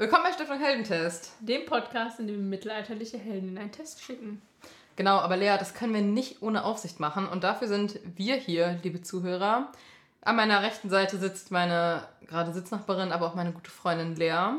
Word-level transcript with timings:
Willkommen 0.00 0.22
bei 0.22 0.32
Stiftung 0.32 0.60
Heldentest. 0.60 1.32
Dem 1.40 1.66
Podcast, 1.66 2.20
in 2.20 2.28
dem 2.28 2.36
wir 2.36 2.44
mittelalterliche 2.44 3.18
Helden 3.18 3.48
in 3.48 3.58
einen 3.58 3.72
Test 3.72 4.00
schicken. 4.00 4.40
Genau, 4.94 5.16
aber 5.16 5.36
Lea, 5.36 5.56
das 5.58 5.74
können 5.74 5.92
wir 5.92 6.02
nicht 6.02 6.40
ohne 6.40 6.62
Aufsicht 6.62 7.00
machen. 7.00 7.26
Und 7.26 7.42
dafür 7.42 7.66
sind 7.66 7.98
wir 8.14 8.36
hier, 8.36 8.78
liebe 8.84 9.02
Zuhörer. 9.02 9.72
An 10.20 10.36
meiner 10.36 10.62
rechten 10.62 10.88
Seite 10.88 11.18
sitzt 11.18 11.50
meine 11.50 12.06
gerade 12.28 12.52
Sitznachbarin, 12.52 13.10
aber 13.10 13.26
auch 13.26 13.34
meine 13.34 13.50
gute 13.50 13.72
Freundin 13.72 14.14
Lea. 14.14 14.52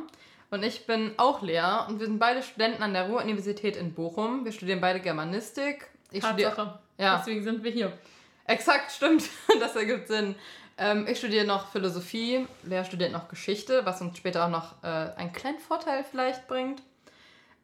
Und 0.51 0.63
ich 0.63 0.85
bin 0.85 1.13
auch 1.15 1.41
Lea 1.41 1.85
und 1.87 2.01
wir 2.01 2.07
sind 2.07 2.19
beide 2.19 2.43
Studenten 2.43 2.83
an 2.83 2.91
der 2.91 3.07
Ruhr-Universität 3.07 3.77
in 3.77 3.93
Bochum. 3.93 4.43
Wir 4.43 4.51
studieren 4.51 4.81
beide 4.81 4.99
Germanistik. 4.99 5.87
Ich 6.11 6.19
Tatsache. 6.19 6.79
Ja. 6.97 7.17
Deswegen 7.17 7.45
sind 7.45 7.63
wir 7.63 7.71
hier. 7.71 7.93
Exakt, 8.43 8.91
stimmt. 8.91 9.23
Das 9.61 9.73
ergibt 9.77 10.09
Sinn. 10.09 10.35
Ähm, 10.81 11.05
ich 11.09 11.17
studiere 11.17 11.45
noch 11.45 11.67
Philosophie, 11.67 12.47
Lea 12.63 12.85
studiert 12.85 13.11
noch 13.11 13.27
Geschichte, 13.27 13.85
was 13.85 13.99
uns 13.99 14.17
später 14.17 14.45
auch 14.45 14.49
noch 14.49 14.81
äh, 14.81 14.87
einen 15.17 15.33
kleinen 15.33 15.59
Vorteil 15.59 16.05
vielleicht 16.09 16.47
bringt. 16.47 16.81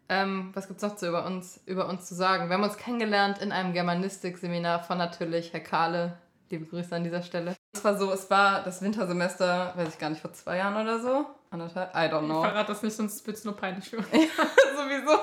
Ähm, 0.09 0.51
was 0.53 0.67
gibt 0.67 0.83
es 0.83 0.87
noch 0.87 0.97
zu 0.97 1.07
über, 1.07 1.25
uns, 1.25 1.61
über 1.65 1.87
uns 1.87 2.05
zu 2.05 2.13
sagen? 2.13 2.49
Wir 2.49 2.55
haben 2.55 2.63
uns 2.63 2.77
kennengelernt 2.77 3.39
in 3.39 3.53
einem 3.53 3.71
Germanistik-Seminar 3.71 4.83
von 4.83 4.97
natürlich 4.97 5.53
Herr 5.53 5.61
Kahle. 5.61 6.17
Liebe 6.49 6.65
Grüße 6.65 6.93
an 6.93 7.05
dieser 7.05 7.23
Stelle. 7.23 7.55
Es 7.73 7.83
war 7.83 7.97
so, 7.97 8.11
es 8.11 8.29
war 8.29 8.63
das 8.63 8.81
Wintersemester, 8.81 9.73
weiß 9.75 9.89
ich 9.89 9.97
gar 9.97 10.09
nicht, 10.09 10.21
vor 10.21 10.33
zwei 10.33 10.57
Jahren 10.57 10.75
oder 10.75 10.99
so. 10.99 11.25
Anderthalb? 11.49 11.95
I 11.95 12.13
don't 12.13 12.25
know. 12.25 12.43
Ich 12.43 12.49
verrate 12.49 12.67
das 12.67 12.83
nicht, 12.83 12.95
sonst 12.95 13.25
wird 13.25 13.37
es 13.37 13.45
nur 13.45 13.55
peinlich 13.55 13.89
für 13.89 13.97
ja, 14.11 14.27
sowieso. 14.75 15.17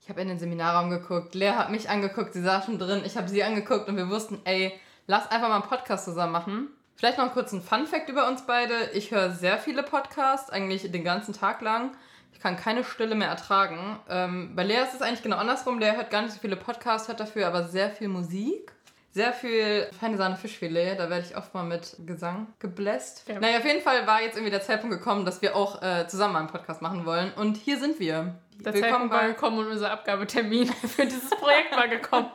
Ich 0.00 0.08
habe 0.10 0.20
in 0.20 0.28
den 0.28 0.38
Seminarraum 0.38 0.90
geguckt, 0.90 1.34
Lea 1.34 1.52
hat 1.52 1.70
mich 1.70 1.88
angeguckt, 1.88 2.34
sie 2.34 2.42
saß 2.42 2.66
schon 2.66 2.78
drin, 2.78 3.02
ich 3.04 3.16
habe 3.16 3.28
sie 3.28 3.42
angeguckt 3.42 3.88
und 3.88 3.96
wir 3.96 4.08
wussten, 4.08 4.38
ey, 4.44 4.78
lass 5.06 5.30
einfach 5.30 5.48
mal 5.48 5.56
einen 5.56 5.68
Podcast 5.68 6.04
zusammen 6.04 6.32
machen. 6.32 6.68
Vielleicht 6.98 7.16
noch 7.16 7.26
einen 7.26 7.32
kurzen 7.32 7.62
Fun-Fact 7.62 8.08
über 8.08 8.26
uns 8.26 8.42
beide. 8.44 8.74
Ich 8.92 9.12
höre 9.12 9.30
sehr 9.30 9.58
viele 9.58 9.84
Podcasts, 9.84 10.50
eigentlich 10.50 10.90
den 10.90 11.04
ganzen 11.04 11.32
Tag 11.32 11.60
lang. 11.60 11.92
Ich 12.32 12.40
kann 12.40 12.56
keine 12.56 12.82
Stille 12.82 13.14
mehr 13.14 13.28
ertragen. 13.28 14.00
Ähm, 14.10 14.56
bei 14.56 14.64
Lea 14.64 14.82
ist 14.82 14.94
es 14.94 15.02
eigentlich 15.02 15.22
genau 15.22 15.36
andersrum. 15.36 15.78
Lea 15.78 15.92
hört 15.92 16.10
gar 16.10 16.22
nicht 16.22 16.32
so 16.32 16.40
viele 16.40 16.56
Podcasts, 16.56 17.06
hört 17.06 17.20
dafür 17.20 17.46
aber 17.46 17.62
sehr 17.62 17.90
viel 17.90 18.08
Musik. 18.08 18.72
Sehr 19.12 19.32
viel 19.32 19.88
feine 19.98 20.16
Sahne 20.16 20.36
Fischfilet, 20.36 20.96
da 20.98 21.08
werde 21.08 21.24
ich 21.24 21.36
oft 21.36 21.54
mal 21.54 21.62
mit 21.62 21.96
Gesang 22.04 22.48
gebläst. 22.58 23.28
Ja. 23.28 23.38
Naja, 23.38 23.58
auf 23.58 23.64
jeden 23.64 23.80
Fall 23.80 24.04
war 24.08 24.20
jetzt 24.20 24.34
irgendwie 24.34 24.50
der 24.50 24.62
Zeitpunkt 24.62 24.96
gekommen, 24.96 25.24
dass 25.24 25.40
wir 25.40 25.54
auch 25.54 25.80
äh, 25.80 26.08
zusammen 26.08 26.34
einen 26.34 26.48
Podcast 26.48 26.82
machen 26.82 27.06
wollen. 27.06 27.32
Und 27.34 27.56
hier 27.56 27.78
sind 27.78 28.00
wir. 28.00 28.34
Der 28.58 28.74
Willkommen 28.74 28.82
Zeitpunkt 28.82 29.14
war 29.14 29.28
gekommen 29.28 29.58
und 29.60 29.68
unser 29.68 29.92
Abgabetermin 29.92 30.66
für 30.96 31.06
dieses 31.06 31.30
Projekt 31.30 31.76
war 31.76 31.86
gekommen. 31.86 32.30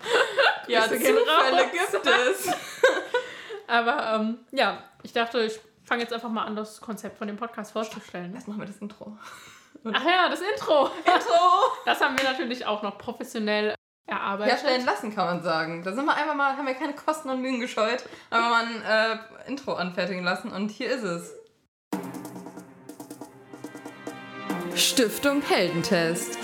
ja, 0.67 0.83
Zufälle 0.83 1.01
gibt 1.03 2.05
es. 2.05 2.47
Aber 3.73 4.13
ähm, 4.13 4.37
ja, 4.51 4.83
ich 5.01 5.13
dachte, 5.13 5.39
ich 5.39 5.59
fange 5.83 6.03
jetzt 6.03 6.13
einfach 6.13 6.29
mal 6.29 6.43
an, 6.43 6.55
das 6.55 6.79
Konzept 6.79 7.17
von 7.17 7.27
dem 7.27 7.37
Podcast 7.37 7.71
vorzustellen. 7.71 8.31
Erst 8.35 8.47
machen 8.47 8.59
wir 8.59 8.67
das 8.67 8.77
Intro. 8.77 9.17
Ach 9.91 10.05
ja, 10.05 10.29
das 10.29 10.41
Intro. 10.41 10.91
Intro! 10.97 11.71
Das 11.83 11.99
haben 11.99 12.15
wir 12.15 12.23
natürlich 12.23 12.67
auch 12.67 12.83
noch 12.83 12.99
professionell 12.99 13.73
erarbeitet. 14.05 14.53
Herstellen 14.53 14.85
lassen, 14.85 15.15
kann 15.15 15.25
man 15.25 15.41
sagen. 15.41 15.83
Da 15.83 15.91
sind 15.91 16.05
wir 16.05 16.15
einfach 16.15 16.35
mal, 16.35 16.55
haben 16.55 16.67
wir 16.67 16.75
keine 16.75 16.93
Kosten 16.93 17.31
und 17.31 17.41
Mühen 17.41 17.59
gescheut, 17.59 18.03
aber 18.29 18.49
mal 18.49 18.65
ein 18.65 18.83
äh, 18.83 19.49
Intro 19.49 19.73
anfertigen 19.73 20.23
lassen 20.23 20.51
und 20.51 20.69
hier 20.69 20.91
ist 20.91 21.03
es. 21.03 21.33
Stiftung 24.75 25.41
Heldentest. 25.41 26.37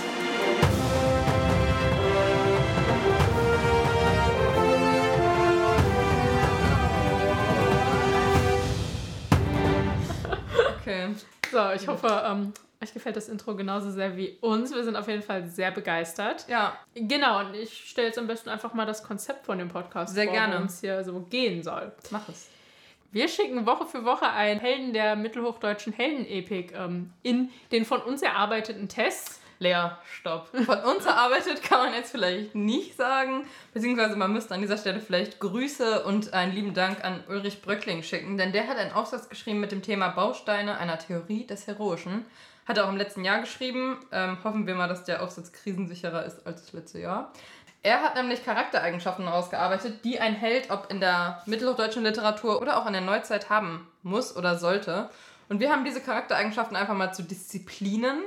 So, 11.51 11.71
ich 11.71 11.87
hoffe, 11.87 12.23
ähm, 12.25 12.53
euch 12.81 12.93
gefällt 12.93 13.15
das 13.15 13.27
Intro 13.27 13.55
genauso 13.55 13.91
sehr 13.91 14.15
wie 14.15 14.37
uns. 14.41 14.73
Wir 14.73 14.83
sind 14.83 14.95
auf 14.95 15.07
jeden 15.07 15.21
Fall 15.21 15.45
sehr 15.47 15.71
begeistert. 15.71 16.45
Ja. 16.47 16.77
Genau, 16.95 17.39
und 17.41 17.53
ich 17.53 17.89
stelle 17.89 18.07
jetzt 18.07 18.17
am 18.17 18.27
besten 18.27 18.49
einfach 18.49 18.73
mal 18.73 18.85
das 18.85 19.03
Konzept 19.03 19.45
von 19.45 19.57
dem 19.57 19.67
Podcast 19.69 20.13
sehr 20.13 20.25
vor, 20.25 20.33
gerne. 20.33 20.65
es 20.65 20.79
hier 20.79 21.03
so 21.03 21.19
gehen 21.29 21.63
soll. 21.63 21.91
Mach 22.11 22.29
es. 22.29 22.49
Wir 23.11 23.27
schicken 23.27 23.65
Woche 23.65 23.85
für 23.85 24.05
Woche 24.05 24.29
einen 24.29 24.59
Helden 24.59 24.93
der 24.93 25.15
mittelhochdeutschen 25.15 25.93
Heldenepik 25.93 26.73
ähm, 26.73 27.11
in 27.23 27.49
den 27.71 27.83
von 27.83 28.01
uns 28.01 28.21
erarbeiteten 28.21 28.87
Tests 28.87 29.38
Lea, 29.59 29.89
stopp. 30.19 30.47
Von 30.65 30.79
uns 30.79 31.05
erarbeitet 31.05 31.61
kann 31.61 31.79
man 31.79 31.93
jetzt 31.93 32.11
vielleicht 32.11 32.55
nicht 32.55 32.95
sagen, 32.95 33.45
beziehungsweise 33.73 34.15
man 34.15 34.31
müsste 34.31 34.53
an 34.53 34.61
dieser 34.61 34.77
Stelle 34.77 35.01
vielleicht 35.01 35.39
Grüße 35.41 36.03
und 36.05 36.33
einen 36.33 36.53
lieben 36.53 36.73
Dank 36.73 37.03
an 37.03 37.23
Ulrich 37.27 37.61
Bröckling 37.61 38.01
schicken, 38.01 38.37
denn 38.37 38.53
der 38.53 38.67
hat 38.67 38.77
einen 38.77 38.93
Aufsatz 38.93 39.27
geschrieben 39.27 39.59
mit 39.59 39.73
dem 39.73 39.81
Thema 39.81 40.09
Bausteine 40.09 40.77
einer 40.77 40.97
Theorie 40.97 41.45
des 41.45 41.67
Heroischen. 41.67 42.25
Hat 42.65 42.77
er 42.77 42.85
auch 42.85 42.89
im 42.89 42.97
letzten 42.97 43.25
Jahr 43.25 43.41
geschrieben. 43.41 43.97
Ähm, 44.11 44.37
hoffen 44.43 44.65
wir 44.65 44.75
mal, 44.75 44.87
dass 44.87 45.03
der 45.03 45.23
Aufsatz 45.23 45.51
krisensicherer 45.51 46.23
ist 46.23 46.45
als 46.47 46.61
das 46.61 46.73
letzte 46.73 46.99
Jahr. 46.99 47.33
Er 47.81 48.01
hat 48.01 48.15
nämlich 48.15 48.45
Charaktereigenschaften 48.45 49.27
ausgearbeitet, 49.27 50.05
die 50.05 50.19
ein 50.19 50.35
Held, 50.35 50.69
ob 50.69 50.91
in 50.91 50.99
der 50.99 51.41
mittelhochdeutschen 51.45 52.03
Literatur 52.03 52.61
oder 52.61 52.77
auch 52.77 52.85
in 52.85 52.93
der 52.93 53.01
Neuzeit 53.01 53.49
haben 53.49 53.87
muss 54.03 54.35
oder 54.37 54.57
sollte. 54.57 55.09
Und 55.49 55.59
wir 55.59 55.71
haben 55.71 55.83
diese 55.83 55.99
Charaktereigenschaften 55.99 56.77
einfach 56.77 56.93
mal 56.93 57.13
zu 57.13 57.23
Disziplinen 57.23 58.21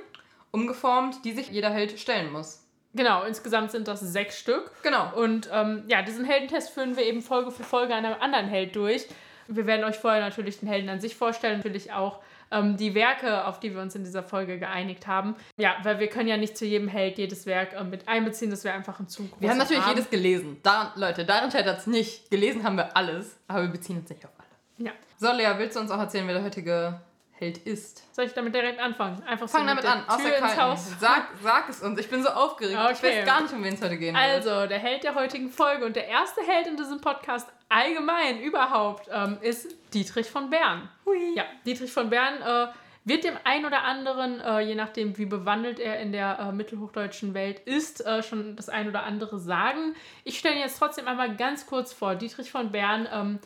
umgeformt, 0.53 1.25
die 1.25 1.33
sich 1.33 1.49
jeder 1.49 1.71
Held 1.71 1.99
stellen 1.99 2.31
muss. 2.33 2.61
Genau, 2.95 3.25
insgesamt 3.25 3.71
sind 3.71 3.89
das 3.89 4.01
sechs 4.01 4.39
Stück. 4.39 4.71
Genau. 4.83 5.13
Und 5.17 5.49
ähm, 5.53 5.83
ja, 5.89 6.03
diesen 6.03 6.25
Heldentest 6.25 6.71
führen 6.71 6.97
wir 6.97 7.05
eben 7.05 7.23
Folge 7.23 7.51
für 7.51 7.65
Folge 7.65 7.95
einem 7.95 8.15
anderen 8.21 8.47
Held 8.47 8.77
durch. 8.77 9.07
Wir 9.49 9.67
werden 9.67 9.85
euch 9.85 9.97
vorher 9.97 10.21
natürlich 10.21 10.61
den 10.61 10.69
Helden 10.69 10.89
an 10.89 11.01
sich 11.01 11.17
vorstellen, 11.17 11.59
natürlich 11.59 11.93
auch 11.93 12.21
ähm, 12.51 12.77
die 12.77 12.95
Werke, 12.95 13.47
auf 13.47 13.61
die 13.61 13.75
wir 13.75 13.81
uns 13.81 13.95
in 13.95 14.05
dieser 14.05 14.23
Folge 14.23 14.59
geeinigt 14.59 15.07
haben. 15.07 15.35
Ja, 15.57 15.77
weil 15.83 15.99
wir 16.01 16.09
können 16.09 16.29
ja 16.29 16.37
nicht 16.37 16.57
zu 16.57 16.67
jedem 16.67 16.87
Held 16.89 17.19
jedes 17.19 17.47
Werk 17.47 17.73
äh, 17.73 17.83
mit 17.83 18.09
einbeziehen, 18.09 18.51
das 18.51 18.63
wäre 18.63 18.75
einfach 18.75 19.01
ein 19.01 19.09
zu 19.09 19.23
großer 19.23 19.41
Wir 19.41 19.51
haben 19.51 19.59
natürlich 19.59 19.83
Rahmen. 19.83 19.97
jedes 19.97 20.11
gelesen. 20.11 20.59
Da, 20.63 20.93
Leute, 20.97 21.25
daran 21.25 21.51
scheitert 21.51 21.79
es 21.79 21.87
nicht. 21.87 22.31
Gelesen 22.31 22.63
haben 22.63 22.77
wir 22.77 22.95
alles, 22.97 23.37
aber 23.49 23.63
wir 23.63 23.71
beziehen 23.71 23.99
uns 23.99 24.11
nicht 24.11 24.25
auf 24.25 24.33
alle. 24.39 24.87
Ja. 24.89 24.93
So, 25.17 25.33
Lea, 25.33 25.55
willst 25.57 25.77
du 25.77 25.81
uns 25.81 25.91
auch 25.91 25.99
erzählen, 25.99 26.27
wer 26.27 26.35
der 26.35 26.45
heutige 26.45 27.01
Held 27.43 27.59
ist. 27.59 28.15
Soll 28.15 28.27
ich 28.27 28.35
damit 28.35 28.55
direkt 28.55 28.79
anfangen? 28.79 29.21
Einfach 29.25 29.49
Fang 29.49 29.63
so 29.63 29.67
damit 29.67 29.85
an, 29.85 30.05
aus 30.07 30.23
der 30.23 30.39
ins 30.39 30.57
Haus. 30.57 30.91
Sag, 31.01 31.29
sag 31.43 31.69
es 31.69 31.83
uns, 31.83 31.99
ich 31.99 32.09
bin 32.09 32.23
so 32.23 32.29
aufgeregt. 32.29 32.79
Okay. 32.79 32.93
Ich 32.93 33.03
weiß 33.03 33.27
gar 33.27 33.43
nicht, 33.43 33.53
um 33.53 33.65
wen 33.65 33.75
es 33.75 33.83
heute 33.83 33.99
gehen 33.99 34.15
wird. 34.15 34.25
Also, 34.25 34.69
der 34.69 34.79
Held 34.79 35.03
der 35.03 35.17
heutigen 35.17 35.51
Folge 35.51 35.85
und 35.85 35.97
der 35.97 36.07
erste 36.07 36.41
Held 36.43 36.69
in 36.69 36.77
diesem 36.77 37.01
Podcast 37.01 37.49
allgemein 37.69 38.41
überhaupt 38.41 39.09
ähm, 39.13 39.39
ist 39.41 39.75
Dietrich 39.93 40.31
von 40.31 40.51
Bern. 40.51 40.89
Hui. 41.05 41.35
Ja, 41.35 41.45
Dietrich 41.67 41.93
von 41.93 42.11
Bern 42.11 42.41
äh, 42.41 42.73
wird 43.05 43.25
dem 43.25 43.35
einen 43.43 43.65
oder 43.65 43.83
anderen, 43.83 44.39
äh, 44.41 44.61
je 44.61 44.77
nachdem 44.77 45.19
wie 45.19 45.27
bewandelt 45.27 45.81
er 45.81 45.99
in 45.99 46.13
der 46.13 46.39
äh, 46.39 46.53
mittelhochdeutschen 46.53 47.35
Welt 47.35 47.59
ist, 47.65 48.07
äh, 48.07 48.23
schon 48.23 48.55
das 48.55 48.69
ein 48.69 48.89
oder 48.89 49.03
andere 49.03 49.41
sagen. 49.41 49.97
Ich 50.23 50.39
stelle 50.39 50.61
jetzt 50.61 50.79
trotzdem 50.79 51.09
einmal 51.09 51.35
ganz 51.35 51.67
kurz 51.67 51.93
vor. 51.93 52.15
Dietrich 52.15 52.53
von 52.53 52.71
Bern 52.71 53.09
ähm, 53.13 53.39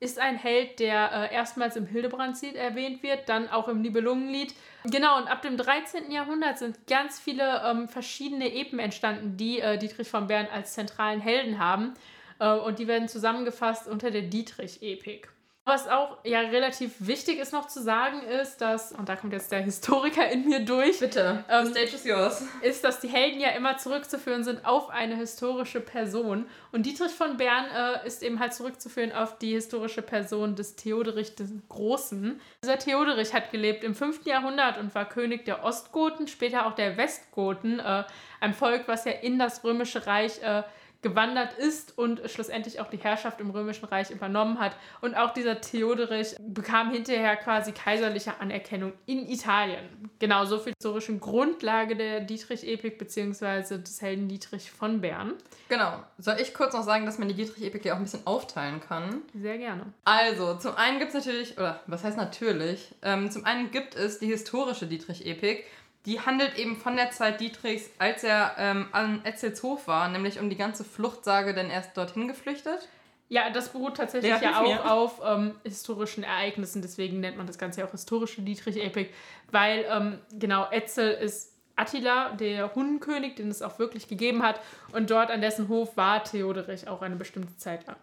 ist 0.00 0.18
ein 0.18 0.36
Held, 0.36 0.78
der 0.78 1.30
äh, 1.30 1.34
erstmals 1.34 1.76
im 1.76 1.86
Hildebrandslied 1.86 2.54
erwähnt 2.54 3.02
wird, 3.02 3.28
dann 3.28 3.48
auch 3.48 3.68
im 3.68 3.82
Nibelungenlied. 3.82 4.54
Genau, 4.84 5.18
und 5.18 5.28
ab 5.28 5.42
dem 5.42 5.56
13. 5.56 6.10
Jahrhundert 6.10 6.58
sind 6.58 6.86
ganz 6.86 7.18
viele 7.18 7.62
ähm, 7.64 7.88
verschiedene 7.88 8.52
Epen 8.54 8.78
entstanden, 8.78 9.36
die 9.36 9.60
äh, 9.60 9.76
Dietrich 9.76 10.08
von 10.08 10.28
Bern 10.28 10.46
als 10.52 10.74
zentralen 10.74 11.20
Helden 11.20 11.58
haben. 11.58 11.94
Äh, 12.38 12.52
und 12.52 12.78
die 12.78 12.86
werden 12.86 13.08
zusammengefasst 13.08 13.88
unter 13.88 14.10
der 14.10 14.22
Dietrich-Epik. 14.22 15.30
Was 15.68 15.86
auch 15.86 16.16
ja 16.24 16.40
relativ 16.40 16.94
wichtig 16.98 17.38
ist 17.38 17.52
noch 17.52 17.66
zu 17.66 17.82
sagen, 17.82 18.22
ist, 18.22 18.62
dass, 18.62 18.92
und 18.92 19.06
da 19.06 19.16
kommt 19.16 19.34
jetzt 19.34 19.52
der 19.52 19.60
Historiker 19.60 20.26
in 20.26 20.48
mir 20.48 20.64
durch. 20.64 20.98
Bitte, 20.98 21.44
ähm, 21.46 21.66
the 21.66 21.72
stage 21.72 21.94
is 21.94 22.04
yours. 22.04 22.42
Ist, 22.62 22.84
dass 22.84 23.00
die 23.00 23.08
Helden 23.08 23.38
ja 23.38 23.50
immer 23.50 23.76
zurückzuführen 23.76 24.44
sind 24.44 24.64
auf 24.64 24.88
eine 24.88 25.16
historische 25.16 25.82
Person. 25.82 26.46
Und 26.72 26.86
Dietrich 26.86 27.12
von 27.12 27.36
Bern 27.36 27.66
äh, 27.66 28.06
ist 28.06 28.22
eben 28.22 28.40
halt 28.40 28.54
zurückzuführen 28.54 29.12
auf 29.12 29.36
die 29.36 29.52
historische 29.52 30.00
Person 30.00 30.56
des 30.56 30.74
Theoderich 30.74 31.34
des 31.34 31.50
Großen. 31.68 32.40
Dieser 32.64 32.78
Theoderich 32.78 33.34
hat 33.34 33.50
gelebt 33.50 33.84
im 33.84 33.94
5. 33.94 34.24
Jahrhundert 34.24 34.78
und 34.78 34.94
war 34.94 35.06
König 35.06 35.44
der 35.44 35.64
Ostgoten, 35.64 36.28
später 36.28 36.64
auch 36.64 36.76
der 36.76 36.96
Westgoten, 36.96 37.78
äh, 37.78 38.04
ein 38.40 38.54
Volk, 38.54 38.84
was 38.86 39.04
ja 39.04 39.12
in 39.12 39.38
das 39.38 39.62
Römische 39.64 40.06
Reich 40.06 40.42
äh, 40.42 40.62
gewandert 41.00 41.54
ist 41.54 41.96
und 41.96 42.28
schlussendlich 42.28 42.80
auch 42.80 42.90
die 42.90 42.96
Herrschaft 42.96 43.40
im 43.40 43.50
Römischen 43.50 43.84
Reich 43.84 44.10
übernommen 44.10 44.58
hat. 44.58 44.76
Und 45.00 45.14
auch 45.14 45.32
dieser 45.32 45.60
Theoderich 45.60 46.34
bekam 46.40 46.90
hinterher 46.90 47.36
quasi 47.36 47.72
kaiserliche 47.72 48.40
Anerkennung 48.40 48.92
in 49.06 49.28
Italien. 49.28 50.10
Genau 50.18 50.44
so 50.44 50.58
viel 50.58 50.72
historischen 50.72 51.20
Grundlage 51.20 51.94
der 51.94 52.20
Dietrich-Epik 52.20 52.98
bzw. 52.98 53.78
des 53.78 54.02
Helden 54.02 54.28
Dietrich 54.28 54.70
von 54.70 55.00
Bern. 55.00 55.34
Genau. 55.68 56.02
Soll 56.18 56.38
ich 56.40 56.52
kurz 56.52 56.74
noch 56.74 56.82
sagen, 56.82 57.06
dass 57.06 57.18
man 57.18 57.28
die 57.28 57.34
Dietrich-Epik 57.34 57.84
ja 57.84 57.92
auch 57.92 57.98
ein 57.98 58.02
bisschen 58.04 58.26
aufteilen 58.26 58.80
kann? 58.80 59.22
Sehr 59.34 59.58
gerne. 59.58 59.92
Also, 60.04 60.56
zum 60.56 60.74
einen 60.76 60.98
gibt 60.98 61.14
es 61.14 61.14
natürlich, 61.14 61.56
oder 61.56 61.80
was 61.86 62.02
heißt 62.02 62.16
natürlich, 62.16 62.94
ähm, 63.02 63.30
zum 63.30 63.44
einen 63.44 63.70
gibt 63.70 63.94
es 63.94 64.18
die 64.18 64.26
historische 64.26 64.86
Dietrich-Epik, 64.86 65.64
die 66.08 66.20
handelt 66.20 66.56
eben 66.56 66.74
von 66.74 66.96
der 66.96 67.10
Zeit 67.10 67.38
Dietrichs, 67.38 67.90
als 67.98 68.24
er 68.24 68.54
ähm, 68.56 68.88
an 68.92 69.20
Etzelshof 69.24 69.86
war, 69.86 70.08
nämlich 70.08 70.40
um 70.40 70.48
die 70.48 70.56
ganze 70.56 70.82
Fluchtsage, 70.82 71.52
denn 71.52 71.68
er 71.68 71.80
ist 71.80 71.92
dorthin 71.92 72.26
geflüchtet. 72.26 72.88
Ja, 73.28 73.50
das 73.50 73.68
beruht 73.68 73.98
tatsächlich 73.98 74.30
Ja, 74.30 74.40
ja, 74.40 74.60
auch 74.60 74.62
mir. 74.62 74.90
auf 74.90 75.20
ähm, 75.22 75.54
historischen 75.64 76.24
Ereignissen, 76.24 76.80
deswegen 76.80 77.20
nennt 77.20 77.36
man 77.36 77.46
das 77.46 77.58
Ganze 77.58 77.80
ja 77.80 77.86
auch 77.86 77.90
historische 77.90 78.40
Dietrich-Epik, 78.40 79.12
weil 79.50 79.84
ähm, 79.90 80.18
genau 80.32 80.66
Etzel 80.70 81.10
ist 81.10 81.52
Attila, 81.76 82.30
der 82.30 82.74
Hundenkönig, 82.74 83.34
den 83.34 83.50
es 83.50 83.60
auch 83.60 83.78
wirklich 83.78 84.08
gegeben 84.08 84.42
hat, 84.42 84.60
und 84.92 85.10
dort 85.10 85.30
an 85.30 85.42
dessen 85.42 85.68
Hof 85.68 85.94
war 85.98 86.24
Theoderich 86.24 86.88
auch 86.88 87.02
eine 87.02 87.16
bestimmte 87.16 87.54
Zeit 87.58 87.86
lang. 87.86 87.96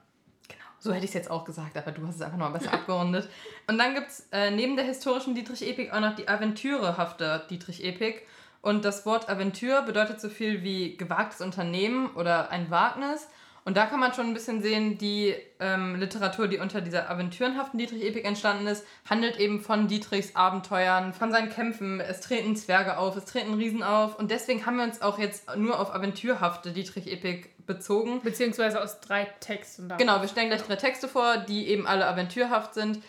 So 0.85 0.93
hätte 0.93 1.05
ich 1.05 1.09
es 1.09 1.15
jetzt 1.15 1.31
auch 1.31 1.45
gesagt, 1.45 1.75
aber 1.75 1.91
du 1.91 2.05
hast 2.05 2.17
es 2.17 2.21
einfach 2.21 2.37
noch 2.37 2.51
mal 2.51 2.59
besser 2.59 2.71
abgerundet. 2.71 3.27
Und 3.65 3.79
dann 3.79 3.95
gibt 3.95 4.07
es 4.07 4.27
äh, 4.31 4.51
neben 4.51 4.75
der 4.75 4.85
historischen 4.85 5.33
Dietrich-Epik 5.33 5.91
auch 5.91 5.99
noch 5.99 6.15
die 6.15 6.27
aventürehafte 6.27 7.41
Dietrich-Epik. 7.49 8.21
Und 8.61 8.85
das 8.85 9.03
Wort 9.03 9.27
Aventur 9.27 9.81
bedeutet 9.81 10.21
so 10.21 10.29
viel 10.29 10.61
wie 10.61 10.95
gewagtes 10.95 11.41
Unternehmen 11.41 12.11
oder 12.11 12.51
ein 12.51 12.69
Wagnis. 12.69 13.27
Und 13.63 13.77
da 13.77 13.87
kann 13.87 13.99
man 13.99 14.13
schon 14.13 14.27
ein 14.27 14.35
bisschen 14.35 14.61
sehen, 14.61 14.99
die 14.99 15.33
ähm, 15.59 15.95
Literatur, 15.95 16.47
die 16.47 16.59
unter 16.59 16.81
dieser 16.81 17.09
aventürenhaften 17.09 17.79
Dietrich-Epik 17.79 18.23
entstanden 18.23 18.67
ist, 18.67 18.85
handelt 19.09 19.39
eben 19.39 19.61
von 19.61 19.87
Dietrichs 19.87 20.35
Abenteuern, 20.35 21.13
von 21.13 21.31
seinen 21.31 21.49
Kämpfen. 21.49 21.99
Es 21.99 22.21
treten 22.21 22.55
Zwerge 22.55 22.99
auf, 22.99 23.15
es 23.15 23.25
treten 23.25 23.55
Riesen 23.55 23.81
auf. 23.81 24.19
Und 24.19 24.29
deswegen 24.29 24.67
haben 24.67 24.77
wir 24.77 24.83
uns 24.83 25.01
auch 25.01 25.17
jetzt 25.17 25.57
nur 25.57 25.79
auf 25.79 25.95
aventürhafte 25.95 26.73
Dietrich-Epik 26.73 27.54
bezogen. 27.65 28.21
Beziehungsweise 28.21 28.81
aus 28.81 28.99
drei 28.99 29.25
Texten 29.39 29.89
da. 29.89 29.97
Genau, 29.97 30.21
wir 30.21 30.27
stellen 30.27 30.49
gleich 30.49 30.63
drei 30.63 30.75
Texte 30.75 31.07
vor, 31.07 31.37
die 31.37 31.67
eben 31.67 31.87
alle 31.87 32.07
aventürhaft 32.07 32.73
sind. 32.73 33.01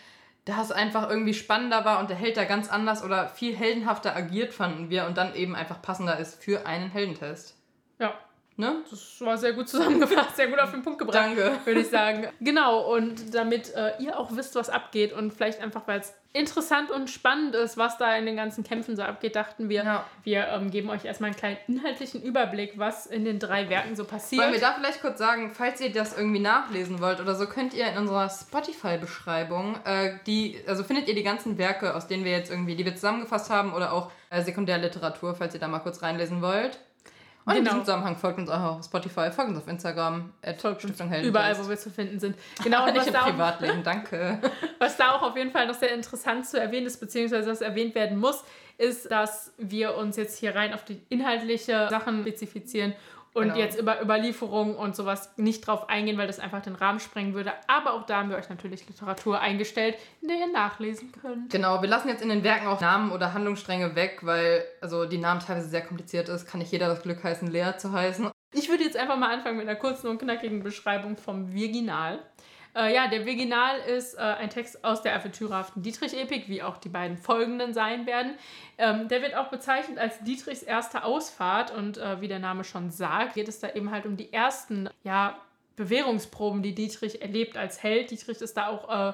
Da 0.45 0.61
es 0.61 0.71
einfach 0.71 1.09
irgendwie 1.09 1.33
spannender 1.33 1.83
war 1.83 1.99
und 1.99 2.09
der 2.09 2.17
Held 2.17 2.37
da 2.37 2.45
ganz 2.45 2.69
anders 2.69 3.03
oder 3.03 3.27
viel 3.27 3.55
heldenhafter 3.55 4.15
agiert, 4.15 4.53
fanden 4.53 4.89
wir 4.89 5.05
und 5.05 5.17
dann 5.17 5.35
eben 5.35 5.55
einfach 5.55 5.81
passender 5.81 6.17
ist 6.17 6.41
für 6.41 6.65
einen 6.65 6.89
Heldentest. 6.89 7.55
Ja, 7.99 8.13
Ne? 8.59 8.77
das 8.89 9.21
war 9.21 9.37
sehr 9.37 9.53
gut 9.53 9.69
zusammengefasst, 9.69 10.35
sehr 10.35 10.47
gut 10.47 10.57
auf 10.57 10.71
den 10.71 10.81
Punkt 10.81 10.97
gebracht. 10.97 11.15
Danke. 11.15 11.51
würde 11.63 11.81
ich 11.81 11.89
sagen. 11.89 12.27
Genau, 12.41 12.91
und 12.91 13.35
damit 13.35 13.71
äh, 13.75 13.91
ihr 13.99 14.17
auch 14.19 14.35
wisst, 14.35 14.55
was 14.55 14.69
abgeht 14.69 15.13
und 15.13 15.31
vielleicht 15.31 15.61
einfach, 15.61 15.83
weil 15.85 15.99
es 15.99 16.13
interessant 16.33 16.89
und 16.89 17.07
spannend 17.09 17.53
ist, 17.55 17.77
was 17.77 17.97
da 17.99 18.15
in 18.15 18.25
den 18.25 18.35
ganzen 18.35 18.63
Kämpfen 18.63 18.95
so 18.95 19.03
abgeht, 19.03 19.35
dachten 19.35 19.69
wir, 19.69 19.83
Ja. 19.83 20.05
wir 20.23 20.47
ähm, 20.47 20.71
geben 20.71 20.89
euch 20.89 21.05
erstmal 21.05 21.29
einen 21.29 21.37
kleinen 21.37 21.57
inhaltlichen 21.67 22.21
Überblick, 22.23 22.79
was 22.79 23.05
in 23.05 23.25
den 23.25 23.37
drei 23.37 23.69
Werken 23.69 23.95
so 23.95 24.05
passiert. 24.05 24.41
Wollen 24.41 24.53
wir 24.53 24.59
da 24.59 24.73
vielleicht 24.73 25.01
kurz 25.01 25.19
sagen, 25.19 25.51
falls 25.53 25.79
ihr 25.79 25.91
das 25.91 26.17
irgendwie 26.17 26.39
nachlesen 26.39 26.99
wollt 26.99 27.19
oder 27.19 27.35
so, 27.35 27.45
könnt 27.45 27.75
ihr 27.75 27.87
in 27.87 27.97
unserer 27.97 28.27
Spotify-Beschreibung, 28.29 29.77
äh, 29.85 30.13
die, 30.25 30.57
also 30.67 30.83
findet 30.83 31.07
ihr 31.07 31.15
die 31.15 31.23
ganzen 31.23 31.57
Werke, 31.57 31.95
aus 31.95 32.07
denen 32.07 32.23
wir 32.25 32.31
jetzt 32.31 32.49
irgendwie, 32.51 32.75
die 32.75 32.85
wir 32.85 32.95
zusammengefasst 32.95 33.49
haben 33.49 33.73
oder 33.73 33.93
auch 33.93 34.11
äh, 34.29 34.41
Sekundärliteratur, 34.41 35.35
falls 35.35 35.53
ihr 35.53 35.59
da 35.59 35.67
mal 35.67 35.79
kurz 35.79 36.01
reinlesen 36.01 36.41
wollt. 36.41 36.79
Und 37.47 37.53
in 37.55 37.59
Genau. 37.59 37.69
diesem 37.75 37.85
Zusammenhang 37.85 38.17
folgt 38.17 38.39
uns 38.39 38.49
auch 38.49 38.61
auf 38.61 38.83
Spotify, 38.83 39.31
folgt 39.31 39.51
uns 39.51 39.57
auf 39.59 39.67
Instagram, 39.69 40.33
Folgt 40.43 40.65
uns 40.65 40.81
Stiftung 40.83 41.07
Heldentest. 41.07 41.29
Überall, 41.29 41.57
wo 41.57 41.69
wir 41.69 41.77
zu 41.77 41.89
finden 41.89 42.19
sind. 42.19 42.35
Genau, 42.61 42.85
und 42.85 42.93
Nicht 42.93 43.05
was 43.05 43.13
da, 43.13 43.21
auch, 43.21 43.27
Privatleben, 43.27 43.83
danke. 43.83 44.39
was 44.79 44.97
da 44.97 45.13
auch 45.15 45.21
auf 45.21 45.37
jeden 45.37 45.51
Fall 45.51 45.65
noch 45.65 45.73
sehr 45.73 45.93
interessant 45.93 46.45
zu 46.45 46.59
erwähnen 46.59 46.87
ist, 46.87 46.99
beziehungsweise 46.99 47.49
was 47.49 47.61
erwähnt 47.61 47.95
werden 47.95 48.19
muss, 48.19 48.43
ist, 48.77 49.09
dass 49.09 49.53
wir 49.57 49.95
uns 49.95 50.17
jetzt 50.17 50.37
hier 50.37 50.55
rein 50.55 50.73
auf 50.73 50.83
die 50.83 51.01
inhaltliche 51.07 51.87
Sachen 51.89 52.21
spezifizieren 52.21 52.93
und 53.37 53.43
Genau. 53.49 53.55
jetzt 53.57 53.79
über 53.79 54.01
Überlieferung 54.01 54.75
und 54.75 54.95
sowas 54.95 55.31
nicht 55.37 55.65
drauf 55.65 55.89
eingehen, 55.89 56.17
weil 56.17 56.27
das 56.27 56.39
einfach 56.39 56.61
den 56.61 56.75
Rahmen 56.75 56.99
sprengen 56.99 57.33
würde. 57.33 57.53
Aber 57.67 57.93
auch 57.93 58.05
da 58.05 58.17
haben 58.17 58.29
wir 58.29 58.37
euch 58.37 58.49
natürlich 58.49 58.87
Literatur 58.87 59.39
eingestellt, 59.39 59.95
in 60.21 60.27
der 60.27 60.37
ihr 60.37 60.51
nachlesen 60.51 61.11
könnt. 61.11 61.49
Genau, 61.51 61.81
wir 61.81 61.89
lassen 61.89 62.09
jetzt 62.09 62.21
in 62.21 62.29
den 62.29 62.43
Werken 62.43 62.67
auch 62.67 62.81
Namen 62.81 63.11
oder 63.11 63.33
Handlungsstränge 63.33 63.95
weg, 63.95 64.19
weil 64.23 64.63
also 64.81 65.05
die 65.05 65.17
Namen 65.17 65.39
teilweise 65.39 65.69
sehr 65.69 65.81
kompliziert 65.81 66.29
ist. 66.29 66.47
Kann 66.47 66.59
nicht 66.59 66.71
jeder 66.71 66.87
das 66.87 67.01
Glück 67.03 67.23
heißen, 67.23 67.47
Lea 67.49 67.71
zu 67.77 67.91
heißen. 67.91 68.29
Ich 68.53 68.69
würde 68.69 68.83
jetzt 68.83 68.97
einfach 68.97 69.17
mal 69.17 69.33
anfangen 69.33 69.57
mit 69.57 69.67
einer 69.67 69.77
kurzen 69.77 70.07
und 70.07 70.19
knackigen 70.19 70.63
Beschreibung 70.63 71.17
vom 71.17 71.53
Virginal. 71.53 72.19
Äh, 72.77 72.93
ja, 72.93 73.07
der 73.07 73.25
Virginal 73.25 73.79
ist 73.79 74.13
äh, 74.13 74.19
ein 74.19 74.51
Text 74.51 74.83
aus 74.83 75.01
der 75.01 75.15
aventürhaften 75.15 75.81
Dietrich-Epik, 75.81 76.47
wie 76.47 76.61
auch 76.61 76.77
die 76.77 76.89
beiden 76.89 77.17
folgenden 77.17 77.73
sein 77.73 78.05
werden. 78.05 78.35
Ähm, 78.77 79.07
der 79.07 79.23
wird 79.23 79.35
auch 79.35 79.47
bezeichnet 79.47 79.97
als 79.97 80.19
Dietrichs 80.19 80.61
erste 80.61 81.03
Ausfahrt 81.03 81.71
und 81.71 81.97
äh, 81.97 82.21
wie 82.21 82.27
der 82.27 82.37
Name 82.37 82.63
schon 82.63 82.91
sagt, 82.91 83.33
geht 83.33 83.47
es 83.47 83.59
da 83.59 83.71
eben 83.71 83.89
halt 83.89 84.05
um 84.05 84.15
die 84.15 84.31
ersten 84.31 84.89
ja, 85.03 85.39
Bewährungsproben, 85.75 86.61
die 86.61 86.75
Dietrich 86.75 87.21
erlebt 87.23 87.57
als 87.57 87.81
Held. 87.81 88.11
Dietrich 88.11 88.41
ist 88.41 88.55
da 88.55 88.67
auch, 88.67 89.13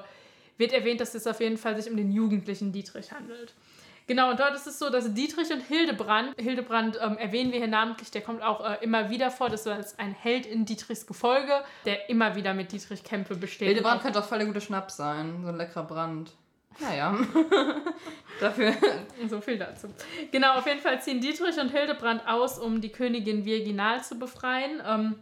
wird 0.58 0.74
erwähnt, 0.74 1.00
dass 1.00 1.14
es 1.14 1.26
auf 1.26 1.40
jeden 1.40 1.56
Fall 1.56 1.80
sich 1.80 1.90
um 1.90 1.96
den 1.96 2.12
jugendlichen 2.12 2.70
Dietrich 2.70 3.12
handelt. 3.12 3.54
Genau, 4.06 4.30
und 4.30 4.38
dort 4.38 4.54
ist 4.54 4.66
es 4.66 4.78
so, 4.78 4.90
dass 4.90 5.14
Dietrich 5.14 5.50
und 5.50 5.60
Hildebrand, 5.60 6.38
Hildebrand 6.38 6.98
ähm, 7.00 7.16
erwähnen 7.16 7.52
wir 7.52 7.58
hier 7.58 7.68
namentlich, 7.68 8.10
der 8.10 8.20
kommt 8.20 8.42
auch 8.42 8.60
äh, 8.64 8.76
immer 8.82 9.08
wieder 9.08 9.30
vor, 9.30 9.48
das 9.48 9.64
ist 9.64 9.98
ein 9.98 10.12
Held 10.12 10.44
in 10.44 10.66
Dietrichs 10.66 11.06
Gefolge, 11.06 11.62
der 11.86 12.10
immer 12.10 12.36
wieder 12.36 12.52
mit 12.52 12.72
Dietrich 12.72 13.02
Kämpfe 13.02 13.34
besteht. 13.34 13.68
Hildebrand 13.68 14.02
könnte 14.02 14.18
auch 14.18 14.24
voll 14.24 14.38
der 14.38 14.46
gute 14.46 14.60
Schnaps 14.60 14.96
sein. 14.96 15.40
So 15.42 15.48
ein 15.48 15.56
leckerer 15.56 15.84
Brand. 15.84 16.32
Naja. 16.80 17.16
Dafür. 18.40 18.74
So 19.28 19.40
viel 19.40 19.58
dazu. 19.58 19.88
Genau, 20.32 20.54
auf 20.58 20.66
jeden 20.66 20.80
Fall 20.80 21.00
ziehen 21.00 21.20
Dietrich 21.20 21.58
und 21.58 21.70
Hildebrand 21.70 22.26
aus, 22.26 22.58
um 22.58 22.80
die 22.80 22.90
Königin 22.90 23.44
Virginal 23.44 24.02
zu 24.02 24.18
befreien. 24.18 24.82
Ähm, 24.86 25.14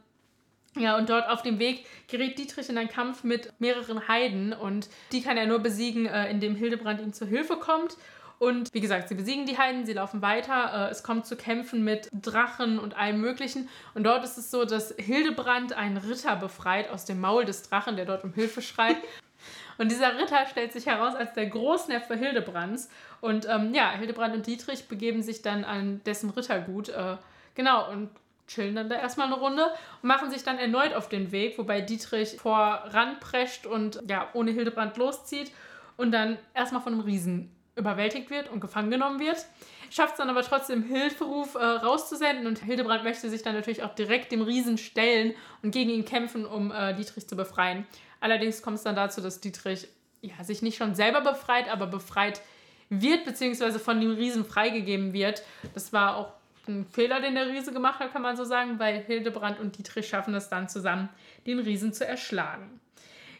ja, 0.76 0.96
und 0.96 1.10
dort 1.10 1.28
auf 1.28 1.42
dem 1.42 1.58
Weg 1.58 1.84
gerät 2.08 2.38
Dietrich 2.38 2.68
in 2.70 2.78
einen 2.78 2.88
Kampf 2.88 3.24
mit 3.24 3.52
mehreren 3.60 4.08
Heiden 4.08 4.54
und 4.54 4.88
die 5.12 5.20
kann 5.22 5.36
er 5.36 5.46
nur 5.46 5.58
besiegen, 5.58 6.06
äh, 6.06 6.30
indem 6.30 6.54
Hildebrand 6.54 7.00
ihm 7.00 7.12
zur 7.12 7.28
Hilfe 7.28 7.56
kommt. 7.56 7.98
Und 8.42 8.74
wie 8.74 8.80
gesagt, 8.80 9.08
sie 9.08 9.14
besiegen 9.14 9.46
die 9.46 9.56
Heiden, 9.56 9.86
sie 9.86 9.92
laufen 9.92 10.20
weiter. 10.20 10.88
Äh, 10.88 10.90
es 10.90 11.04
kommt 11.04 11.26
zu 11.26 11.36
Kämpfen 11.36 11.84
mit 11.84 12.08
Drachen 12.10 12.80
und 12.80 12.96
allem 12.96 13.20
Möglichen. 13.20 13.68
Und 13.94 14.02
dort 14.02 14.24
ist 14.24 14.36
es 14.36 14.50
so, 14.50 14.64
dass 14.64 14.92
Hildebrand 14.98 15.74
einen 15.74 15.96
Ritter 15.96 16.34
befreit 16.34 16.90
aus 16.90 17.04
dem 17.04 17.20
Maul 17.20 17.44
des 17.44 17.62
Drachen, 17.62 17.94
der 17.94 18.04
dort 18.04 18.24
um 18.24 18.32
Hilfe 18.32 18.60
schreit. 18.60 18.96
Und 19.78 19.92
dieser 19.92 20.18
Ritter 20.18 20.44
stellt 20.50 20.72
sich 20.72 20.86
heraus 20.86 21.14
als 21.14 21.34
der 21.34 21.46
Großneffe 21.46 22.16
Hildebrands. 22.16 22.88
Und 23.20 23.46
ähm, 23.48 23.74
ja, 23.74 23.92
Hildebrand 23.92 24.34
und 24.34 24.46
Dietrich 24.46 24.88
begeben 24.88 25.22
sich 25.22 25.42
dann 25.42 25.64
an 25.64 26.00
dessen 26.04 26.30
Rittergut. 26.30 26.88
Äh, 26.88 27.18
genau, 27.54 27.90
und 27.90 28.10
chillen 28.48 28.74
dann 28.74 28.88
da 28.88 28.96
erstmal 28.96 29.28
eine 29.28 29.36
Runde 29.36 29.66
und 30.02 30.08
machen 30.08 30.32
sich 30.32 30.42
dann 30.42 30.58
erneut 30.58 30.94
auf 30.94 31.08
den 31.08 31.30
Weg, 31.30 31.58
wobei 31.58 31.80
Dietrich 31.80 32.38
voranprescht 32.40 33.66
und 33.66 34.02
ja, 34.08 34.28
ohne 34.34 34.50
Hildebrand 34.50 34.96
loszieht 34.96 35.52
und 35.96 36.10
dann 36.10 36.38
erstmal 36.54 36.82
von 36.82 36.92
einem 36.92 37.02
Riesen 37.02 37.50
überwältigt 37.76 38.30
wird 38.30 38.50
und 38.50 38.60
gefangen 38.60 38.90
genommen 38.90 39.18
wird. 39.18 39.46
Schafft 39.90 40.12
es 40.12 40.18
dann 40.18 40.30
aber 40.30 40.42
trotzdem, 40.42 40.82
Hilferuf 40.82 41.54
äh, 41.54 41.58
rauszusenden 41.58 42.46
und 42.46 42.58
Hildebrand 42.58 43.04
möchte 43.04 43.28
sich 43.30 43.42
dann 43.42 43.54
natürlich 43.54 43.82
auch 43.82 43.94
direkt 43.94 44.32
dem 44.32 44.42
Riesen 44.42 44.78
stellen 44.78 45.34
und 45.62 45.70
gegen 45.70 45.90
ihn 45.90 46.04
kämpfen, 46.04 46.46
um 46.46 46.70
äh, 46.70 46.94
Dietrich 46.94 47.28
zu 47.28 47.36
befreien. 47.36 47.86
Allerdings 48.20 48.62
kommt 48.62 48.78
es 48.78 48.84
dann 48.84 48.96
dazu, 48.96 49.20
dass 49.20 49.40
Dietrich 49.40 49.88
ja, 50.20 50.44
sich 50.44 50.62
nicht 50.62 50.76
schon 50.76 50.94
selber 50.94 51.20
befreit, 51.20 51.70
aber 51.70 51.86
befreit 51.86 52.40
wird, 52.88 53.24
beziehungsweise 53.24 53.78
von 53.78 54.00
dem 54.00 54.12
Riesen 54.12 54.44
freigegeben 54.44 55.12
wird. 55.12 55.42
Das 55.74 55.92
war 55.92 56.16
auch 56.16 56.32
ein 56.68 56.86
Fehler, 56.86 57.20
den 57.20 57.34
der 57.34 57.48
Riese 57.48 57.72
gemacht 57.72 58.00
hat, 58.00 58.12
kann 58.12 58.22
man 58.22 58.36
so 58.36 58.44
sagen, 58.44 58.78
weil 58.78 59.00
Hildebrand 59.00 59.58
und 59.58 59.76
Dietrich 59.78 60.08
schaffen 60.08 60.34
es 60.34 60.48
dann 60.48 60.68
zusammen, 60.68 61.08
den 61.46 61.58
Riesen 61.58 61.92
zu 61.92 62.06
erschlagen. 62.06 62.80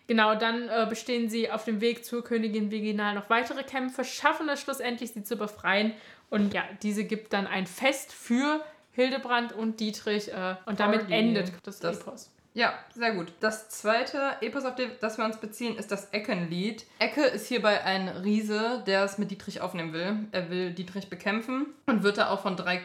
Genau, 0.07 0.35
dann 0.35 0.69
äh, 0.69 0.87
bestehen 0.89 1.31
sie 1.31 1.51
auf 1.51 1.65
dem 1.65 1.81
Weg 1.81 2.05
zur 2.05 2.25
Königin 2.25 2.71
Virginal 2.71 3.15
noch 3.15 3.31
weitere 3.31 3.63
Kämpfe, 3.63 4.05
schaffen 4.05 4.49
es 4.49 4.61
schlussendlich, 4.61 5.13
sie 5.13 5.23
zu 5.25 5.37
befreien. 5.37 5.93
Und 6.31 6.53
ja, 6.55 6.63
diese 6.83 7.05
gibt 7.05 7.33
dann 7.33 7.47
ein 7.47 7.67
Fest 7.67 8.13
für 8.13 8.61
Hildebrand 8.93 9.53
und 9.53 9.81
Dietrich 9.81 10.33
äh, 10.33 10.57
und 10.67 10.81
damit 10.81 11.01
Party. 11.01 11.15
endet 11.15 11.53
das, 11.63 11.79
Das- 11.81 12.01
Epos. 12.01 12.31
Ja, 12.55 12.75
sehr 12.95 13.15
gut. 13.15 13.33
Das 13.41 13.71
zweite 13.71 14.33
Epos, 14.43 14.67
auf 14.67 14.75
das 15.01 15.17
wir 15.17 15.25
uns 15.25 15.39
beziehen, 15.39 15.79
ist 15.79 15.91
das 15.91 16.11
Eckenlied. 16.13 16.85
Ecke 16.99 17.23
ist 17.23 17.47
hierbei 17.47 17.83
ein 17.83 18.09
Riese, 18.09 18.83
der 18.87 19.05
es 19.05 19.17
mit 19.17 19.31
Dietrich 19.31 19.63
aufnehmen 19.63 19.95
will. 19.95 20.19
Er 20.33 20.51
will 20.51 20.73
Dietrich 20.73 21.09
bekämpfen 21.09 21.65
und 21.87 22.03
wird 22.03 22.19
da 22.19 22.29
auch 22.29 22.43
von 22.43 22.57
drei 22.57 22.77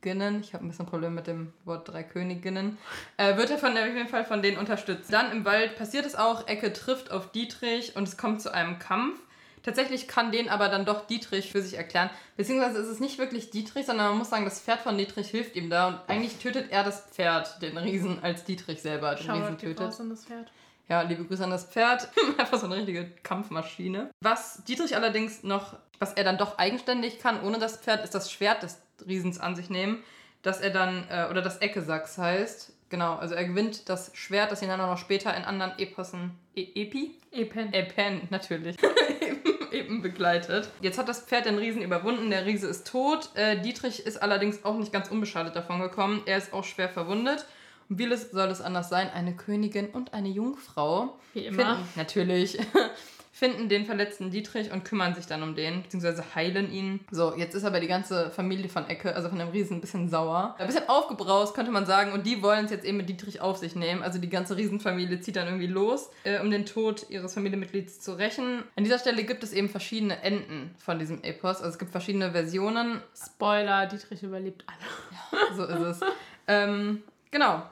Königinnen, 0.00 0.40
ich 0.40 0.54
habe 0.54 0.64
ein 0.64 0.68
bisschen 0.68 0.86
Problem 0.86 1.14
mit 1.14 1.26
dem 1.26 1.52
Wort 1.64 1.88
drei 1.88 2.02
Königinnen, 2.02 2.78
äh, 3.16 3.36
wird 3.36 3.50
er 3.50 3.58
von, 3.58 3.72
auf 3.76 3.86
jeden 3.86 4.08
Fall 4.08 4.24
von 4.24 4.42
denen 4.42 4.58
unterstützt. 4.58 5.12
Dann 5.12 5.32
im 5.32 5.44
Wald 5.44 5.76
passiert 5.76 6.06
es 6.06 6.14
auch, 6.14 6.46
Ecke 6.46 6.72
trifft 6.72 7.10
auf 7.10 7.32
Dietrich 7.32 7.96
und 7.96 8.06
es 8.06 8.16
kommt 8.16 8.40
zu 8.40 8.52
einem 8.52 8.78
Kampf. 8.78 9.20
Tatsächlich 9.64 10.06
kann 10.06 10.30
den 10.30 10.48
aber 10.48 10.68
dann 10.68 10.84
doch 10.84 11.06
Dietrich 11.06 11.50
für 11.50 11.60
sich 11.60 11.76
erklären. 11.76 12.10
Beziehungsweise 12.36 12.78
ist 12.78 12.86
es 12.86 13.00
nicht 13.00 13.18
wirklich 13.18 13.50
Dietrich, 13.50 13.86
sondern 13.86 14.08
man 14.08 14.18
muss 14.18 14.30
sagen, 14.30 14.44
das 14.44 14.60
Pferd 14.60 14.80
von 14.80 14.96
Dietrich 14.96 15.28
hilft 15.28 15.56
ihm 15.56 15.68
da. 15.68 15.88
Und 15.88 16.00
eigentlich 16.06 16.38
tötet 16.38 16.70
er 16.70 16.84
das 16.84 17.00
Pferd, 17.10 17.60
den 17.60 17.76
Riesen, 17.76 18.22
als 18.22 18.44
Dietrich 18.44 18.80
selber 18.80 19.14
den 19.14 19.30
Riesen 19.30 19.42
Shoutout 19.42 19.66
geht 19.66 19.76
tötet. 19.78 20.00
an 20.00 20.10
das 20.10 20.24
Pferd. 20.24 20.52
Ja, 20.88 21.02
liebe 21.02 21.24
Grüße 21.24 21.44
an 21.44 21.50
das 21.50 21.66
Pferd. 21.66 22.08
Einfach 22.38 22.58
so 22.58 22.66
eine 22.66 22.76
richtige 22.76 23.10
Kampfmaschine. 23.24 24.10
Was 24.20 24.64
Dietrich 24.64 24.94
allerdings 24.96 25.42
noch, 25.42 25.76
was 25.98 26.14
er 26.14 26.24
dann 26.24 26.38
doch 26.38 26.56
eigenständig 26.56 27.18
kann, 27.18 27.42
ohne 27.42 27.58
das 27.58 27.78
Pferd, 27.78 28.04
ist 28.04 28.14
das 28.14 28.32
Schwert 28.32 28.62
des 28.62 28.78
Riesens 29.06 29.38
an 29.38 29.56
sich 29.56 29.70
nehmen. 29.70 30.02
Dass 30.42 30.60
er 30.60 30.70
dann, 30.70 31.04
äh, 31.10 31.26
oder 31.30 31.42
das 31.42 31.58
Eckesachs 31.58 32.18
heißt. 32.18 32.72
Genau, 32.90 33.16
also 33.16 33.34
er 33.34 33.44
gewinnt 33.44 33.88
das 33.88 34.10
Schwert, 34.14 34.50
das 34.50 34.62
ihn 34.62 34.68
dann 34.68 34.80
auch 34.80 34.86
noch 34.86 34.98
später 34.98 35.36
in 35.36 35.44
anderen 35.44 35.78
Epossen, 35.78 36.38
e 36.54 36.62
Epi? 36.74 37.14
Epen. 37.32 37.72
Epen, 37.72 38.22
natürlich. 38.30 38.76
eben, 39.20 39.72
eben 39.72 40.02
begleitet. 40.02 40.70
Jetzt 40.80 40.96
hat 40.96 41.08
das 41.08 41.20
Pferd 41.20 41.46
den 41.46 41.58
Riesen 41.58 41.82
überwunden, 41.82 42.30
der 42.30 42.46
Riese 42.46 42.66
ist 42.66 42.86
tot. 42.86 43.30
Äh, 43.34 43.60
Dietrich 43.60 44.06
ist 44.06 44.22
allerdings 44.22 44.64
auch 44.64 44.78
nicht 44.78 44.92
ganz 44.92 45.10
unbeschadet 45.10 45.54
davon 45.54 45.80
gekommen. 45.80 46.22
Er 46.24 46.38
ist 46.38 46.52
auch 46.52 46.64
schwer 46.64 46.88
verwundet. 46.88 47.44
Und 47.90 47.98
wie 47.98 48.14
soll 48.16 48.48
es 48.48 48.60
anders 48.60 48.88
sein? 48.88 49.10
Eine 49.10 49.34
Königin 49.34 49.88
und 49.90 50.14
eine 50.14 50.28
Jungfrau. 50.28 51.18
Wie 51.34 51.46
immer. 51.46 51.76
Finden, 51.76 51.88
natürlich. 51.96 52.58
finden 53.38 53.68
den 53.68 53.86
verletzten 53.86 54.32
Dietrich 54.32 54.72
und 54.72 54.84
kümmern 54.84 55.14
sich 55.14 55.26
dann 55.26 55.44
um 55.44 55.54
den, 55.54 55.82
beziehungsweise 55.82 56.24
heilen 56.34 56.72
ihn. 56.72 56.98
So, 57.12 57.36
jetzt 57.36 57.54
ist 57.54 57.62
aber 57.62 57.78
die 57.78 57.86
ganze 57.86 58.30
Familie 58.30 58.68
von 58.68 58.88
Ecke, 58.88 59.14
also 59.14 59.28
von 59.28 59.38
dem 59.38 59.50
Riesen, 59.50 59.76
ein 59.76 59.80
bisschen 59.80 60.08
sauer. 60.08 60.56
Ein 60.58 60.66
bisschen 60.66 60.88
aufgebraust, 60.88 61.54
könnte 61.54 61.70
man 61.70 61.86
sagen. 61.86 62.10
Und 62.10 62.26
die 62.26 62.42
wollen 62.42 62.64
es 62.64 62.72
jetzt 62.72 62.84
eben 62.84 62.96
mit 62.96 63.08
Dietrich 63.08 63.40
auf 63.40 63.56
sich 63.58 63.76
nehmen. 63.76 64.02
Also 64.02 64.18
die 64.18 64.28
ganze 64.28 64.56
Riesenfamilie 64.56 65.20
zieht 65.20 65.36
dann 65.36 65.46
irgendwie 65.46 65.68
los, 65.68 66.10
äh, 66.24 66.40
um 66.40 66.50
den 66.50 66.66
Tod 66.66 67.06
ihres 67.10 67.34
Familienmitglieds 67.34 68.00
zu 68.00 68.14
rächen. 68.14 68.64
An 68.74 68.82
dieser 68.82 68.98
Stelle 68.98 69.22
gibt 69.22 69.44
es 69.44 69.52
eben 69.52 69.68
verschiedene 69.68 70.20
Enden 70.20 70.74
von 70.76 70.98
diesem 70.98 71.22
Epos. 71.22 71.58
Also 71.58 71.68
es 71.68 71.78
gibt 71.78 71.92
verschiedene 71.92 72.32
Versionen. 72.32 73.00
Spoiler, 73.14 73.86
Dietrich 73.86 74.20
überlebt 74.24 74.64
alle. 74.66 75.40
Ja, 75.40 75.54
so 75.54 75.64
ist 75.64 75.80
es. 75.80 76.00
ähm, 76.48 77.04
genau. 77.30 77.62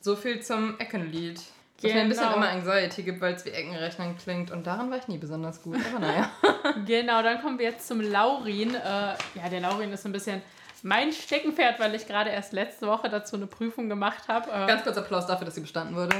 So 0.00 0.16
viel 0.16 0.40
zum 0.40 0.80
Eckenlied. 0.80 1.42
Was 1.80 1.92
mir 1.92 2.00
ein 2.00 2.08
bisschen 2.08 2.24
Genau. 2.24 2.36
immer 2.36 2.48
Anxiety 2.50 3.02
gibt, 3.04 3.20
weil 3.20 3.34
es 3.34 3.44
wie 3.44 3.50
Eckenrechnen 3.50 4.16
klingt. 4.18 4.50
Und 4.50 4.66
daran 4.66 4.90
war 4.90 4.98
ich 4.98 5.06
nie 5.08 5.18
besonders 5.18 5.62
gut. 5.62 5.76
Aber 5.90 6.00
naja. 6.00 6.30
Genau, 6.86 7.22
dann 7.22 7.40
kommen 7.40 7.58
wir 7.58 7.66
jetzt 7.66 7.86
zum 7.86 8.00
Laurin. 8.00 8.74
Äh, 8.74 8.78
ja, 8.78 9.48
der 9.50 9.60
Laurin 9.60 9.92
ist 9.92 10.02
so 10.02 10.08
ein 10.08 10.12
bisschen 10.12 10.42
mein 10.82 11.12
Steckenpferd, 11.12 11.78
weil 11.80 11.94
ich 11.94 12.06
gerade 12.06 12.30
erst 12.30 12.52
letzte 12.52 12.86
Woche 12.86 13.08
dazu 13.08 13.36
eine 13.36 13.46
Prüfung 13.46 13.88
gemacht 13.88 14.28
habe. 14.28 14.50
Äh, 14.50 14.66
Ganz 14.66 14.82
kurz 14.82 14.96
Applaus 14.96 15.26
dafür, 15.26 15.44
dass 15.46 15.54
sie 15.54 15.60
bestanden 15.60 15.94
wurde. 15.96 16.14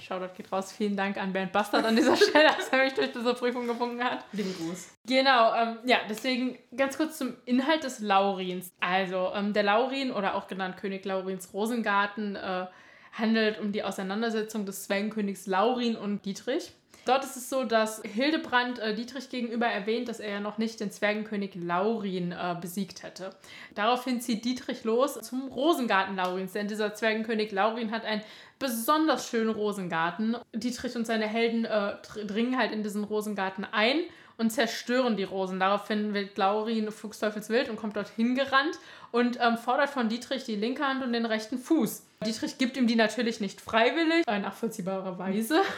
Shoutout 0.00 0.32
geht 0.36 0.50
raus. 0.50 0.72
Vielen 0.72 0.96
Dank 0.96 1.18
an 1.18 1.32
Bernd 1.32 1.52
Bastard 1.52 1.84
an 1.84 1.94
dieser 1.94 2.16
Stelle, 2.16 2.46
dass 2.56 2.68
er 2.70 2.78
mich 2.84 2.94
durch 2.94 3.12
diese 3.12 3.34
Prüfung 3.34 3.66
gewunken 3.66 4.02
hat. 4.02 4.24
Lieben 4.32 4.54
Gruß. 4.56 4.88
Genau, 5.06 5.54
ähm, 5.54 5.78
ja, 5.84 5.98
deswegen 6.08 6.58
ganz 6.76 6.96
kurz 6.96 7.18
zum 7.18 7.34
Inhalt 7.44 7.84
des 7.84 7.98
Laurins. 8.00 8.72
Also, 8.80 9.32
ähm, 9.34 9.52
der 9.52 9.62
Laurin 9.62 10.10
oder 10.10 10.34
auch 10.36 10.46
genannt 10.48 10.76
König 10.78 11.04
Laurins 11.04 11.52
Rosengarten 11.52 12.36
äh, 12.36 12.66
handelt 13.12 13.60
um 13.60 13.72
die 13.72 13.82
Auseinandersetzung 13.82 14.66
des 14.66 14.84
Zwergenkönigs 14.84 15.46
Laurin 15.46 15.96
und 15.96 16.24
Dietrich. 16.24 16.72
Dort 17.06 17.24
ist 17.24 17.36
es 17.36 17.48
so, 17.48 17.64
dass 17.64 18.02
Hildebrand 18.02 18.78
äh, 18.78 18.94
Dietrich 18.94 19.30
gegenüber 19.30 19.66
erwähnt, 19.66 20.08
dass 20.08 20.20
er 20.20 20.32
ja 20.32 20.40
noch 20.40 20.58
nicht 20.58 20.80
den 20.80 20.90
Zwergenkönig 20.90 21.54
Laurin 21.54 22.32
äh, 22.32 22.54
besiegt 22.60 23.02
hätte. 23.02 23.30
Daraufhin 23.74 24.20
zieht 24.20 24.44
Dietrich 24.44 24.84
los 24.84 25.14
zum 25.14 25.48
Rosengarten 25.48 26.16
Laurins, 26.16 26.52
denn 26.52 26.68
dieser 26.68 26.94
Zwergenkönig 26.94 27.52
Laurin 27.52 27.90
hat 27.90 28.04
einen 28.04 28.22
besonders 28.58 29.28
schönen 29.28 29.48
Rosengarten. 29.50 30.36
Dietrich 30.52 30.94
und 30.94 31.06
seine 31.06 31.26
Helden 31.26 31.64
äh, 31.64 31.96
dr- 32.02 32.26
dringen 32.26 32.58
halt 32.58 32.70
in 32.70 32.82
diesen 32.82 33.04
Rosengarten 33.04 33.64
ein 33.64 34.02
und 34.36 34.50
zerstören 34.50 35.16
die 35.16 35.24
Rosen. 35.24 35.58
Daraufhin 35.58 36.12
wird 36.12 36.36
Laurin 36.36 36.90
fuchsteufelswild 36.90 37.70
und 37.70 37.76
kommt 37.76 37.96
dorthin 37.96 38.34
gerannt 38.34 38.78
und 39.10 39.38
ähm, 39.40 39.56
fordert 39.56 39.88
von 39.88 40.10
Dietrich 40.10 40.44
die 40.44 40.56
linke 40.56 40.86
Hand 40.86 41.02
und 41.02 41.14
den 41.14 41.24
rechten 41.24 41.58
Fuß. 41.58 42.06
Dietrich 42.22 42.58
gibt 42.58 42.76
ihm 42.76 42.86
die 42.86 42.96
natürlich 42.96 43.40
nicht 43.40 43.62
freiwillig, 43.62 44.26
äh, 44.26 44.38
nachvollziehbarerweise. 44.38 45.62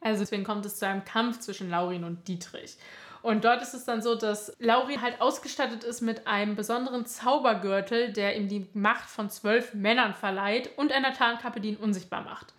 Also 0.00 0.20
deswegen 0.20 0.44
kommt 0.44 0.64
es 0.64 0.78
zu 0.78 0.86
einem 0.86 1.04
Kampf 1.04 1.40
zwischen 1.40 1.70
Laurin 1.70 2.04
und 2.04 2.28
Dietrich. 2.28 2.76
Und 3.20 3.44
dort 3.44 3.62
ist 3.62 3.74
es 3.74 3.84
dann 3.84 4.00
so, 4.00 4.14
dass 4.14 4.52
Laurin 4.60 5.02
halt 5.02 5.20
ausgestattet 5.20 5.82
ist 5.82 6.02
mit 6.02 6.28
einem 6.28 6.54
besonderen 6.54 7.04
Zaubergürtel, 7.04 8.12
der 8.12 8.36
ihm 8.36 8.46
die 8.46 8.68
Macht 8.74 9.10
von 9.10 9.28
zwölf 9.28 9.74
Männern 9.74 10.14
verleiht 10.14 10.70
und 10.78 10.92
einer 10.92 11.14
Tarnkappe, 11.14 11.60
die 11.60 11.70
ihn 11.70 11.76
unsichtbar 11.76 12.22
macht. 12.22 12.54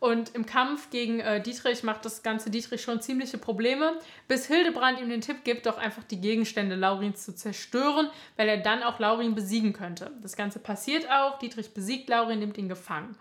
Und 0.00 0.34
im 0.34 0.46
Kampf 0.46 0.88
gegen 0.88 1.20
äh, 1.20 1.42
Dietrich 1.42 1.82
macht 1.82 2.06
das 2.06 2.22
ganze 2.22 2.48
Dietrich 2.50 2.80
schon 2.80 3.02
ziemliche 3.02 3.36
Probleme, 3.36 3.98
bis 4.28 4.46
Hildebrand 4.46 4.98
ihm 4.98 5.10
den 5.10 5.20
Tipp 5.20 5.44
gibt, 5.44 5.66
doch 5.66 5.76
einfach 5.76 6.02
die 6.04 6.20
Gegenstände 6.20 6.74
Laurins 6.74 7.22
zu 7.24 7.34
zerstören, 7.34 8.08
weil 8.36 8.48
er 8.48 8.56
dann 8.56 8.82
auch 8.82 8.98
Laurin 8.98 9.34
besiegen 9.34 9.74
könnte. 9.74 10.10
Das 10.22 10.36
Ganze 10.36 10.58
passiert 10.58 11.10
auch, 11.10 11.38
Dietrich 11.38 11.74
besiegt 11.74 12.08
Laurin, 12.08 12.38
nimmt 12.38 12.56
ihn 12.56 12.70
gefangen. 12.70 13.14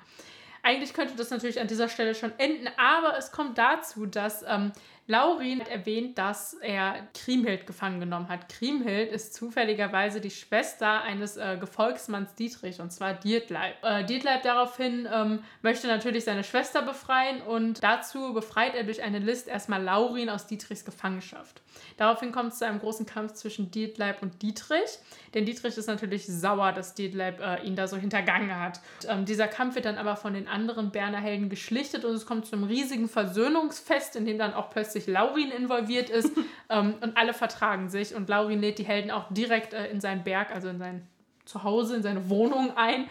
Eigentlich 0.63 0.93
könnte 0.93 1.15
das 1.15 1.29
natürlich 1.29 1.59
an 1.59 1.67
dieser 1.67 1.89
Stelle 1.89 2.15
schon 2.15 2.31
enden, 2.37 2.69
aber 2.77 3.17
es 3.17 3.31
kommt 3.31 3.57
dazu, 3.57 4.05
dass 4.05 4.43
ähm, 4.47 4.71
Laurin 5.09 5.61
erwähnt, 5.61 6.19
dass 6.19 6.53
er 6.53 7.07
Kriemhild 7.15 7.65
gefangen 7.65 7.99
genommen 7.99 8.29
hat. 8.29 8.47
Kriemhild 8.47 9.11
ist 9.11 9.33
zufälligerweise 9.33 10.21
die 10.21 10.29
Schwester 10.29 11.01
eines 11.01 11.35
äh, 11.35 11.57
Gefolgsmanns 11.59 12.35
Dietrich, 12.35 12.79
und 12.79 12.91
zwar 12.93 13.15
Dietleib. 13.15 13.83
Äh, 13.83 14.03
Dietleib 14.05 14.43
daraufhin 14.43 15.07
ähm, 15.11 15.39
möchte 15.63 15.87
natürlich 15.87 16.25
seine 16.25 16.43
Schwester 16.43 16.83
befreien 16.83 17.41
und 17.41 17.83
dazu 17.83 18.35
befreit 18.35 18.75
er 18.75 18.83
durch 18.83 19.01
eine 19.01 19.17
List 19.17 19.47
erstmal 19.47 19.81
Laurin 19.81 20.29
aus 20.29 20.45
Dietrichs 20.45 20.85
Gefangenschaft. 20.85 21.63
Daraufhin 21.97 22.31
kommt 22.31 22.53
es 22.53 22.59
zu 22.59 22.67
einem 22.67 22.79
großen 22.79 23.07
Kampf 23.07 23.33
zwischen 23.33 23.71
Dietleib 23.71 24.21
und 24.21 24.43
Dietrich, 24.43 24.99
denn 25.33 25.45
Dietrich 25.45 25.75
ist 25.75 25.87
natürlich 25.87 26.27
sauer, 26.27 26.71
dass 26.71 26.93
Dietleib 26.93 27.41
äh, 27.41 27.65
ihn 27.65 27.75
da 27.75 27.87
so 27.87 27.97
hintergangen 27.97 28.55
hat. 28.59 28.79
Und, 29.03 29.09
ähm, 29.09 29.25
dieser 29.25 29.47
Kampf 29.47 29.73
wird 29.73 29.85
dann 29.85 29.97
aber 29.97 30.15
von 30.15 30.35
den 30.35 30.47
anderen 30.47 30.91
Berner 30.91 31.19
Helden 31.19 31.49
geschlichtet 31.49 32.05
und 32.05 32.13
es 32.13 32.27
kommt 32.27 32.45
zu 32.45 32.55
einem 32.55 32.65
riesigen 32.65 33.09
Versöhnungsfest, 33.09 34.15
in 34.15 34.25
dem 34.25 34.37
dann 34.37 34.53
auch 34.53 34.69
plötzlich 34.69 34.98
Laurin 35.07 35.51
involviert 35.51 36.09
ist 36.09 36.31
ähm, 36.69 36.95
und 37.01 37.17
alle 37.17 37.33
vertragen 37.33 37.89
sich 37.89 38.15
und 38.15 38.29
Laurin 38.29 38.61
lädt 38.61 38.79
die 38.79 38.85
Helden 38.85 39.11
auch 39.11 39.25
direkt 39.31 39.73
äh, 39.73 39.87
in 39.87 40.01
seinen 40.01 40.23
Berg, 40.23 40.51
also 40.51 40.69
in 40.69 40.79
sein 40.79 41.07
Zuhause, 41.45 41.95
in 41.95 42.03
seine 42.03 42.29
Wohnung 42.29 42.77
ein. 42.77 43.07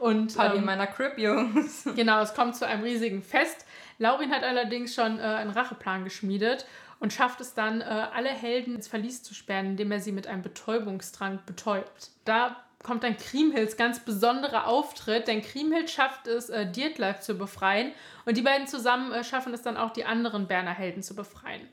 Und, 0.00 0.36
Party 0.36 0.56
in 0.56 0.62
ähm, 0.62 0.66
meiner 0.66 0.86
Crib, 0.86 1.18
Jungs. 1.18 1.84
Genau, 1.96 2.20
es 2.20 2.34
kommt 2.34 2.56
zu 2.56 2.66
einem 2.66 2.82
riesigen 2.82 3.22
Fest. 3.22 3.64
Laurin 3.98 4.30
hat 4.32 4.42
allerdings 4.42 4.94
schon 4.94 5.18
äh, 5.18 5.22
einen 5.22 5.50
Racheplan 5.50 6.04
geschmiedet 6.04 6.66
und 6.98 7.12
schafft 7.12 7.40
es 7.40 7.54
dann, 7.54 7.80
äh, 7.80 7.84
alle 7.84 8.30
Helden 8.30 8.74
ins 8.74 8.88
Verlies 8.88 9.22
zu 9.22 9.34
sperren, 9.34 9.66
indem 9.66 9.92
er 9.92 10.00
sie 10.00 10.12
mit 10.12 10.26
einem 10.26 10.42
Betäubungstrank 10.42 11.46
betäubt. 11.46 12.10
Da 12.24 12.63
kommt 12.84 13.02
dann 13.02 13.16
Kriemhilds 13.16 13.76
ganz 13.76 13.98
besonderer 13.98 14.68
Auftritt, 14.68 15.26
denn 15.26 15.42
Kriemhild 15.42 15.90
schafft 15.90 16.28
es, 16.28 16.50
äh, 16.50 16.70
Dietleib 16.70 17.22
zu 17.22 17.34
befreien 17.34 17.92
und 18.24 18.36
die 18.36 18.42
beiden 18.42 18.68
zusammen 18.68 19.10
äh, 19.10 19.24
schaffen 19.24 19.52
es 19.52 19.62
dann 19.62 19.76
auch, 19.76 19.90
die 19.90 20.04
anderen 20.04 20.46
Berner 20.46 20.74
Helden 20.74 21.02
zu 21.02 21.16
befreien. 21.16 21.68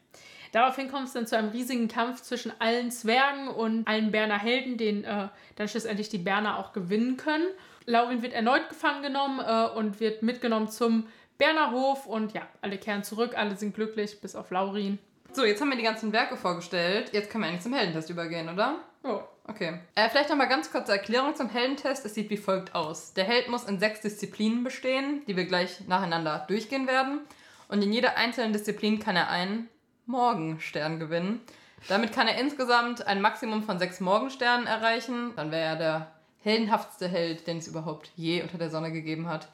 Daraufhin 0.51 0.89
kommt 0.91 1.07
es 1.07 1.13
dann 1.13 1.27
zu 1.27 1.37
einem 1.37 1.49
riesigen 1.49 1.87
Kampf 1.87 2.21
zwischen 2.21 2.51
allen 2.59 2.91
Zwergen 2.91 3.47
und 3.47 3.87
allen 3.87 4.11
Berner 4.11 4.39
Helden, 4.39 4.77
den 4.77 5.03
äh, 5.03 5.27
dann 5.55 5.67
schlussendlich 5.67 6.09
die 6.09 6.17
Berner 6.17 6.57
auch 6.57 6.73
gewinnen 6.73 7.17
können. 7.17 7.45
Laurin 7.85 8.21
wird 8.21 8.33
erneut 8.33 8.69
gefangen 8.69 9.03
genommen 9.03 9.39
äh, 9.39 9.77
und 9.77 9.99
wird 9.99 10.23
mitgenommen 10.23 10.69
zum 10.69 11.07
Berner 11.37 11.71
Hof 11.71 12.05
und 12.05 12.33
ja, 12.33 12.41
alle 12.61 12.77
kehren 12.77 13.03
zurück, 13.03 13.37
alle 13.37 13.55
sind 13.55 13.73
glücklich, 13.73 14.19
bis 14.21 14.35
auf 14.35 14.51
Laurin. 14.51 14.99
So, 15.33 15.45
jetzt 15.45 15.61
haben 15.61 15.69
wir 15.69 15.77
die 15.77 15.83
ganzen 15.83 16.11
Werke 16.11 16.35
vorgestellt. 16.35 17.11
Jetzt 17.13 17.29
können 17.29 17.45
wir 17.45 17.49
eigentlich 17.49 17.61
zum 17.61 17.73
Heldentest 17.73 18.09
übergehen, 18.09 18.49
oder? 18.49 18.79
Oh. 19.03 19.21
Okay. 19.51 19.79
Äh, 19.95 20.07
vielleicht 20.09 20.29
nochmal 20.29 20.47
ganz 20.47 20.71
kurze 20.71 20.93
Erklärung 20.93 21.35
zum 21.35 21.49
Heldentest. 21.49 22.05
Es 22.05 22.13
sieht 22.13 22.29
wie 22.29 22.37
folgt 22.37 22.73
aus. 22.73 23.13
Der 23.13 23.25
Held 23.25 23.49
muss 23.49 23.65
in 23.65 23.79
sechs 23.79 23.99
Disziplinen 23.99 24.63
bestehen, 24.63 25.23
die 25.27 25.35
wir 25.35 25.43
gleich 25.43 25.85
nacheinander 25.89 26.45
durchgehen 26.47 26.87
werden. 26.87 27.19
Und 27.67 27.83
in 27.83 27.91
jeder 27.91 28.15
einzelnen 28.15 28.53
Disziplin 28.53 28.99
kann 28.99 29.17
er 29.17 29.29
einen 29.29 29.67
Morgenstern 30.05 30.99
gewinnen. 30.99 31.41
Damit 31.89 32.13
kann 32.13 32.29
er 32.29 32.39
insgesamt 32.39 33.05
ein 33.05 33.19
Maximum 33.19 33.63
von 33.63 33.77
sechs 33.77 33.99
Morgensternen 33.99 34.67
erreichen. 34.67 35.33
Dann 35.35 35.51
wäre 35.51 35.65
er 35.65 35.75
der 35.75 36.11
heldenhaftste 36.43 37.09
Held, 37.09 37.45
den 37.45 37.57
es 37.57 37.67
überhaupt 37.67 38.09
je 38.15 38.43
unter 38.43 38.57
der 38.57 38.69
Sonne 38.69 38.93
gegeben 38.93 39.27
hat. 39.27 39.49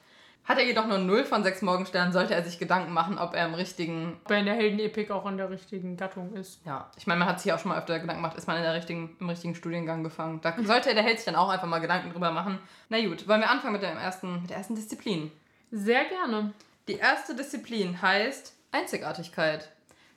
Hat 0.47 0.57
er 0.57 0.63
jedoch 0.63 0.87
nur 0.87 0.97
0 0.97 1.25
von 1.25 1.43
6 1.43 1.61
Morgensternen, 1.61 2.13
sollte 2.13 2.33
er 2.33 2.41
sich 2.41 2.57
Gedanken 2.57 2.93
machen, 2.93 3.19
ob 3.19 3.35
er 3.35 3.45
im 3.45 3.53
richtigen 3.53 4.17
Ob 4.23 4.31
er 4.31 4.37
in 4.37 4.45
der 4.45 4.55
Heldenepik 4.55 5.11
auch 5.11 5.25
in 5.25 5.35
der 5.35 5.49
richtigen 5.49 5.97
Gattung 5.97 6.33
ist. 6.35 6.61
ja, 6.65 6.89
ich 6.97 7.05
meine, 7.05 7.19
man 7.19 7.27
hat 7.27 7.41
sich 7.41 7.51
auch 7.51 7.59
schon 7.59 7.69
mal 7.69 7.77
öfter 7.77 7.99
Gedanken 7.99 8.21
gemacht, 8.21 8.37
ist 8.37 8.47
man 8.47 8.55
in 8.55 8.63
der 8.63 8.73
richtigen, 8.73 9.17
im 9.19 9.29
richtigen 9.29 9.55
Studiengang 9.55 10.05
gefangen. 10.05 10.39
Da 10.41 10.55
sollte 10.63 10.93
der 10.93 11.03
Held 11.03 11.17
sich 11.17 11.25
dann 11.25 11.35
auch 11.35 11.49
einfach 11.49 11.67
mal 11.67 11.79
Gedanken 11.79 12.11
drüber 12.11 12.31
machen. 12.31 12.59
Na 12.87 13.05
gut, 13.05 13.27
wollen 13.27 13.41
wir 13.41 13.49
anfangen 13.49 13.73
mit 13.73 13.81
der 13.81 13.91
ersten, 13.91 14.41
mit 14.41 14.49
der 14.49 14.57
ersten 14.57 14.75
Disziplin. 14.75 15.31
Sehr 15.69 16.05
gerne. 16.05 16.53
Die 16.87 16.95
erste 16.95 17.35
Disziplin 17.35 18.01
heißt 18.01 18.53
Einzigartigkeit. 18.71 19.69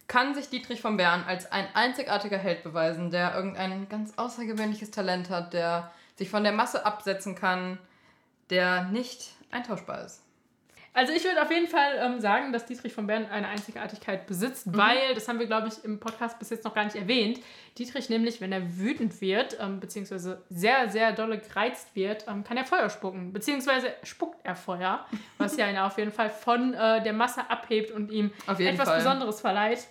Kann 0.07 0.37
sich 0.37 0.49
Dietrich 0.49 0.81
von 0.81 0.97
Bern 0.97 1.25
als 1.27 1.51
ein 1.51 1.67
einzigartiger 1.75 2.39
Held 2.39 2.63
beweisen, 2.63 3.11
der 3.11 3.35
irgendein 3.35 3.89
ganz 3.89 4.13
außergewöhnliches 4.17 4.93
Talent 4.93 5.29
hat, 5.29 5.55
der 5.55 5.91
sich 6.15 6.31
von 6.31 6.45
der 6.45 6.53
Masse 6.53 6.87
absetzen 6.87 7.35
kann, 7.35 7.79
der 8.51 8.85
nicht 8.85 9.31
eintauschbar 9.51 10.05
ist. 10.05 10.23
Also 10.93 11.13
ich 11.13 11.23
würde 11.23 11.41
auf 11.41 11.51
jeden 11.53 11.69
Fall 11.69 11.99
ähm, 12.01 12.21
sagen, 12.21 12.53
dass 12.53 12.67
Dietrich 12.67 12.93
von 12.93 13.07
Bern 13.07 13.27
eine 13.27 13.47
Einzigartigkeit 13.47 14.27
besitzt, 14.27 14.77
weil, 14.77 15.15
das 15.15 15.29
haben 15.29 15.39
wir, 15.39 15.47
glaube 15.47 15.69
ich, 15.69 15.85
im 15.85 16.01
Podcast 16.01 16.37
bis 16.41 16.51
jetzt 16.51 16.65
noch 16.65 16.75
gar 16.75 16.83
nicht 16.85 16.97
erwähnt, 16.97 17.39
Dietrich 17.79 18.09
nämlich, 18.09 18.41
wenn 18.41 18.51
er 18.51 18.77
wütend 18.77 19.21
wird, 19.21 19.57
ähm, 19.61 19.79
beziehungsweise 19.79 20.43
sehr, 20.51 20.89
sehr 20.89 21.13
dolle 21.13 21.39
gereizt 21.39 21.95
wird, 21.95 22.27
ähm, 22.27 22.43
kann 22.43 22.57
er 22.57 22.65
Feuer 22.65 22.91
spucken, 22.91 23.33
beziehungsweise 23.33 23.93
spuckt 24.03 24.41
er 24.43 24.57
Feuer, 24.57 25.07
was 25.39 25.57
ja 25.57 25.71
ihn 25.71 25.79
auf 25.79 25.97
jeden 25.97 26.11
Fall 26.11 26.29
von 26.29 26.75
äh, 26.75 27.01
der 27.05 27.13
Masse 27.13 27.49
abhebt 27.49 27.93
und 27.93 28.11
ihm 28.11 28.33
etwas 28.49 28.89
Fall. 28.89 28.99
Besonderes 28.99 29.41
verleiht. 29.41 29.87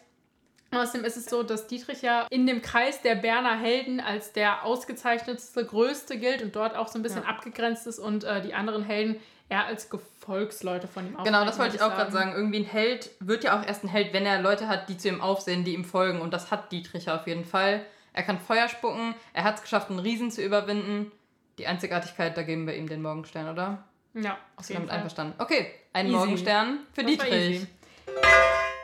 Außerdem 0.72 1.06
ist 1.06 1.16
es 1.18 1.26
so, 1.26 1.44
dass 1.44 1.66
Dietrich 1.68 2.02
ja 2.02 2.28
in 2.30 2.46
dem 2.46 2.62
Kreis 2.62 3.02
der 3.02 3.16
Berner 3.16 3.58
Helden 3.58 4.02
als 4.02 4.34
der 4.34 4.66
ausgezeichnetste, 4.66 5.66
größte 5.66 6.18
gilt 6.20 6.42
und 6.44 6.56
dort 6.56 6.76
auch 6.76 6.90
so 6.90 7.00
ein 7.00 7.04
bisschen 7.04 7.24
Ja. 7.24 7.30
abgegrenzt 7.30 7.88
ist 7.88 8.00
und 8.00 8.24
äh, 8.26 8.42
die 8.42 8.54
anderen 8.54 8.84
Helden 8.84 9.16
eher 9.50 9.66
als 9.66 9.90
Gefolgsleute 9.90 10.88
von 10.88 11.06
ihm 11.06 11.10
Genau, 11.10 11.24
auftreten, 11.40 11.46
das 11.48 11.60
wollte 11.60 11.76
ich 11.76 11.82
auch 11.82 11.96
gerade 11.96 12.12
sagen. 12.12 12.34
Irgendwie 12.34 12.60
ein 12.60 12.66
Held 12.66 13.10
wird 13.20 13.44
ja 13.44 13.60
auch 13.60 13.66
erst 13.66 13.84
ein 13.84 13.88
Held, 13.90 14.14
wenn 14.14 14.26
er 14.26 14.42
Leute 14.42 14.68
hat, 14.68 14.88
die 14.90 14.98
zu 14.98 15.10
ihm 15.10 15.22
aufsehen, 15.22 15.64
die 15.64 15.74
ihm 15.74 15.84
folgen. 15.86 16.22
Und 16.22 16.34
das 16.34 16.52
hat 16.52 16.72
Dietrich 16.72 17.10
auf 17.10 17.26
jeden 17.28 17.46
Fall. 17.46 17.86
Er 18.14 18.24
kann 18.24 18.40
Feuer 18.40 18.68
spucken, 18.68 19.16
er 19.34 19.44
hat 19.44 19.56
es 19.56 19.62
geschafft, 19.62 19.90
einen 19.90 20.00
Riesen 20.00 20.32
zu 20.32 20.42
überwinden. 20.44 21.12
Die 21.58 21.68
Einzigartigkeit, 21.68 22.38
da 22.38 22.44
geben 22.44 22.68
wir 22.68 22.76
ihm 22.76 22.88
den 22.88 23.02
Morgenstern, 23.02 23.50
oder? 23.50 23.84
Ja, 24.14 24.38
Bist 24.58 24.70
du 24.70 24.74
damit 24.76 24.90
einverstanden? 24.90 25.34
Okay, 25.40 25.72
ein 25.94 26.08
Easy. 26.08 26.16
Morgenstern 26.16 26.80
für 26.94 27.04
Das 27.04 27.12
Dietrich. 27.12 27.68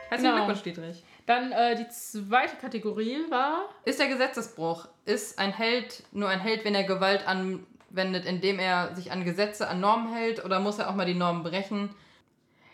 Herzlichen 0.08 0.32
Genau. 0.32 0.34
Glückwunsch, 0.46 0.62
Dietrich. 0.62 1.02
Dann 1.26 1.50
äh, 1.50 1.74
die 1.74 1.88
zweite 1.88 2.54
Kategorie 2.56 3.18
war. 3.28 3.68
Ist 3.84 3.98
der 3.98 4.06
Gesetzesbruch, 4.06 4.86
ist 5.04 5.38
ein 5.40 5.52
Held 5.52 6.04
nur 6.12 6.28
ein 6.28 6.38
Held, 6.38 6.64
wenn 6.64 6.74
er 6.76 6.84
Gewalt 6.84 7.26
anwendet, 7.96 8.26
indem 8.26 8.58
er 8.58 8.94
sich 8.94 9.10
an 9.10 9.24
Gesetze, 9.24 9.68
an 9.68 9.80
Normen 9.80 10.12
hält, 10.12 10.44
oder 10.44 10.60
muss 10.60 10.78
er 10.78 10.90
auch 10.90 10.94
mal 10.94 11.06
die 11.06 11.14
Normen 11.14 11.42
brechen? 11.42 11.90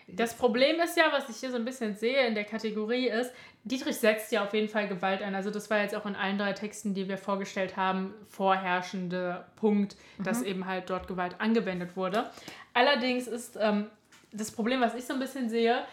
Das 0.09 0.35
Problem 0.35 0.79
ist 0.81 0.97
ja, 0.97 1.05
was 1.13 1.29
ich 1.31 1.37
hier 1.37 1.51
so 1.51 1.57
ein 1.57 1.65
bisschen 1.65 1.95
sehe 1.95 2.27
in 2.27 2.35
der 2.35 2.45
Kategorie 2.45 3.09
ist, 3.09 3.31
Dietrich 3.65 3.97
setzt 3.97 4.33
ja 4.33 4.45
auf 4.45 4.53
jeden 4.53 4.69
Fall 4.69 4.89
Gewalt 4.89 5.23
ein. 5.23 5.35
Also 5.35 5.51
das 5.51 5.71
war 5.71 5.81
jetzt 5.81 5.95
auch 5.95 6.05
in 6.05 6.17
allen 6.17 6.37
drei 6.37 6.53
Texten, 6.53 6.93
die 6.93 7.09
wir 7.09 7.17
vorgestellt 7.17 7.77
haben, 7.77 8.13
vorherrschende 8.29 9.45
Punkt, 9.57 9.97
dass 10.19 10.43
eben 10.43 10.67
halt 10.67 10.91
dort 10.91 11.07
Gewalt 11.07 11.37
angewendet 11.39 11.97
wurde. 11.97 12.29
Allerdings 12.75 13.29
ist 13.29 13.57
ähm, 13.61 13.87
das 14.33 14.51
Problem, 14.51 14.81
was 14.81 14.95
ich 14.95 15.05
so 15.05 15.15
ein 15.15 15.21
bisschen 15.21 15.49
sehe, 15.49 15.85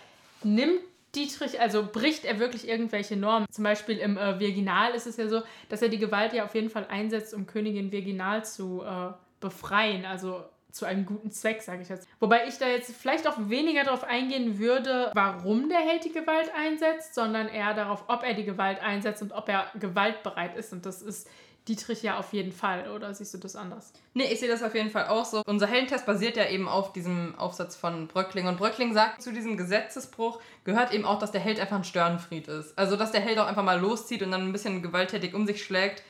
nimmt 0.44 0.82
Dietrich, 1.16 1.60
also 1.60 1.88
bricht 1.92 2.26
er 2.26 2.40
wirklich 2.40 2.68
irgendwelche 2.68 3.16
Normen. 3.16 3.48
Zum 3.50 3.64
Beispiel 3.64 3.98
im 3.98 4.18
äh, 4.18 4.40
Virginal 4.40 4.94
ist 4.94 5.08
es 5.08 5.18
ja 5.18 5.28
so, 5.28 5.42
dass 5.70 5.82
er 5.82 5.90
die 5.90 5.98
Gewalt 5.98 6.34
ja 6.34 6.46
auf 6.46 6.56
jeden 6.56 6.70
Fall 6.70 6.86
einsetzt, 6.90 7.34
um 7.34 7.48
Königin 7.48 7.92
Virginal 7.92 8.46
zu 8.46 8.84
äh, 8.84 9.12
befreien. 9.40 10.06
Also 10.06 10.44
zu 10.72 10.86
einem 10.86 11.06
guten 11.06 11.32
Zweck, 11.32 11.62
sage 11.62 11.82
ich 11.82 11.90
jetzt. 11.90 12.08
Wobei 12.20 12.48
ich 12.48 12.58
da 12.58 12.68
jetzt 12.68 12.96
vielleicht 12.96 13.28
auch 13.28 13.38
weniger 13.38 13.84
darauf 13.84 14.04
eingehen 14.04 14.60
würde, 14.60 15.12
warum 15.16 15.68
der 15.68 15.80
Held 15.80 16.06
die 16.06 16.12
Gewalt 16.12 16.52
einsetzt, 16.56 17.16
sondern 17.16 17.48
eher 17.48 17.74
darauf, 17.74 18.04
ob 18.08 18.24
er 18.24 18.36
die 18.36 18.46
Gewalt 18.46 18.80
einsetzt 18.80 19.22
und 19.22 19.32
ob 19.32 19.50
er 19.50 19.72
gewaltbereit 19.80 20.56
ist. 20.56 20.72
Und 20.72 20.86
das 20.86 21.02
ist 21.02 21.28
Dietrich 21.70 22.02
ja 22.04 22.18
auf 22.18 22.34
jeden 22.34 22.52
Fall. 22.52 22.90
Oder 22.90 23.14
siehst 23.14 23.34
du 23.34 23.38
das 23.38 23.56
anders? 23.56 23.94
Nee, 24.14 24.26
ich 24.26 24.40
sehe 24.40 24.50
das 24.50 24.64
auf 24.64 24.74
jeden 24.74 24.90
Fall 24.90 25.08
auch 25.08 25.24
so. 25.24 25.44
Unser 25.46 25.68
Heldentest 25.68 26.06
basiert 26.06 26.36
ja 26.36 26.50
eben 26.50 26.68
auf 26.68 26.92
diesem 26.92 27.36
Aufsatz 27.38 27.76
von 27.76 28.08
Bröckling. 28.08 28.48
Und 28.48 28.58
Bröckling 28.58 28.94
sagt, 28.94 29.22
zu 29.22 29.32
diesem 29.32 29.56
Gesetzesbruch 29.56 30.42
gehört 30.64 30.94
eben 30.94 31.06
auch, 31.06 31.20
dass 31.20 31.32
der 31.32 31.42
Held 31.42 31.60
einfach 31.60 31.78
ein 31.78 31.84
Störenfried 31.84 32.48
ist. 32.48 32.78
Also, 32.78 32.96
dass 32.96 33.12
der 33.12 33.22
Held 33.22 33.38
auch 33.38 33.48
einfach 33.48 33.64
mal 33.64 33.80
loszieht 33.80 34.24
und 34.24 34.32
dann 34.32 34.42
ein 34.42 34.52
bisschen 34.52 34.82
gewalttätig 34.82 35.34
um 35.34 35.46
sich 35.46 35.64
schlägt. 35.64 36.04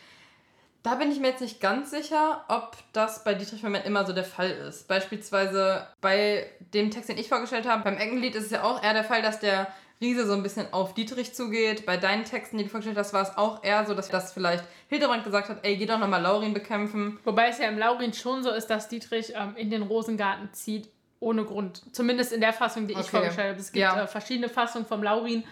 Da 0.81 0.95
bin 0.95 1.11
ich 1.11 1.19
mir 1.19 1.27
jetzt 1.27 1.41
nicht 1.41 1.59
ganz 1.59 1.91
sicher, 1.91 2.45
ob 2.47 2.77
das 2.93 3.25
bei 3.25 3.33
Dietrich 3.33 3.59
Vermeer 3.59 3.83
immer 3.83 4.05
so 4.05 4.13
der 4.13 4.23
Fall 4.23 4.49
ist. 4.49 4.87
Beispielsweise 4.87 5.85
bei 5.99 6.49
dem 6.73 6.89
Text, 6.89 7.09
den 7.09 7.17
ich 7.17 7.27
vorgestellt 7.27 7.67
habe, 7.67 7.83
beim 7.83 7.97
Eckenlied 7.97 8.35
ist 8.35 8.45
es 8.45 8.51
ja 8.51 8.63
auch 8.63 8.81
eher 8.81 8.93
der 8.93 9.03
Fall, 9.03 9.21
dass 9.21 9.41
der 9.41 9.67
Riese 10.01 10.25
so 10.25 10.33
ein 10.33 10.43
bisschen 10.43 10.71
auf 10.71 10.93
Dietrich 10.93 11.33
zugeht. 11.33 11.85
Bei 11.85 11.97
deinen 11.97 12.23
Texten, 12.23 12.57
die 12.57 12.63
du 12.63 12.69
vorgestellt 12.69 12.97
hast, 12.97 13.11
war 13.13 13.21
es 13.23 13.37
auch 13.37 13.63
eher 13.63 13.85
so, 13.85 13.93
dass 13.93 14.07
das 14.09 14.31
vielleicht 14.31 14.63
Hildebrand 14.87 15.25
gesagt 15.25 15.49
hat, 15.49 15.59
ey, 15.63 15.75
geh 15.75 15.85
doch 15.85 15.99
nochmal 15.99 16.21
Laurin 16.21 16.53
bekämpfen. 16.53 17.19
Wobei 17.25 17.49
es 17.49 17.57
ja 17.59 17.67
im 17.67 17.77
Laurin 17.77 18.13
schon 18.13 18.41
so 18.43 18.49
ist, 18.51 18.67
dass 18.67 18.87
Dietrich 18.87 19.33
ähm, 19.35 19.55
in 19.57 19.69
den 19.69 19.81
Rosengarten 19.81 20.53
zieht, 20.53 20.87
ohne 21.19 21.43
Grund. 21.43 21.81
Zumindest 21.93 22.31
in 22.31 22.39
der 22.39 22.53
Fassung, 22.53 22.87
die 22.87 22.93
ich 22.93 22.99
Okay. 22.99 23.09
vorgestellt 23.09 23.49
habe. 23.49 23.59
Es 23.59 23.71
gibt 23.73 23.81
Ja. 23.83 24.03
äh, 24.03 24.07
verschiedene 24.07 24.47
Fassungen 24.47 24.87
vom 24.87 25.03
Laurin, 25.03 25.43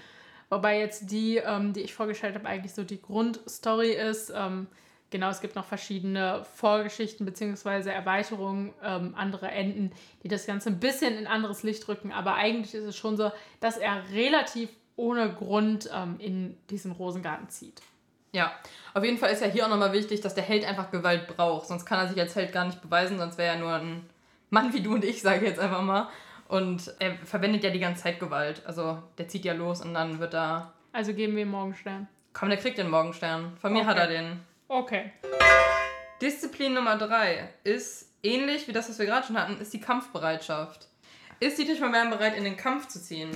wobei 0.50 0.80
jetzt 0.80 1.12
die, 1.12 1.38
ähm, 1.38 1.74
die 1.74 1.82
ich 1.82 1.94
vorgestellt 1.94 2.36
habe, 2.36 2.48
eigentlich 2.48 2.74
so 2.74 2.84
die 2.84 3.02
Grundstory 3.02 3.92
ist. 3.92 4.32
Ähm, 4.34 4.68
genau, 5.10 5.30
es 5.30 5.42
gibt 5.42 5.56
noch 5.56 5.66
verschiedene 5.66 6.44
Vorgeschichten 6.56 7.26
bzw. 7.26 7.90
Erweiterungen, 7.90 8.74
ähm, 8.84 9.14
andere 9.18 9.50
Enden, 9.50 9.92
die 10.24 10.28
das 10.28 10.46
Ganze 10.46 10.70
ein 10.70 10.80
bisschen 10.80 11.18
in 11.18 11.28
anderes 11.28 11.64
Licht 11.64 11.88
rücken. 11.88 12.12
Aber 12.12 12.36
eigentlich 12.36 12.74
ist 12.74 12.86
es 12.86 12.96
schon 12.98 13.18
so, 13.18 13.32
dass 13.60 13.78
er 13.78 14.04
relativ 14.12 14.70
ohne 14.96 15.32
Grund 15.32 15.90
ähm, 15.94 16.16
in 16.20 16.58
diesen 16.70 16.92
Rosengarten 16.92 17.50
zieht. 17.50 17.82
Ja, 18.34 18.52
auf 18.94 19.04
jeden 19.04 19.18
Fall 19.18 19.32
ist 19.32 19.42
ja 19.42 19.48
hier 19.48 19.66
auch 19.66 19.70
nochmal 19.70 19.94
wichtig, 19.94 20.22
dass 20.22 20.36
der 20.36 20.44
Held 20.44 20.66
einfach 20.66 20.92
Gewalt 20.92 21.28
braucht. 21.28 21.68
Sonst 21.68 21.86
kann 21.86 22.00
er 22.00 22.08
sich 22.08 22.20
als 22.20 22.36
Held 22.36 22.52
gar 22.52 22.66
nicht 22.66 22.82
beweisen, 22.82 23.18
sonst 23.18 23.38
wäre 23.38 23.56
er 23.56 23.60
nur 23.60 23.74
ein 23.74 24.08
Mann 24.50 24.74
wie 24.74 24.82
du 24.82 24.94
und 24.96 25.06
ich, 25.06 25.22
sage 25.24 25.38
ich 25.38 25.50
jetzt 25.50 25.60
einfach 25.60 25.82
mal. 25.82 26.10
Und 26.48 26.94
er 27.00 27.16
verwendet 27.26 27.64
ja 27.64 27.70
die 27.70 27.80
ganze 27.80 28.04
Zeit 28.04 28.20
Gewalt. 28.20 28.62
Also 28.66 29.02
der 29.18 29.28
zieht 29.28 29.44
ja 29.46 29.54
los 29.54 29.82
und 29.82 29.94
dann 29.94 30.20
wird 30.20 30.34
er. 30.34 30.74
Also 30.94 31.14
geben 31.14 31.36
wir 31.36 31.44
ihm 31.44 31.52
Morgenstern. 31.52 32.08
Komm, 32.34 32.50
der 32.50 32.58
kriegt 32.58 32.78
den 32.78 32.90
Morgenstern. 32.90 33.58
Von 33.60 33.74
mir 33.74 33.80
Okay. 33.80 33.88
hat 33.88 33.98
er 33.98 34.08
den. 34.08 34.40
Okay. 34.68 35.12
Disziplin 36.22 36.74
Nummer 36.74 36.98
drei 36.98 37.50
ist 37.64 38.12
ähnlich 38.24 38.68
wie 38.68 38.74
das, 38.74 38.90
was 38.90 39.00
wir 39.00 39.06
gerade 39.06 39.26
schon 39.28 39.38
hatten, 39.40 39.60
ist 39.62 39.74
die 39.74 39.80
Kampfbereitschaft. 39.82 40.88
Ist 41.40 41.58
Dietrich 41.60 41.80
von 41.80 41.92
Bern 41.92 42.10
bereit, 42.10 42.36
in 42.36 42.44
den 42.44 42.58
Kampf 42.58 42.88
zu 42.88 43.02
ziehen? 43.02 43.30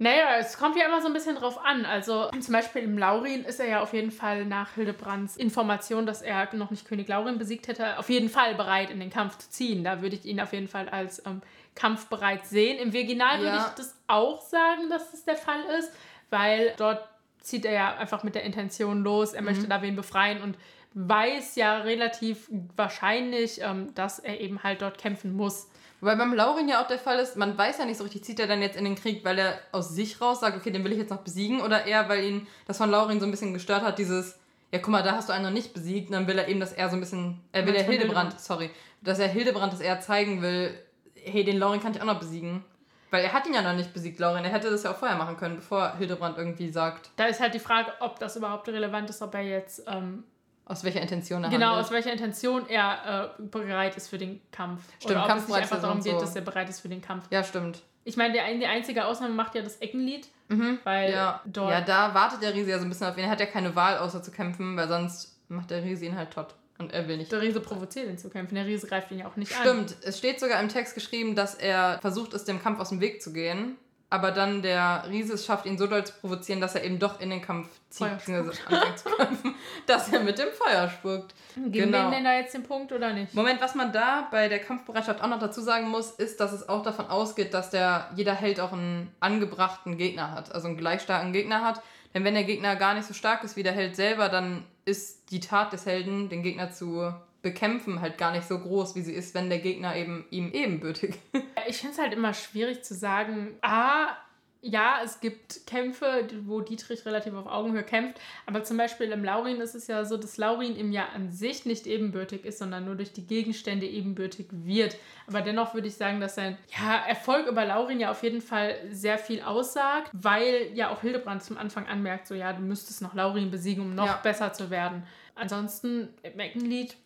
Naja, 0.00 0.36
es 0.38 0.56
kommt 0.58 0.76
ja 0.76 0.86
immer 0.86 1.00
so 1.00 1.08
ein 1.08 1.12
bisschen 1.12 1.34
drauf 1.34 1.58
an. 1.64 1.84
Also 1.84 2.30
zum 2.38 2.52
Beispiel 2.52 2.82
im 2.82 2.98
Laurin 2.98 3.44
ist 3.44 3.58
er 3.58 3.66
ja 3.68 3.80
auf 3.80 3.92
jeden 3.94 4.12
Fall 4.12 4.44
nach 4.44 4.74
Hildebrands 4.74 5.36
Information, 5.36 6.06
dass 6.06 6.22
er 6.22 6.54
noch 6.54 6.70
nicht 6.70 6.86
König 6.86 7.08
Laurin 7.08 7.38
besiegt 7.38 7.66
hätte, 7.66 7.98
auf 7.98 8.08
jeden 8.08 8.28
Fall 8.28 8.54
bereit, 8.54 8.90
in 8.90 9.00
den 9.00 9.10
Kampf 9.10 9.38
zu 9.38 9.50
ziehen. 9.50 9.82
Da 9.82 10.00
würde 10.02 10.14
ich 10.14 10.24
ihn 10.24 10.40
auf 10.40 10.52
jeden 10.52 10.68
Fall 10.68 10.88
als 10.88 11.24
ähm, 11.26 11.42
kampfbereit 11.74 12.46
sehen. 12.46 12.78
Im 12.78 12.92
Virginal 12.92 13.38
würde 13.38 13.56
Ja. 13.56 13.66
ich 13.66 13.74
das 13.74 13.96
auch 14.06 14.40
sagen, 14.42 14.88
dass 14.90 15.10
das 15.10 15.24
der 15.24 15.36
Fall 15.36 15.62
ist, 15.78 15.90
weil 16.30 16.74
dort 16.76 17.08
zieht 17.40 17.64
er 17.64 17.72
ja 17.72 17.96
einfach 17.96 18.22
mit 18.22 18.34
der 18.34 18.44
Intention 18.44 19.02
los, 19.02 19.32
er 19.32 19.42
möchte 19.42 19.68
da 19.68 19.82
wen 19.82 19.96
befreien 19.96 20.42
und 20.42 20.56
weiß 20.94 21.56
ja 21.56 21.78
relativ 21.78 22.50
wahrscheinlich, 22.76 23.60
ähm, 23.62 23.94
dass 23.94 24.18
er 24.18 24.40
eben 24.40 24.62
halt 24.62 24.82
dort 24.82 24.98
kämpfen 24.98 25.34
muss. 25.34 25.68
Wobei 26.00 26.14
beim 26.14 26.32
Laurin 26.32 26.68
ja 26.68 26.82
auch 26.82 26.86
der 26.86 26.98
Fall 26.98 27.18
ist, 27.18 27.36
man 27.36 27.58
weiß 27.58 27.78
ja 27.78 27.84
nicht 27.84 27.98
so 27.98 28.04
richtig, 28.04 28.24
zieht 28.24 28.38
er 28.38 28.46
dann 28.46 28.62
jetzt 28.62 28.76
in 28.76 28.84
den 28.84 28.94
Krieg, 28.94 29.24
weil 29.24 29.38
er 29.38 29.58
aus 29.72 29.90
sich 29.90 30.20
raus 30.20 30.40
sagt, 30.40 30.56
okay, 30.56 30.70
den 30.70 30.84
will 30.84 30.92
ich 30.92 30.98
jetzt 30.98 31.10
noch 31.10 31.22
besiegen, 31.22 31.60
oder 31.60 31.86
eher, 31.86 32.08
weil 32.08 32.24
ihn 32.24 32.46
das 32.66 32.78
von 32.78 32.90
Laurin 32.90 33.18
so 33.18 33.26
ein 33.26 33.30
bisschen 33.32 33.52
gestört 33.52 33.82
hat, 33.82 33.98
dieses, 33.98 34.38
ja 34.72 34.78
guck 34.78 34.90
mal, 34.90 35.02
da 35.02 35.12
hast 35.12 35.28
du 35.28 35.32
einen 35.32 35.44
noch 35.44 35.50
nicht 35.50 35.74
besiegt, 35.74 36.08
und 36.08 36.12
dann 36.12 36.26
will 36.28 36.38
er 36.38 36.48
eben, 36.48 36.60
dass 36.60 36.72
er 36.72 36.88
so 36.88 36.96
ein 36.96 37.00
bisschen, 37.00 37.40
er 37.52 37.66
will 37.66 37.74
von 37.74 37.84
Hildebrand, 37.84 38.32
Hildebrand? 38.32 38.40
sorry, 38.40 38.70
dass 39.02 39.18
er 39.18 39.28
Hildebrand 39.28 39.72
das 39.72 39.80
eher 39.80 40.00
zeigen 40.00 40.40
will, 40.40 40.72
hey, 41.16 41.44
den 41.44 41.58
Laurin 41.58 41.80
kann 41.80 41.92
ich 41.92 42.00
auch 42.00 42.06
noch 42.06 42.20
besiegen. 42.20 42.64
Weil 43.10 43.24
er 43.24 43.32
hat 43.32 43.46
ihn 43.46 43.54
ja 43.54 43.62
noch 43.62 43.74
nicht 43.74 43.92
besiegt, 43.94 44.18
Laurin. 44.18 44.44
Er 44.44 44.50
hätte 44.50 44.70
das 44.70 44.82
ja 44.82 44.90
auch 44.90 44.96
vorher 44.96 45.16
machen 45.16 45.36
können, 45.36 45.56
bevor 45.56 45.96
Hildebrand 45.96 46.36
irgendwie 46.36 46.70
sagt, 46.70 47.10
Da 47.16 47.24
ist 47.26 47.40
halt 47.40 47.54
die 47.54 47.58
Frage, 47.58 47.92
ob 48.00 48.18
das 48.18 48.36
überhaupt 48.36 48.68
relevant 48.68 49.08
ist, 49.10 49.22
ob 49.22 49.34
er 49.34 49.42
jetzt 49.42 49.82
ähm, 49.86 50.24
aus 50.66 50.84
welcher 50.84 51.00
Intention 51.00 51.42
er 51.44 51.50
genau 51.50 51.68
handelt. 51.68 51.86
aus 51.86 51.90
welcher 51.90 52.12
Intention 52.12 52.68
er 52.68 53.32
äh, 53.38 53.42
bereit 53.42 53.96
ist 53.96 54.08
für 54.08 54.18
den 54.18 54.40
Kampf. 54.52 54.82
Stimmt, 54.98 55.12
Oder 55.12 55.24
ob 55.32 55.38
es 55.38 55.48
nicht 55.48 55.56
einfach 55.56 55.80
darum 55.80 56.02
geht, 56.02 56.12
so. 56.12 56.20
dass 56.20 56.36
er 56.36 56.42
bereit 56.42 56.68
ist 56.68 56.80
für 56.80 56.88
den 56.90 57.00
Kampf. 57.00 57.24
Ja, 57.30 57.42
stimmt. 57.42 57.82
Ich 58.04 58.16
meine, 58.16 58.32
der, 58.34 58.44
die 58.54 58.66
einzige 58.66 59.04
Ausnahme 59.06 59.34
macht 59.34 59.54
ja 59.54 59.62
das 59.62 59.76
Eckenlied, 59.76 60.28
weil 60.48 61.08
Mhm. 61.08 61.14
Ja, 61.14 61.40
dort 61.46 61.70
ja, 61.70 61.80
da 61.82 62.14
wartet 62.14 62.42
der 62.42 62.54
Riese 62.54 62.70
ja 62.70 62.78
so 62.78 62.84
ein 62.84 62.88
bisschen 62.88 63.06
auf 63.06 63.16
ihn. 63.18 63.24
Er 63.24 63.30
hat 63.30 63.40
ja 63.40 63.46
keine 63.46 63.74
Wahl, 63.76 63.98
außer 63.98 64.22
zu 64.22 64.30
kämpfen, 64.30 64.76
weil 64.76 64.88
sonst 64.88 65.38
macht 65.48 65.70
der 65.70 65.82
Riese 65.82 66.06
ihn 66.06 66.16
halt 66.16 66.30
tot. 66.30 66.54
Und 66.78 66.92
er 66.92 67.08
will 67.08 67.16
nicht. 67.16 67.32
der 67.32 67.40
Riese 67.42 67.60
provoziert 67.60 68.06
ihn 68.08 68.18
zu 68.18 68.30
kämpfen. 68.30 68.54
Der 68.54 68.66
Riese 68.66 68.86
greift 68.86 69.10
ihn 69.10 69.18
ja 69.18 69.26
auch 69.26 69.36
nicht 69.36 69.52
an. 69.56 69.62
Stimmt, 69.62 69.96
es 70.02 70.18
steht 70.18 70.38
sogar 70.38 70.60
im 70.60 70.68
Text 70.68 70.94
geschrieben, 70.94 71.34
dass 71.34 71.54
er 71.54 71.98
versucht 72.00 72.34
ist, 72.34 72.46
dem 72.46 72.62
Kampf 72.62 72.78
aus 72.80 72.90
dem 72.90 73.00
Weg 73.00 73.20
zu 73.22 73.32
gehen. 73.32 73.76
Aber 74.10 74.30
dann 74.30 74.62
der 74.62 75.04
Riese 75.10 75.34
es 75.34 75.44
schafft, 75.44 75.66
ihn 75.66 75.76
so 75.76 75.86
doll 75.86 76.02
zu 76.02 76.14
provozieren, 76.14 76.62
dass 76.62 76.74
er 76.74 76.82
eben 76.82 76.98
doch 76.98 77.20
in 77.20 77.28
den 77.28 77.42
Kampf 77.42 77.68
zieht, 77.90 78.08
beziehungsweise 78.16 78.58
anfängt 78.66 78.98
zu 79.00 79.04
kämpfen, 79.10 79.54
dass 79.86 80.08
er 80.10 80.20
mit 80.20 80.38
dem 80.38 80.48
Feuer 80.50 80.88
spuckt. 80.88 81.34
Geben 81.56 81.72
wir 81.74 81.82
Genau. 81.84 82.06
ihm 82.06 82.10
denn 82.12 82.24
da 82.24 82.32
jetzt 82.38 82.54
den 82.54 82.62
Punkt 82.62 82.90
oder 82.92 83.12
nicht? 83.12 83.34
Moment, 83.34 83.60
was 83.60 83.74
man 83.74 83.92
da 83.92 84.26
bei 84.30 84.48
der 84.48 84.60
Kampfbereitschaft 84.60 85.20
auch 85.20 85.26
noch 85.28 85.38
dazu 85.40 85.60
sagen 85.60 85.88
muss, 85.90 86.12
ist, 86.12 86.40
dass 86.40 86.52
es 86.52 86.66
auch 86.70 86.82
davon 86.82 87.06
ausgeht, 87.08 87.52
dass 87.52 87.68
der, 87.68 88.08
jeder 88.16 88.32
Held 88.34 88.60
auch 88.60 88.72
einen 88.72 89.12
angebrachten 89.20 89.98
Gegner 89.98 90.30
hat, 90.30 90.54
also 90.54 90.68
einen 90.68 90.78
gleich 90.78 91.02
starken 91.02 91.34
Gegner 91.34 91.62
hat. 91.62 91.82
Denn 92.14 92.24
wenn 92.24 92.34
der 92.34 92.44
Gegner 92.44 92.76
gar 92.76 92.94
nicht 92.94 93.06
so 93.06 93.14
stark 93.14 93.44
ist 93.44 93.56
wie 93.56 93.62
der 93.62 93.72
Held 93.72 93.96
selber, 93.96 94.28
dann 94.28 94.64
ist 94.84 95.30
die 95.30 95.40
Tat 95.40 95.72
des 95.72 95.86
Helden, 95.86 96.28
den 96.28 96.42
Gegner 96.42 96.70
zu 96.70 97.12
bekämpfen, 97.42 98.00
halt 98.00 98.18
gar 98.18 98.32
nicht 98.32 98.48
so 98.48 98.58
groß, 98.58 98.96
wie 98.96 99.02
sie 99.02 99.12
ist, 99.12 99.34
wenn 99.34 99.48
der 99.48 99.60
Gegner 99.60 99.94
eben 99.94 100.26
ihm 100.30 100.52
ebenbürtig 100.52 101.10
ist. 101.32 101.44
Ich 101.68 101.78
finde 101.78 101.92
es 101.92 102.00
halt 102.00 102.14
immer 102.14 102.32
schwierig 102.32 102.82
zu 102.82 102.94
sagen, 102.94 103.58
A, 103.60 104.16
ja, 104.60 104.98
es 105.04 105.20
gibt 105.20 105.66
Kämpfe, 105.66 106.26
wo 106.44 106.60
Dietrich 106.60 107.06
relativ 107.06 107.32
auf 107.34 107.46
Augenhöhe 107.46 107.84
kämpft, 107.84 108.18
aber 108.44 108.64
zum 108.64 108.76
Beispiel 108.76 109.12
im 109.12 109.22
Laurin 109.24 109.60
ist 109.60 109.74
es 109.76 109.86
ja 109.86 110.04
so, 110.04 110.16
dass 110.16 110.36
Laurin 110.36 110.76
ihm 110.76 110.90
ja 110.90 111.06
an 111.14 111.30
sich 111.30 111.64
nicht 111.64 111.86
ebenbürtig 111.86 112.44
ist, 112.44 112.58
sondern 112.58 112.84
nur 112.84 112.96
durch 112.96 113.12
die 113.12 113.24
Gegenstände 113.26 113.86
ebenbürtig 113.86 114.46
wird. 114.50 114.96
Aber 115.28 115.42
dennoch 115.42 115.74
würde 115.74 115.86
ich 115.88 115.94
sagen, 115.94 116.20
dass 116.20 116.34
sein 116.34 116.58
ja, 116.76 116.96
Erfolg 117.06 117.46
über 117.46 117.64
Laurin 117.64 118.00
ja 118.00 118.10
auf 118.10 118.22
jeden 118.24 118.40
Fall 118.42 118.74
sehr 118.90 119.18
viel 119.18 119.42
aussagt, 119.42 120.10
weil 120.12 120.70
ja 120.74 120.90
auch 120.90 121.02
Hildebrand 121.02 121.42
zum 121.44 121.56
Anfang 121.56 121.86
anmerkt, 121.86 122.26
so 122.26 122.34
ja, 122.34 122.52
du 122.52 122.60
müsstest 122.60 123.00
noch 123.00 123.14
Laurin 123.14 123.50
besiegen, 123.52 123.82
um 123.84 123.94
noch 123.94 124.06
Ja. 124.06 124.20
besser 124.22 124.52
zu 124.52 124.70
werden. 124.70 125.04
Ansonsten 125.36 126.08
im 126.24 126.38
Eckenlied 126.40 126.96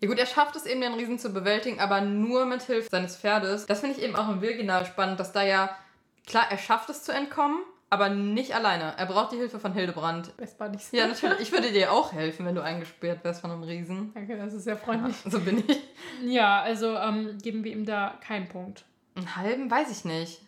Ja 0.00 0.08
gut, 0.08 0.18
er 0.18 0.26
schafft 0.26 0.56
es 0.56 0.66
eben, 0.66 0.80
den 0.80 0.94
Riesen 0.94 1.18
zu 1.18 1.32
bewältigen, 1.32 1.78
aber 1.78 2.00
nur 2.00 2.44
mit 2.46 2.62
Hilfe 2.62 2.88
seines 2.90 3.16
Pferdes. 3.16 3.66
Das 3.66 3.80
finde 3.80 3.96
ich 3.98 4.02
eben 4.02 4.16
auch 4.16 4.28
im 4.30 4.40
Virginal 4.40 4.84
spannend, 4.86 5.20
dass 5.20 5.32
da 5.32 5.42
ja, 5.44 5.70
klar, 6.26 6.46
er 6.50 6.58
schafft 6.58 6.90
es 6.90 7.02
zu 7.02 7.12
entkommen, 7.12 7.58
aber 7.90 8.08
nicht 8.08 8.54
alleine. 8.54 8.94
Er 8.96 9.06
braucht 9.06 9.32
die 9.32 9.36
Hilfe 9.36 9.60
von 9.60 9.74
Hildebrand. 9.74 10.36
Best 10.38 10.58
Buddies. 10.58 10.90
Ja, 10.92 11.06
natürlich. 11.06 11.40
Ich 11.40 11.52
würde 11.52 11.72
dir 11.72 11.92
auch 11.92 12.12
helfen, 12.12 12.46
wenn 12.46 12.54
du 12.54 12.62
eingesperrt 12.62 13.22
wärst 13.22 13.42
von 13.42 13.50
einem 13.50 13.62
Riesen. 13.62 14.12
Danke, 14.14 14.36
das 14.36 14.54
ist 14.54 14.64
sehr 14.64 14.78
freundlich. 14.78 15.16
So 15.26 15.40
bin 15.40 15.62
ich. 15.66 15.78
Ja, 16.24 16.62
also 16.62 16.96
ähm, 16.96 17.36
geben 17.42 17.64
wir 17.64 17.72
ihm 17.72 17.84
da 17.84 18.18
keinen 18.26 18.48
Punkt. 18.48 18.84
Einen 19.14 19.36
halben 19.36 19.70
weiß 19.70 19.90
ich 19.90 20.04
nicht. 20.04 20.40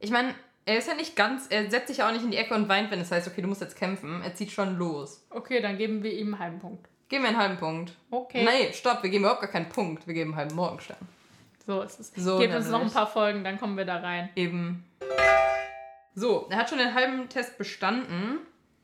Ich 0.00 0.10
meine, 0.10 0.34
er 0.64 0.78
ist 0.78 0.88
ja 0.88 0.94
nicht 0.94 1.14
ganz, 1.14 1.46
er 1.48 1.70
setzt 1.70 1.88
sich 1.88 1.98
ja 1.98 2.08
auch 2.08 2.12
nicht 2.12 2.24
in 2.24 2.32
die 2.32 2.36
Ecke 2.36 2.54
und 2.54 2.68
weint, 2.68 2.90
wenn 2.90 3.00
es 3.00 3.12
heißt, 3.12 3.28
okay, 3.28 3.40
du 3.40 3.48
musst 3.48 3.60
jetzt 3.60 3.76
kämpfen. 3.76 4.20
Er 4.22 4.34
zieht 4.34 4.50
schon 4.50 4.76
los. 4.76 5.24
Okay, 5.30 5.60
dann 5.60 5.78
geben 5.78 6.02
wir 6.02 6.12
ihm 6.12 6.34
einen 6.34 6.38
halben 6.40 6.58
Punkt. 6.58 6.88
Geben 7.08 7.22
wir 7.22 7.28
einen 7.28 7.38
halben 7.38 7.56
Punkt. 7.56 7.92
Okay. 8.10 8.44
Nee, 8.44 8.72
stopp, 8.72 9.02
wir 9.04 9.10
geben 9.10 9.22
überhaupt 9.22 9.42
gar 9.42 9.50
keinen 9.50 9.68
Punkt. 9.68 10.06
Wir 10.08 10.14
geben 10.14 10.30
einen 10.30 10.38
halben 10.38 10.56
Morgenstern. 10.56 10.98
So 11.64 11.82
ist 11.82 12.00
es. 12.00 12.12
So 12.16 12.38
Gebt 12.38 12.54
uns 12.54 12.68
noch 12.68 12.82
ein 12.82 12.90
paar 12.90 13.06
Folgen, 13.06 13.44
dann 13.44 13.58
kommen 13.60 13.76
wir 13.76 13.84
da 13.84 13.98
rein. 13.98 14.28
Eben. 14.34 14.84
So, 16.14 16.46
er 16.50 16.56
hat 16.58 16.70
schon 16.70 16.78
den 16.78 16.94
halben 16.94 17.28
Test 17.28 17.58
bestanden. 17.58 18.38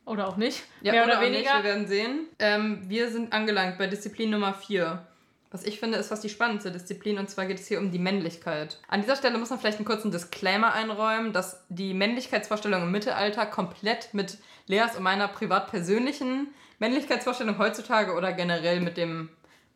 Oder 0.04 0.28
auch 0.28 0.36
nicht. 0.36 0.64
Ja, 0.80 0.92
Mehr 0.92 1.04
oder, 1.04 1.18
auch 1.18 1.22
weniger. 1.22 1.38
Nicht, 1.38 1.54
wir 1.54 1.64
werden 1.64 1.86
sehen. 1.86 2.26
Ähm, 2.38 2.82
wir 2.88 3.10
sind 3.10 3.32
angelangt 3.32 3.78
bei 3.78 3.86
Disziplin 3.86 4.30
Nummer 4.30 4.52
4. 4.52 5.06
Was 5.52 5.64
ich 5.64 5.78
finde, 5.78 5.98
ist 5.98 6.08
fast 6.08 6.24
die 6.24 6.30
spannendste 6.30 6.72
Disziplin 6.72 7.18
und 7.18 7.28
zwar 7.28 7.44
geht 7.44 7.60
es 7.60 7.68
hier 7.68 7.78
um 7.78 7.90
die 7.90 7.98
Männlichkeit. 7.98 8.78
An 8.88 9.02
dieser 9.02 9.16
Stelle 9.16 9.36
muss 9.36 9.50
man 9.50 9.58
vielleicht 9.58 9.76
einen 9.76 9.84
kurzen 9.84 10.10
Disclaimer 10.10 10.72
einräumen, 10.72 11.34
dass 11.34 11.62
die 11.68 11.92
Männlichkeitsvorstellung 11.92 12.84
im 12.84 12.90
Mittelalter 12.90 13.44
komplett 13.44 14.14
mit 14.14 14.38
Leas 14.66 14.96
und 14.96 15.02
meiner 15.02 15.28
privat 15.28 15.70
persönlichen 15.70 16.48
Männlichkeitsvorstellung 16.78 17.58
heutzutage 17.58 18.14
oder 18.14 18.32
generell 18.32 18.80
mit 18.80 18.96
dem 18.96 19.28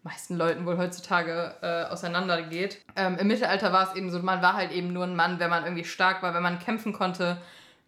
meisten 0.06 0.36
Leuten 0.36 0.64
wohl 0.66 0.78
heutzutage 0.78 1.54
äh, 1.62 1.84
auseinandergeht. 1.92 2.78
Ähm, 2.94 3.18
Im 3.18 3.26
Mittelalter 3.26 3.72
war 3.72 3.88
es 3.88 3.96
eben 3.96 4.10
so, 4.10 4.20
man 4.20 4.40
war 4.40 4.54
halt 4.54 4.72
eben 4.72 4.92
nur 4.92 5.04
ein 5.04 5.16
Mann, 5.16 5.38
wenn 5.38 5.50
man 5.50 5.64
irgendwie 5.64 5.84
stark 5.84 6.22
war, 6.22 6.32
wenn 6.32 6.42
man 6.42 6.58
kämpfen 6.58 6.92
konnte, 6.92 7.36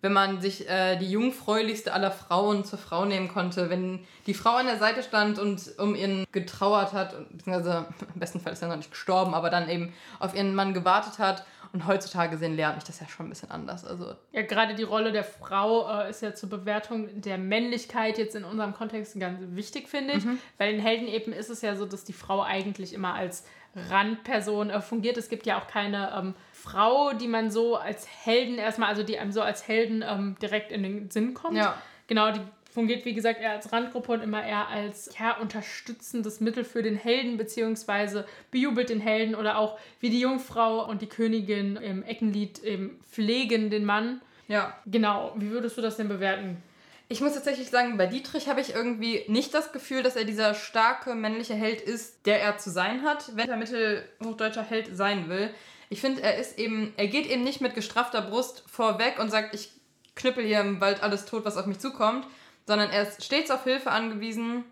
wenn 0.00 0.12
man 0.12 0.40
sich 0.40 0.68
äh, 0.68 0.96
die 0.96 1.10
jungfräulichste 1.10 1.92
aller 1.92 2.12
Frauen 2.12 2.64
zur 2.64 2.78
Frau 2.78 3.04
nehmen 3.04 3.28
konnte, 3.28 3.68
wenn 3.68 4.00
die 4.26 4.34
Frau 4.34 4.54
an 4.56 4.66
der 4.66 4.78
Seite 4.78 5.02
stand 5.02 5.38
und 5.38 5.60
um 5.78 5.94
ihren 5.94 6.26
getrauert 6.30 6.92
hat, 6.92 7.14
beziehungsweise 7.30 7.86
im 8.14 8.20
besten 8.20 8.40
Fall 8.40 8.52
ist 8.52 8.62
er 8.62 8.68
noch 8.68 8.76
nicht 8.76 8.90
gestorben, 8.90 9.34
aber 9.34 9.50
dann 9.50 9.68
eben 9.68 9.92
auf 10.20 10.34
ihren 10.34 10.54
Mann 10.54 10.74
gewartet 10.74 11.18
hat. 11.18 11.44
Und 11.70 11.86
heutzutage 11.86 12.38
sehen 12.38 12.56
lernt 12.56 12.76
mich 12.76 12.84
das 12.84 12.98
ja 12.98 13.06
schon 13.06 13.26
ein 13.26 13.28
bisschen 13.28 13.50
anders. 13.50 13.84
Also 13.84 14.14
Ja, 14.32 14.40
gerade 14.40 14.74
die 14.74 14.84
Rolle 14.84 15.12
der 15.12 15.24
Frau 15.24 16.00
äh, 16.00 16.08
ist 16.08 16.22
ja 16.22 16.34
zur 16.34 16.48
Bewertung 16.48 17.20
der 17.20 17.36
Männlichkeit 17.36 18.16
jetzt 18.16 18.34
in 18.34 18.44
unserem 18.44 18.72
Kontext 18.72 19.18
ganz 19.20 19.38
wichtig, 19.50 19.86
finde 19.86 20.14
ich. 20.14 20.24
Bei 20.56 20.70
den 20.70 20.80
Helden 20.80 21.06
eben 21.08 21.30
ist 21.32 21.50
es 21.50 21.60
ja 21.60 21.76
so, 21.76 21.84
dass 21.84 22.04
die 22.04 22.14
Frau 22.14 22.42
eigentlich 22.42 22.94
immer 22.94 23.12
als 23.12 23.44
Randperson 23.74 24.70
äh, 24.70 24.80
fungiert. 24.80 25.16
Es 25.16 25.28
gibt 25.28 25.46
ja 25.46 25.60
auch 25.60 25.66
keine 25.66 26.12
ähm, 26.16 26.34
Frau, 26.52 27.12
die 27.12 27.28
man 27.28 27.50
so 27.50 27.76
als 27.76 28.06
Helden 28.24 28.58
erstmal, 28.58 28.88
also 28.88 29.02
die 29.02 29.18
einem 29.18 29.32
so 29.32 29.42
als 29.42 29.66
Helden 29.66 30.04
ähm, 30.06 30.36
direkt 30.40 30.72
in 30.72 30.82
den 30.82 31.10
Sinn 31.10 31.34
kommt. 31.34 31.56
Ja. 31.56 31.80
Genau, 32.06 32.32
die 32.32 32.40
fungiert, 32.70 33.04
wie 33.04 33.14
gesagt, 33.14 33.40
eher 33.40 33.52
als 33.52 33.72
Randgruppe 33.72 34.12
und 34.12 34.22
immer 34.22 34.44
eher 34.44 34.68
als 34.68 35.10
ja, 35.18 35.36
unterstützendes 35.38 36.40
Mittel 36.40 36.64
für 36.64 36.82
den 36.82 36.96
Helden, 36.96 37.36
beziehungsweise 37.36 38.26
bejubelt 38.50 38.88
den 38.88 39.00
Helden 39.00 39.34
oder 39.34 39.58
auch 39.58 39.78
wie 40.00 40.10
die 40.10 40.20
Jungfrau 40.20 40.88
und 40.88 41.02
die 41.02 41.08
Königin 41.08 41.76
im 41.76 42.02
Eckenlied 42.02 42.62
eben 42.62 43.00
pflegen 43.10 43.70
den 43.70 43.84
Mann. 43.84 44.20
ja, 44.46 44.76
Genau, 44.86 45.34
wie 45.36 45.50
würdest 45.50 45.76
du 45.76 45.82
das 45.82 45.96
denn 45.96 46.08
bewerten? 46.08 46.62
Ich 47.10 47.22
muss 47.22 47.32
tatsächlich 47.32 47.70
sagen, 47.70 47.96
bei 47.96 48.06
Dietrich 48.06 48.48
habe 48.48 48.60
ich 48.60 48.74
irgendwie 48.74 49.24
nicht 49.28 49.54
das 49.54 49.72
Gefühl, 49.72 50.02
dass 50.02 50.14
er 50.14 50.24
dieser 50.24 50.54
starke 50.54 51.14
männliche 51.14 51.54
Held 51.54 51.80
ist, 51.80 52.26
der 52.26 52.42
er 52.42 52.58
zu 52.58 52.70
sein 52.70 53.02
hat, 53.02 53.34
wenn 53.34 53.48
er 53.48 53.56
mittelhochdeutscher 53.56 54.62
Held 54.62 54.94
sein 54.94 55.30
will. 55.30 55.48
Ich 55.88 56.02
finde, 56.02 56.22
er 56.22 56.36
ist 56.36 56.58
eben, 56.58 56.92
er 56.98 57.06
geht 57.06 57.26
eben 57.26 57.44
nicht 57.44 57.62
mit 57.62 57.74
gestraffter 57.74 58.20
Brust 58.20 58.62
vorweg 58.66 59.18
und 59.18 59.30
sagt, 59.30 59.54
ich 59.54 59.70
knüppel 60.16 60.44
hier 60.44 60.60
im 60.60 60.82
Wald 60.82 61.02
alles 61.02 61.24
tot, 61.24 61.46
was 61.46 61.56
auf 61.56 61.64
mich 61.64 61.78
zukommt, 61.78 62.26
sondern 62.66 62.90
er 62.90 63.08
ist 63.08 63.24
stets 63.24 63.50
auf 63.50 63.64
Hilfe 63.64 63.90
angewiesen. 63.90 64.64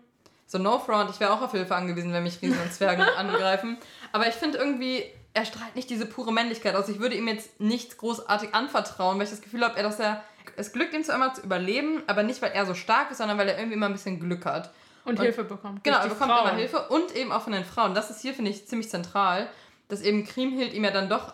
So 0.45 0.59
no 0.59 0.77
front, 0.77 1.09
ich 1.09 1.19
wäre 1.19 1.33
auch 1.33 1.41
auf 1.41 1.51
Hilfe 1.51 1.75
angewiesen, 1.75 2.13
wenn 2.13 2.23
mich 2.23 2.39
Riesen 2.41 2.61
und 2.61 2.71
Zwerge 2.71 3.03
angreifen. 3.17 3.77
Aber 4.11 4.27
ich 4.27 4.35
finde 4.35 4.59
irgendwie, 4.59 5.03
er 5.33 5.45
strahlt 5.45 5.75
nicht 5.75 5.89
diese 5.89 6.05
pure 6.05 6.31
Männlichkeit 6.31 6.75
aus. 6.75 6.87
Ich 6.87 6.99
würde 6.99 7.15
ihm 7.15 7.27
jetzt 7.27 7.59
nichts 7.59 7.97
großartig 7.97 8.53
anvertrauen, 8.53 9.17
weil 9.17 9.25
ich 9.25 9.31
das 9.31 9.41
Gefühl 9.41 9.63
habe, 9.63 9.81
dass 9.81 9.99
er 9.99 10.23
es 10.55 10.71
glückt 10.71 10.93
ihm 10.93 11.03
zwar 11.03 11.15
immer 11.15 11.33
zu 11.33 11.41
überleben, 11.41 12.03
aber 12.07 12.23
nicht, 12.23 12.41
weil 12.41 12.51
er 12.51 12.65
so 12.65 12.73
stark 12.73 13.11
ist, 13.11 13.17
sondern 13.17 13.37
weil 13.37 13.49
er 13.49 13.57
irgendwie 13.57 13.75
immer 13.75 13.87
ein 13.87 13.93
bisschen 13.93 14.19
Glück 14.19 14.45
hat. 14.45 14.71
Und, 15.05 15.19
Und- 15.19 15.23
Hilfe 15.23 15.43
bekommt. 15.43 15.83
Genau, 15.83 15.97
er 15.99 16.07
bekommt 16.09 16.31
Frauen. 16.31 16.49
immer 16.49 16.57
Hilfe 16.57 16.87
und 16.89 17.15
eben 17.15 17.31
auch 17.31 17.41
von 17.41 17.53
den 17.53 17.63
Frauen. 17.65 17.93
Das 17.93 18.09
ist 18.09 18.21
hier, 18.21 18.33
finde 18.33 18.51
ich, 18.51 18.67
ziemlich 18.67 18.89
zentral, 18.89 19.47
dass 19.87 20.01
eben 20.01 20.25
Kriemhild 20.25 20.73
ihm 20.73 20.83
ja 20.83 20.91
dann 20.91 21.07
doch, 21.09 21.33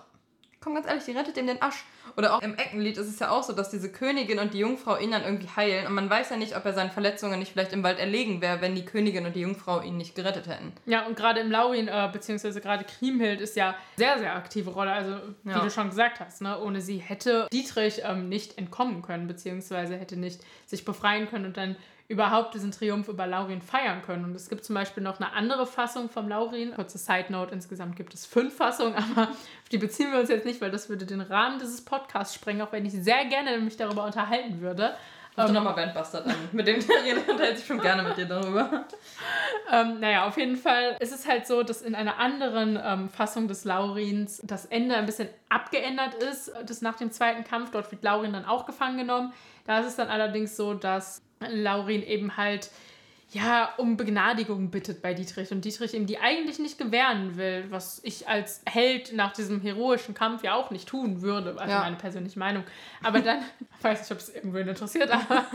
komm 0.64 0.76
ganz 0.76 0.88
ehrlich, 0.88 1.04
die 1.04 1.12
rettet 1.12 1.38
ihm 1.38 1.48
den 1.48 1.62
Asch. 1.62 1.84
Oder 2.16 2.36
auch 2.36 2.42
im 2.42 2.56
Eckenlied 2.56 2.98
ist 2.98 3.08
es 3.08 3.20
ja 3.20 3.32
auch 3.32 3.44
so, 3.44 3.54
dass 3.54 3.70
diese 3.72 3.92
Königin 3.92 4.38
und 4.40 4.54
die 4.54 4.60
Jungfrau 4.60 4.98
ihn 4.98 5.12
dann 5.12 5.24
irgendwie 5.24 5.50
heilen 5.56 5.88
und 5.88 5.94
man 5.94 6.10
weiß 6.10 6.30
ja 6.30 6.38
nicht, 6.38 6.56
ob 6.56 6.64
er 6.66 6.74
seinen 6.74 6.92
Verletzungen 6.92 7.40
nicht 7.40 7.52
vielleicht 7.54 7.74
im 7.74 7.82
Wald 7.84 7.98
erlegen 8.00 8.40
wäre, 8.42 8.62
wenn 8.62 8.76
die 8.76 8.86
Königin 8.86 9.26
und 9.26 9.36
die 9.36 9.42
Jungfrau 9.42 9.82
ihn 9.82 9.98
nicht 9.98 10.14
gerettet 10.16 10.48
hätten. 10.48 10.74
Ja, 10.86 11.06
und 11.08 11.16
gerade 11.16 11.40
im 11.40 11.50
Laurin, 11.52 11.88
äh, 11.88 12.10
beziehungsweise 12.14 12.62
gerade 12.62 12.84
Kriemhild 12.84 13.42
ist 13.42 13.56
ja 13.56 13.76
sehr, 13.98 14.20
sehr 14.20 14.36
aktive 14.36 14.70
Rolle. 14.70 14.92
Also, 14.92 15.18
wie 15.44 15.50
Ja. 15.52 15.60
du 15.62 15.70
schon 15.72 15.90
gesagt 15.90 16.20
hast, 16.20 16.42
ne? 16.42 16.60
ohne 16.60 16.82
sie 16.82 16.98
hätte 16.98 17.48
Dietrich 17.52 18.02
ähm, 18.04 18.30
nicht 18.30 18.58
entkommen 18.58 19.02
können, 19.02 19.28
beziehungsweise 19.28 19.96
hätte 19.98 20.16
nicht 20.18 20.42
sich 20.68 20.86
befreien 20.86 21.28
können 21.30 21.46
und 21.46 21.58
dann 21.58 21.76
überhaupt 22.14 22.54
diesen 22.54 22.72
Triumph 22.72 23.08
über 23.08 23.26
Laurin 23.26 23.62
feiern 23.62 24.04
können. 24.04 24.24
Und 24.24 24.36
es 24.36 24.48
gibt 24.48 24.64
zum 24.64 24.76
Beispiel 24.76 25.02
noch 25.02 25.20
eine 25.20 25.34
andere 25.34 25.66
Fassung 25.66 26.10
vom 26.10 26.30
Laurin. 26.30 26.74
Kurze 26.76 27.00
Side 27.00 27.26
Note, 27.30 27.52
insgesamt 27.52 27.96
gibt 27.96 28.14
es 28.14 28.26
fünf 28.26 28.56
Fassungen, 28.56 28.96
aber 29.16 29.30
auf 29.30 29.70
die 29.72 29.80
beziehen 29.80 30.12
wir 30.12 30.20
uns 30.20 30.30
jetzt 30.30 30.46
nicht, 30.46 30.62
weil 30.62 30.72
das 30.72 30.90
würde 30.90 31.06
den 31.06 31.22
Rahmen 31.22 31.60
dieses 31.60 31.84
Podcasts 31.84 32.36
sprengen, 32.36 32.62
auch 32.62 32.72
wenn 32.72 32.86
ich 32.86 32.94
sehr 32.94 33.26
gerne 33.26 33.58
mich 33.58 33.78
darüber 33.78 34.06
unterhalten 34.06 34.62
würde. 34.62 34.94
Ruf 35.36 35.48
doch 35.48 35.52
nochmal 35.52 35.74
Bandbustard 35.74 36.28
an. 36.28 36.36
Mit 36.52 36.68
dem 36.68 36.80
Terrier 36.88 37.18
unterhält 37.28 37.58
sich 37.58 37.66
schon 37.66 37.82
gerne 37.82 38.04
mit 38.04 38.18
dir 38.18 38.26
darüber. 38.26 38.86
Ähm, 39.72 40.02
naja, 40.02 40.28
auf 40.28 40.38
jeden 40.38 40.58
Fall 40.58 40.98
ist 41.00 41.14
es 41.14 41.28
halt 41.28 41.48
so, 41.48 41.64
dass 41.64 41.82
in 41.82 41.96
einer 41.96 42.20
anderen 42.20 42.78
ähm, 42.84 43.10
Fassung 43.10 43.48
des 43.48 43.64
Laurins 43.64 44.42
das 44.44 44.66
Ende 44.66 44.96
ein 44.96 45.06
bisschen 45.06 45.30
abgeändert 45.48 46.16
ist, 46.16 46.52
das 46.66 46.82
nach 46.82 46.98
dem 46.98 47.12
zweiten 47.12 47.46
Kampf. 47.46 47.72
Dort 47.72 47.90
wird 47.92 48.04
Laurin 48.04 48.34
dann 48.34 48.46
auch 48.46 48.66
gefangen 48.66 48.98
genommen. 48.98 49.32
Da 49.66 49.80
ist 49.80 49.88
es 49.88 49.96
dann 49.96 50.10
allerdings 50.10 50.58
so, 50.58 50.74
dass 50.74 51.24
Laurin 51.50 52.04
eben 52.04 52.38
halt 52.38 52.70
ja, 53.32 53.74
um 53.78 53.98
Begnadigung 53.98 54.70
bittet 54.70 55.02
bei 55.02 55.16
Dietrich 55.16 55.52
und 55.52 55.66
Dietrich 55.66 55.96
ihm 55.96 56.06
die 56.06 56.20
eigentlich 56.20 56.60
nicht 56.60 56.78
gewähren 56.78 57.36
will, 57.36 57.66
was 57.70 58.00
ich 58.04 58.28
als 58.28 58.62
Held 58.70 59.14
nach 59.14 59.34
diesem 59.34 59.60
heroischen 59.60 60.14
Kampf 60.14 60.44
ja 60.44 60.54
auch 60.54 60.70
nicht 60.70 60.88
tun 60.88 61.24
würde, 61.24 61.56
also 61.58 61.72
Ja. 61.72 61.80
meine 61.80 61.96
persönliche 61.96 62.38
Meinung. 62.38 62.64
Aber 63.02 63.22
dann, 63.22 63.40
ich 63.60 63.84
weiß 63.84 64.02
nicht, 64.02 64.12
ob 64.12 64.20
es 64.20 64.30
irgendwen 64.30 64.68
interessiert, 64.68 65.10
aber 65.12 65.46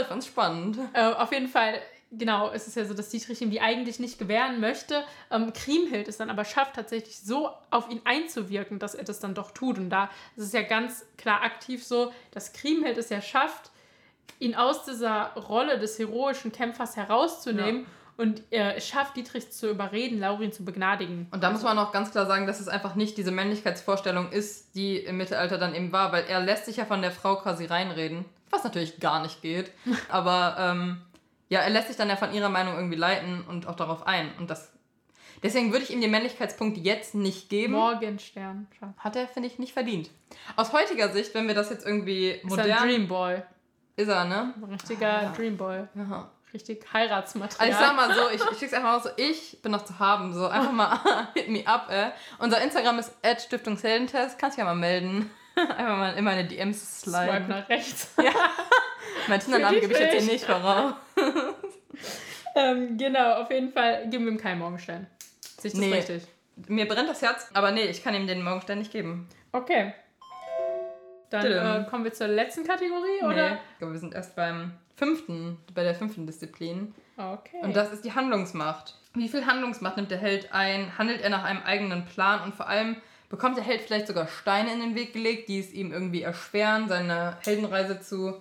ich 0.00 0.06
fand's 0.06 0.26
spannend. 0.26 0.78
äh, 0.92 1.02
auf 1.02 1.32
jeden 1.32 1.48
Fall, 1.48 1.80
genau, 2.12 2.50
ist 2.50 2.68
es 2.68 2.76
ja 2.76 2.84
so, 2.84 2.94
dass 2.94 3.08
Dietrich 3.08 3.42
ihm 3.42 3.50
die 3.50 3.60
eigentlich 3.60 3.98
nicht 3.98 4.20
gewähren 4.20 4.60
möchte. 4.60 5.02
Ähm, 5.32 5.52
Kriemhild 5.52 6.06
es 6.06 6.16
dann 6.16 6.30
aber 6.30 6.44
schafft, 6.44 6.76
tatsächlich 6.76 7.18
so 7.18 7.50
auf 7.72 7.90
ihn 7.90 8.02
einzuwirken, 8.04 8.78
dass 8.78 8.94
er 8.94 9.02
das 9.02 9.18
dann 9.18 9.34
doch 9.34 9.50
tut. 9.50 9.78
Und 9.78 9.90
da 9.90 10.10
ist 10.36 10.44
es 10.44 10.52
ja 10.52 10.62
ganz 10.62 11.04
klar 11.18 11.42
aktiv 11.42 11.84
so, 11.84 12.12
dass 12.30 12.52
Kriemhild 12.52 12.98
es 12.98 13.08
ja 13.08 13.20
schafft, 13.20 13.69
ihn 14.38 14.54
aus 14.54 14.84
dieser 14.84 15.32
Rolle 15.34 15.78
des 15.78 15.98
heroischen 15.98 16.52
Kämpfers 16.52 16.96
herauszunehmen 16.96 17.86
und 18.20 18.42
äh, 18.52 18.74
es 18.74 18.86
schafft, 18.86 19.16
Dietrich 19.16 19.50
zu 19.50 19.70
überreden, 19.70 20.20
Laurin 20.20 20.52
zu 20.52 20.62
begnadigen. 20.62 21.26
Und 21.30 21.42
da 21.42 21.50
muss 21.50 21.62
man 21.62 21.78
auch 21.78 21.90
ganz 21.90 22.10
klar 22.10 22.26
sagen, 22.26 22.46
dass 22.46 22.60
es 22.60 22.68
einfach 22.68 22.94
nicht 22.94 23.16
diese 23.16 23.30
Männlichkeitsvorstellung 23.30 24.30
ist, 24.30 24.74
die 24.74 24.98
im 24.98 25.16
Mittelalter 25.16 25.56
dann 25.56 25.74
eben 25.74 25.90
war, 25.90 26.12
weil 26.12 26.24
er 26.28 26.40
lässt 26.40 26.66
sich 26.66 26.76
ja 26.76 26.84
von 26.84 27.00
der 27.00 27.12
Frau 27.12 27.36
quasi 27.36 27.64
reinreden, 27.64 28.26
was 28.50 28.62
natürlich 28.62 29.00
gar 29.00 29.22
nicht 29.22 29.40
geht. 29.40 29.72
Aber 30.10 30.56
ähm, 30.58 31.00
ja, 31.48 31.60
er 31.60 31.70
lässt 31.70 31.88
sich 31.88 31.96
dann 31.96 32.10
ja 32.10 32.16
von 32.16 32.34
ihrer 32.34 32.50
Meinung 32.50 32.74
irgendwie 32.74 32.96
leiten 32.96 33.42
und 33.48 33.66
auch 33.66 33.76
darauf 33.76 34.06
ein. 34.06 34.30
Und 34.38 34.50
das. 34.50 34.70
Deswegen 35.42 35.72
würde 35.72 35.84
ich 35.84 35.90
ihm 35.90 36.02
den 36.02 36.10
Männlichkeitspunkt 36.10 36.76
jetzt 36.76 37.14
nicht 37.14 37.48
geben. 37.48 37.72
Morgenstern. 37.72 38.66
Hat 38.98 39.16
er, 39.16 39.28
finde 39.28 39.48
ich, 39.48 39.58
nicht 39.58 39.72
verdient. 39.72 40.10
Aus 40.56 40.74
heutiger 40.74 41.08
Sicht, 41.08 41.34
wenn 41.34 41.48
wir 41.48 41.54
das 41.54 41.70
jetzt 41.70 41.86
irgendwie 41.86 42.32
Ist 42.32 42.44
ein 42.44 42.48
modern. 42.50 42.86
Dreamboy. 42.86 43.42
Ist 44.00 44.08
er, 44.08 44.24
ne? 44.24 44.54
Ein 44.56 44.64
richtiger 44.64 45.32
Dreamboy. 45.36 45.82
Ja. 45.94 46.30
Richtig 46.54 46.84
Heiratsmaterial. 46.92 47.68
Also 47.68 47.80
ich 47.80 47.86
sag 47.86 47.96
mal 47.96 48.14
so, 48.14 48.28
ich, 48.34 48.52
ich 48.52 48.58
schick's 48.58 48.72
einfach 48.72 48.92
mal 48.92 49.00
so, 49.02 49.10
ich 49.16 49.60
bin 49.62 49.72
noch 49.72 49.84
zu 49.84 49.98
haben, 49.98 50.32
so 50.32 50.46
einfach 50.48 50.72
mal 50.72 50.98
hit 51.34 51.48
me 51.48 51.66
up, 51.66 51.88
ey. 51.90 52.10
Unser 52.38 52.60
Instagram 52.62 52.98
ist 52.98 53.12
Stiftungsheldentest, 53.44 54.38
kannst 54.38 54.56
dich 54.56 54.62
ja 54.62 54.64
mal 54.64 54.74
melden. 54.74 55.30
Einfach 55.56 55.96
mal 55.98 56.14
in 56.14 56.24
meine 56.24 56.46
DMs 56.46 57.02
Swipe 57.02 57.16
sliden. 57.26 57.48
nach 57.48 57.68
rechts. 57.68 58.08
Mein 59.28 59.40
Tinder-Namen 59.40 59.80
gebe 59.80 59.92
ich 59.92 59.98
jetzt 59.98 60.12
hier 60.12 60.32
nicht 60.32 60.44
voraus. 60.44 60.94
Ähm, 62.54 62.96
genau, 62.96 63.42
auf 63.42 63.50
jeden 63.50 63.72
Fall 63.72 64.08
geben 64.08 64.24
wir 64.24 64.32
ihm 64.32 64.38
keinen 64.38 64.60
Morgenstern. 64.60 65.06
Sehe 65.58 65.68
ich 65.68 65.72
das 65.72 65.80
Nee. 65.80 65.92
richtig? 65.92 66.22
Mir 66.68 66.86
brennt 66.88 67.08
das 67.08 67.20
Herz, 67.20 67.48
aber 67.52 67.72
nee, 67.72 67.82
ich 67.84 68.02
kann 68.02 68.14
ihm 68.14 68.26
den 68.26 68.42
Morgenstern 68.42 68.78
nicht 68.78 68.92
geben. 68.92 69.28
Okay. 69.52 69.92
Dann 71.30 71.46
äh, 71.46 71.86
kommen 71.88 72.04
wir 72.04 72.12
zur 72.12 72.28
letzten 72.28 72.64
Kategorie, 72.64 73.20
Nee. 73.22 73.26
oder? 73.26 73.54
Ich 73.72 73.78
glaube, 73.78 73.92
wir 73.94 74.00
sind 74.00 74.14
erst 74.14 74.36
beim 74.36 74.72
fünften, 74.96 75.56
bei 75.74 75.82
der 75.82 75.94
fünften 75.94 76.26
Disziplin. 76.26 76.94
Okay. 77.16 77.58
Und 77.62 77.74
das 77.76 77.92
ist 77.92 78.04
die 78.04 78.12
Handlungsmacht. 78.14 78.96
Wie 79.14 79.28
viel 79.28 79.46
Handlungsmacht 79.46 79.96
nimmt 79.96 80.10
der 80.10 80.18
Held 80.18 80.52
ein? 80.52 80.96
Handelt 80.98 81.20
er 81.22 81.30
nach 81.30 81.44
einem 81.44 81.62
eigenen 81.62 82.04
Plan? 82.04 82.42
Und 82.42 82.54
vor 82.54 82.68
allem 82.68 82.96
bekommt 83.28 83.56
der 83.56 83.64
Held 83.64 83.80
vielleicht 83.80 84.06
sogar 84.08 84.26
Steine 84.28 84.72
in 84.72 84.80
den 84.80 84.94
Weg 84.94 85.12
gelegt, 85.12 85.48
die 85.48 85.58
es 85.60 85.72
ihm 85.72 85.92
irgendwie 85.92 86.22
erschweren, 86.22 86.88
seine 86.88 87.36
Heldenreise 87.44 88.00
zu 88.00 88.40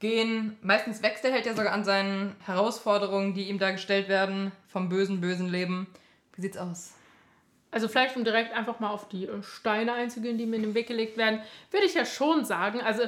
gehen. 0.00 0.56
Meistens 0.62 1.02
wächst 1.02 1.24
der 1.24 1.32
Held 1.32 1.46
ja 1.46 1.54
sogar 1.54 1.72
an 1.72 1.84
seinen 1.84 2.36
Herausforderungen, 2.44 3.34
die 3.34 3.48
ihm 3.48 3.58
da 3.58 3.70
gestellt 3.70 4.08
werden, 4.08 4.52
vom 4.68 4.88
bösen, 4.88 5.20
bösen 5.20 5.48
Leben. 5.48 5.86
Wie 6.36 6.42
sieht's 6.42 6.56
aus? 6.58 6.92
Also 7.70 7.88
vielleicht, 7.88 8.16
um 8.16 8.24
direkt 8.24 8.54
einfach 8.54 8.80
mal 8.80 8.90
auf 8.90 9.08
die 9.08 9.26
äh, 9.26 9.42
Steine 9.42 9.92
einzugehen, 9.92 10.38
die 10.38 10.46
mir 10.46 10.56
in 10.56 10.62
den 10.62 10.74
Weg 10.74 10.86
gelegt 10.86 11.16
werden, 11.16 11.40
würde 11.70 11.86
ich 11.86 11.94
ja 11.94 12.04
schon 12.04 12.44
sagen, 12.44 12.80
also 12.80 13.02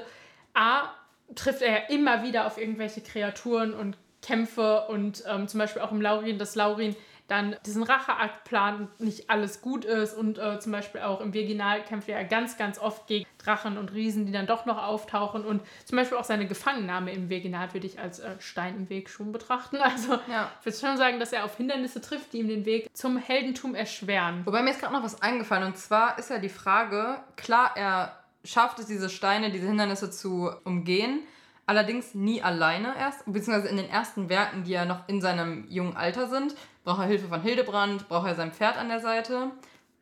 A, 0.54 0.90
trifft 1.34 1.62
er 1.62 1.72
ja 1.72 1.86
immer 1.88 2.22
wieder 2.22 2.46
auf 2.46 2.58
irgendwelche 2.58 3.00
Kreaturen 3.00 3.72
und 3.72 3.96
Kämpfe 4.22 4.86
und 4.88 5.24
ähm, 5.26 5.48
zum 5.48 5.58
Beispiel 5.58 5.82
auch 5.82 5.92
im 5.92 6.02
Laurin, 6.02 6.38
dass 6.38 6.54
Laurin 6.54 6.94
dann 7.30 7.56
diesen 7.66 7.82
Racheakt 7.82 8.44
plant 8.44 8.80
und 8.80 9.00
nicht 9.00 9.30
alles 9.30 9.60
gut 9.62 9.84
ist 9.84 10.14
und 10.14 10.38
äh, 10.38 10.58
zum 10.60 10.72
Beispiel 10.72 11.00
auch 11.02 11.20
im 11.20 11.32
Virginal 11.32 11.82
kämpft 11.84 12.08
er 12.08 12.24
ganz, 12.24 12.56
ganz 12.56 12.78
oft 12.78 13.06
gegen 13.06 13.26
Drachen 13.38 13.78
und 13.78 13.92
Riesen, 13.92 14.26
die 14.26 14.32
dann 14.32 14.46
doch 14.46 14.66
noch 14.66 14.82
auftauchen 14.82 15.44
und 15.44 15.62
zum 15.84 15.96
Beispiel 15.96 16.18
auch 16.18 16.24
seine 16.24 16.46
Gefangennahme 16.46 17.12
im 17.12 17.28
Virginal 17.30 17.72
würde 17.72 17.86
ich 17.86 17.98
als 17.98 18.18
äh, 18.18 18.30
Stein 18.40 18.76
im 18.76 18.88
Weg 18.90 19.08
schon 19.08 19.32
betrachten. 19.32 19.76
Also 19.82 20.14
Ja. 20.30 20.50
ich 20.60 20.66
würde 20.66 20.78
schon 20.78 20.96
sagen, 20.96 21.18
dass 21.20 21.32
er 21.32 21.44
auf 21.44 21.56
Hindernisse 21.56 22.00
trifft, 22.00 22.32
die 22.32 22.38
ihm 22.38 22.48
den 22.48 22.64
Weg 22.64 22.88
zum 22.96 23.16
Heldentum 23.16 23.74
erschweren. 23.74 24.44
Wobei 24.46 24.62
mir 24.62 24.70
ist 24.70 24.80
gerade 24.80 24.92
noch 24.94 25.02
was 25.02 25.22
eingefallen 25.22 25.64
und 25.64 25.76
zwar 25.78 26.18
ist 26.18 26.30
ja 26.30 26.38
die 26.38 26.48
Frage, 26.48 27.20
klar, 27.36 27.72
er 27.76 28.16
schafft 28.44 28.78
es, 28.78 28.86
diese 28.86 29.10
Steine, 29.10 29.50
diese 29.50 29.66
Hindernisse 29.66 30.10
zu 30.10 30.50
umgehen, 30.64 31.20
allerdings 31.66 32.14
nie 32.14 32.42
alleine 32.42 32.94
erst, 32.98 33.24
beziehungsweise 33.26 33.68
in 33.68 33.76
den 33.76 33.88
ersten 33.88 34.28
Werken, 34.28 34.64
die 34.64 34.72
ja 34.72 34.84
noch 34.84 35.08
in 35.08 35.20
seinem 35.20 35.66
jungen 35.68 35.96
Alter 35.96 36.28
sind, 36.28 36.54
braucht 36.84 37.00
er 37.00 37.06
Hilfe 37.06 37.28
von 37.28 37.42
Hildebrand, 37.42 38.08
braucht 38.08 38.26
er 38.26 38.34
sein 38.34 38.52
Pferd 38.52 38.76
an 38.76 38.88
der 38.88 39.00
Seite, 39.00 39.52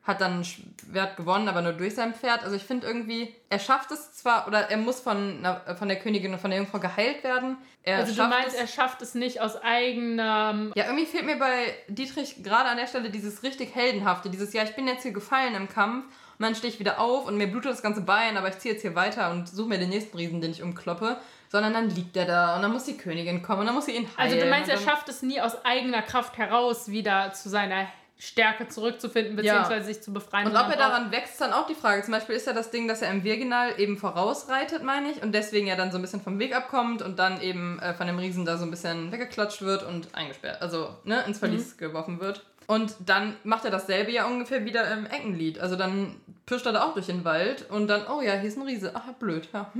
hat 0.08 0.22
dann 0.22 0.40
ein 0.40 0.44
Schwert 0.44 1.18
gewonnen, 1.18 1.48
aber 1.48 1.60
nur 1.60 1.74
durch 1.74 1.94
sein 1.94 2.14
Pferd. 2.14 2.42
Also 2.42 2.56
ich 2.56 2.62
finde 2.64 2.86
irgendwie, 2.86 3.34
er 3.50 3.58
schafft 3.58 3.90
es 3.90 4.14
zwar, 4.14 4.48
oder 4.48 4.70
er 4.70 4.78
muss 4.78 5.00
von, 5.00 5.46
von 5.78 5.88
der 5.88 5.98
Königin 5.98 6.32
und 6.32 6.40
von 6.40 6.50
der 6.50 6.60
Jungfrau 6.60 6.78
geheilt 6.78 7.22
werden. 7.22 7.58
Er 7.82 7.98
Also 7.98 8.14
du 8.14 8.26
meinst, 8.26 8.54
es, 8.54 8.60
er 8.60 8.66
schafft 8.66 9.02
es 9.02 9.14
nicht 9.14 9.42
aus 9.42 9.56
eigenem 9.62 10.72
ja, 10.74 10.86
irgendwie 10.86 11.04
fehlt 11.04 11.26
mir 11.26 11.38
bei 11.38 11.74
Dietrich 11.88 12.42
gerade 12.42 12.70
an 12.70 12.78
der 12.78 12.86
Stelle 12.86 13.10
dieses 13.10 13.42
richtig 13.42 13.74
Heldenhafte, 13.74 14.30
dieses, 14.30 14.54
ja, 14.54 14.62
ich 14.62 14.74
bin 14.74 14.86
jetzt 14.86 15.02
hier 15.02 15.12
gefallen 15.12 15.54
im 15.54 15.68
Kampf 15.68 16.06
und 16.38 16.42
dann 16.42 16.54
stehe 16.54 16.72
ich 16.72 16.80
wieder 16.80 17.00
auf 17.00 17.26
und 17.26 17.36
mir 17.36 17.48
blutet 17.48 17.72
das 17.72 17.82
ganze 17.82 18.00
Bein, 18.00 18.38
aber 18.38 18.48
ich 18.48 18.58
ziehe 18.58 18.72
jetzt 18.72 18.82
hier 18.82 18.94
weiter 18.94 19.30
und 19.30 19.46
suche 19.48 19.68
mir 19.68 19.78
den 19.78 19.90
nächsten 19.90 20.16
Riesen, 20.16 20.40
den 20.40 20.52
ich 20.52 20.62
umkloppe, 20.62 21.18
sondern 21.48 21.72
dann 21.72 21.90
liegt 21.90 22.16
er 22.16 22.26
da 22.26 22.56
und 22.56 22.62
dann 22.62 22.72
muss 22.72 22.84
die 22.84 22.96
Königin 22.96 23.42
kommen 23.42 23.60
und 23.60 23.66
dann 23.66 23.74
muss 23.74 23.86
sie 23.86 23.92
ihn 23.96 24.06
heilen. 24.16 24.32
Also 24.32 24.36
du 24.44 24.50
meinst, 24.50 24.70
er 24.70 24.78
schafft 24.78 25.08
es 25.08 25.22
nie 25.22 25.40
aus 25.40 25.64
eigener 25.64 26.02
Kraft 26.02 26.36
heraus, 26.38 26.90
wieder 26.90 27.32
zu 27.32 27.48
seiner 27.48 27.86
Stärke 28.20 28.66
zurückzufinden, 28.66 29.36
beziehungsweise 29.36 29.86
sich 29.86 30.02
zu 30.02 30.12
befreien. 30.12 30.48
Und 30.48 30.56
ob 30.56 30.68
er 30.68 30.76
daran 30.76 31.12
wächst, 31.12 31.34
ist 31.34 31.40
dann 31.40 31.52
auch 31.52 31.66
die 31.68 31.76
Frage. 31.76 32.02
Zum 32.02 32.12
Beispiel 32.12 32.34
ist 32.34 32.48
ja 32.48 32.52
das 32.52 32.72
Ding, 32.72 32.88
dass 32.88 33.00
er 33.00 33.12
im 33.12 33.22
Virginal 33.22 33.78
eben 33.78 33.96
vorausreitet, 33.96 34.82
meine 34.82 35.12
ich, 35.12 35.22
und 35.22 35.30
deswegen 35.32 35.68
ja 35.68 35.76
dann 35.76 35.92
so 35.92 35.98
ein 35.98 36.02
bisschen 36.02 36.20
vom 36.20 36.40
Weg 36.40 36.52
abkommt 36.56 37.00
und 37.00 37.20
dann 37.20 37.40
eben 37.40 37.78
äh, 37.78 37.94
von 37.94 38.08
dem 38.08 38.18
Riesen 38.18 38.44
da 38.44 38.56
so 38.56 38.64
ein 38.64 38.72
bisschen 38.72 39.12
weggeklatscht 39.12 39.62
wird 39.62 39.84
und 39.84 40.12
eingesperrt, 40.16 40.60
also 40.62 40.96
ne, 41.04 41.22
ins 41.28 41.38
Verlies 41.38 41.74
Mhm. 41.74 41.78
geworfen 41.78 42.20
wird. 42.20 42.44
Und 42.66 42.92
dann 43.06 43.36
macht 43.44 43.64
er 43.64 43.70
dasselbe 43.70 44.10
ja 44.10 44.26
ungefähr 44.26 44.64
wieder 44.64 44.90
im 44.92 45.06
Eckenlied. 45.06 45.60
Also 45.60 45.76
dann 45.76 46.16
pirscht 46.44 46.66
er 46.66 46.72
da 46.72 46.82
auch 46.82 46.94
durch 46.94 47.06
den 47.06 47.24
Wald 47.24 47.70
und 47.70 47.86
dann, 47.86 48.02
oh 48.08 48.20
ja, 48.20 48.32
hier 48.34 48.48
ist 48.48 48.58
ein 48.58 48.66
Riese. 48.66 48.90
Ach, 48.94 49.12
blöd. 49.14 49.48
Ja. 49.54 49.70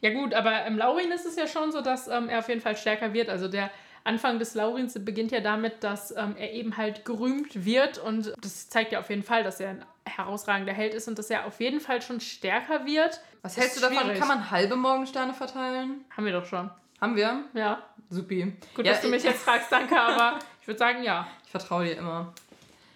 Ja 0.00 0.10
gut, 0.14 0.34
aber 0.34 0.64
im 0.66 0.78
Laurin 0.78 1.12
ist 1.12 1.26
es 1.26 1.36
ja 1.36 1.46
schon 1.46 1.72
so, 1.72 1.80
dass 1.82 2.08
ähm, 2.08 2.28
er 2.28 2.38
auf 2.38 2.48
jeden 2.48 2.60
Fall 2.60 2.76
stärker 2.76 3.12
wird. 3.12 3.28
Also 3.28 3.48
der 3.48 3.70
Anfang 4.04 4.38
des 4.38 4.54
Laurins 4.54 4.94
beginnt 5.04 5.30
ja 5.30 5.40
damit, 5.40 5.84
dass 5.84 6.10
ähm, 6.16 6.34
er 6.38 6.52
eben 6.52 6.76
halt 6.76 7.04
gerühmt 7.04 7.64
wird 7.66 7.98
und 7.98 8.32
das 8.40 8.68
zeigt 8.70 8.92
ja 8.92 9.00
auf 9.00 9.10
jeden 9.10 9.22
Fall, 9.22 9.44
dass 9.44 9.60
er 9.60 9.70
ein 9.70 9.84
herausragender 10.06 10.72
Held 10.72 10.94
ist 10.94 11.06
und 11.06 11.18
dass 11.18 11.28
er 11.28 11.44
auf 11.46 11.60
jeden 11.60 11.80
Fall 11.80 12.00
schon 12.00 12.20
stärker 12.20 12.86
wird. 12.86 13.20
Was 13.42 13.56
hältst 13.56 13.76
du 13.76 13.80
davon? 13.82 13.98
schwierig. 13.98 14.18
Kann 14.18 14.28
man 14.28 14.50
halbe 14.50 14.76
Morgensterne 14.76 15.34
verteilen? 15.34 16.04
Haben 16.16 16.24
wir 16.24 16.32
doch 16.32 16.46
schon. 16.46 16.70
Haben 17.00 17.16
wir? 17.16 17.44
Ja. 17.52 17.82
Supi. 18.08 18.52
Gut, 18.74 18.86
ja, 18.86 18.92
dass 18.92 19.02
du 19.02 19.08
mich 19.08 19.22
ich, 19.24 19.30
jetzt 19.30 19.42
fragst, 19.44 19.70
danke, 19.70 20.00
aber 20.00 20.38
ich 20.60 20.66
würde 20.66 20.78
sagen 20.78 21.02
ja. 21.02 21.26
Ich 21.44 21.50
vertraue 21.50 21.84
dir 21.84 21.96
immer. 21.98 22.32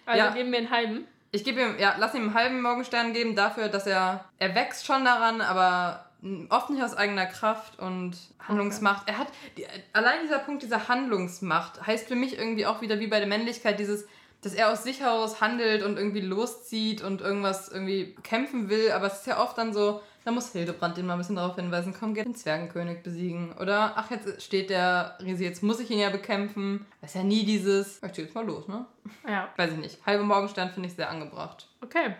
Also 0.05 0.19
Ja. 0.19 0.31
geben 0.31 0.51
wir 0.51 0.59
einen 0.59 0.71
halben. 0.71 1.07
Ich 1.31 1.43
gebe 1.43 1.61
ihm, 1.61 1.79
ja, 1.79 1.95
lass 1.97 2.13
ihm 2.15 2.21
einen 2.23 2.33
halben 2.33 2.61
Morgenstern 2.61 3.13
geben 3.13 3.35
dafür, 3.35 3.67
dass 3.69 3.87
er, 3.87 4.25
er 4.39 4.55
wächst 4.55 4.85
schon 4.85 5.03
daran, 5.03 5.41
aber 5.41 6.04
oft 6.49 6.69
nicht 6.69 6.83
aus 6.83 6.95
eigener 6.95 7.25
Kraft 7.25 7.79
und 7.79 8.17
Handlungsmacht. 8.39 9.07
Er 9.07 9.17
hat, 9.17 9.27
die, 9.57 9.65
allein 9.93 10.21
dieser 10.23 10.39
Punkt 10.39 10.63
dieser 10.63 10.87
Handlungsmacht 10.87 11.85
heißt 11.85 12.07
für 12.07 12.15
mich 12.15 12.37
irgendwie 12.37 12.65
auch 12.65 12.81
wieder 12.81 12.99
wie 12.99 13.07
bei 13.07 13.19
der 13.19 13.27
Männlichkeit 13.27 13.79
dieses, 13.79 14.05
dass 14.41 14.53
er 14.53 14.71
aus 14.71 14.83
sich 14.83 14.99
heraus 15.01 15.41
handelt 15.41 15.83
und 15.83 15.97
irgendwie 15.97 16.21
loszieht 16.21 17.01
und 17.01 17.21
irgendwas 17.21 17.69
irgendwie 17.69 18.15
kämpfen 18.23 18.69
will, 18.69 18.91
aber 18.91 19.07
es 19.07 19.19
ist 19.19 19.27
ja 19.27 19.41
oft 19.41 19.57
dann 19.57 19.73
so, 19.73 20.01
da 20.23 20.31
muss 20.31 20.51
Hildebrand 20.51 20.97
den 20.97 21.05
mal 21.05 21.13
ein 21.13 21.19
bisschen 21.19 21.35
darauf 21.35 21.55
hinweisen, 21.55 21.95
komm, 21.97 22.15
geh 22.15 22.23
den 22.23 22.35
Zwergenkönig 22.35 23.03
besiegen. 23.03 23.53
Oder, 23.59 23.93
ach, 23.95 24.09
jetzt 24.09 24.41
steht 24.41 24.71
der 24.71 25.17
Riese, 25.21 25.43
jetzt 25.43 25.61
muss 25.61 25.79
ich 25.79 25.91
ihn 25.91 25.99
ja 25.99 26.09
bekämpfen. 26.09 26.85
Das 27.01 27.11
ist 27.11 27.15
ja 27.15 27.23
nie 27.23 27.45
dieses, 27.45 28.01
ich 28.01 28.11
geh 28.13 28.23
jetzt 28.23 28.33
mal 28.33 28.45
los, 28.45 28.67
ne? 28.67 28.85
Ja, 29.27 29.49
Weiß 29.55 29.71
ich 29.71 29.77
nicht. 29.77 30.03
Halbe 30.05 30.23
Morgenstern 30.23 30.71
finde 30.71 30.89
ich 30.89 30.95
sehr 30.95 31.09
angebracht. 31.09 31.67
okay. 31.81 32.15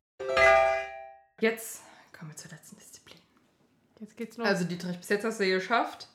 Jetzt 1.41 1.81
kommen 2.17 2.31
wir 2.31 2.37
zur 2.37 2.51
letzten. 2.51 2.84
Jetzt 4.05 4.17
geht's 4.17 4.37
los. 4.37 4.47
Also 4.47 4.65
Dietrich, 4.65 4.99
bis 4.99 5.09
jetzt 5.09 5.25
hast 5.25 5.39
du 5.39 5.47
geschafft. 5.47 6.09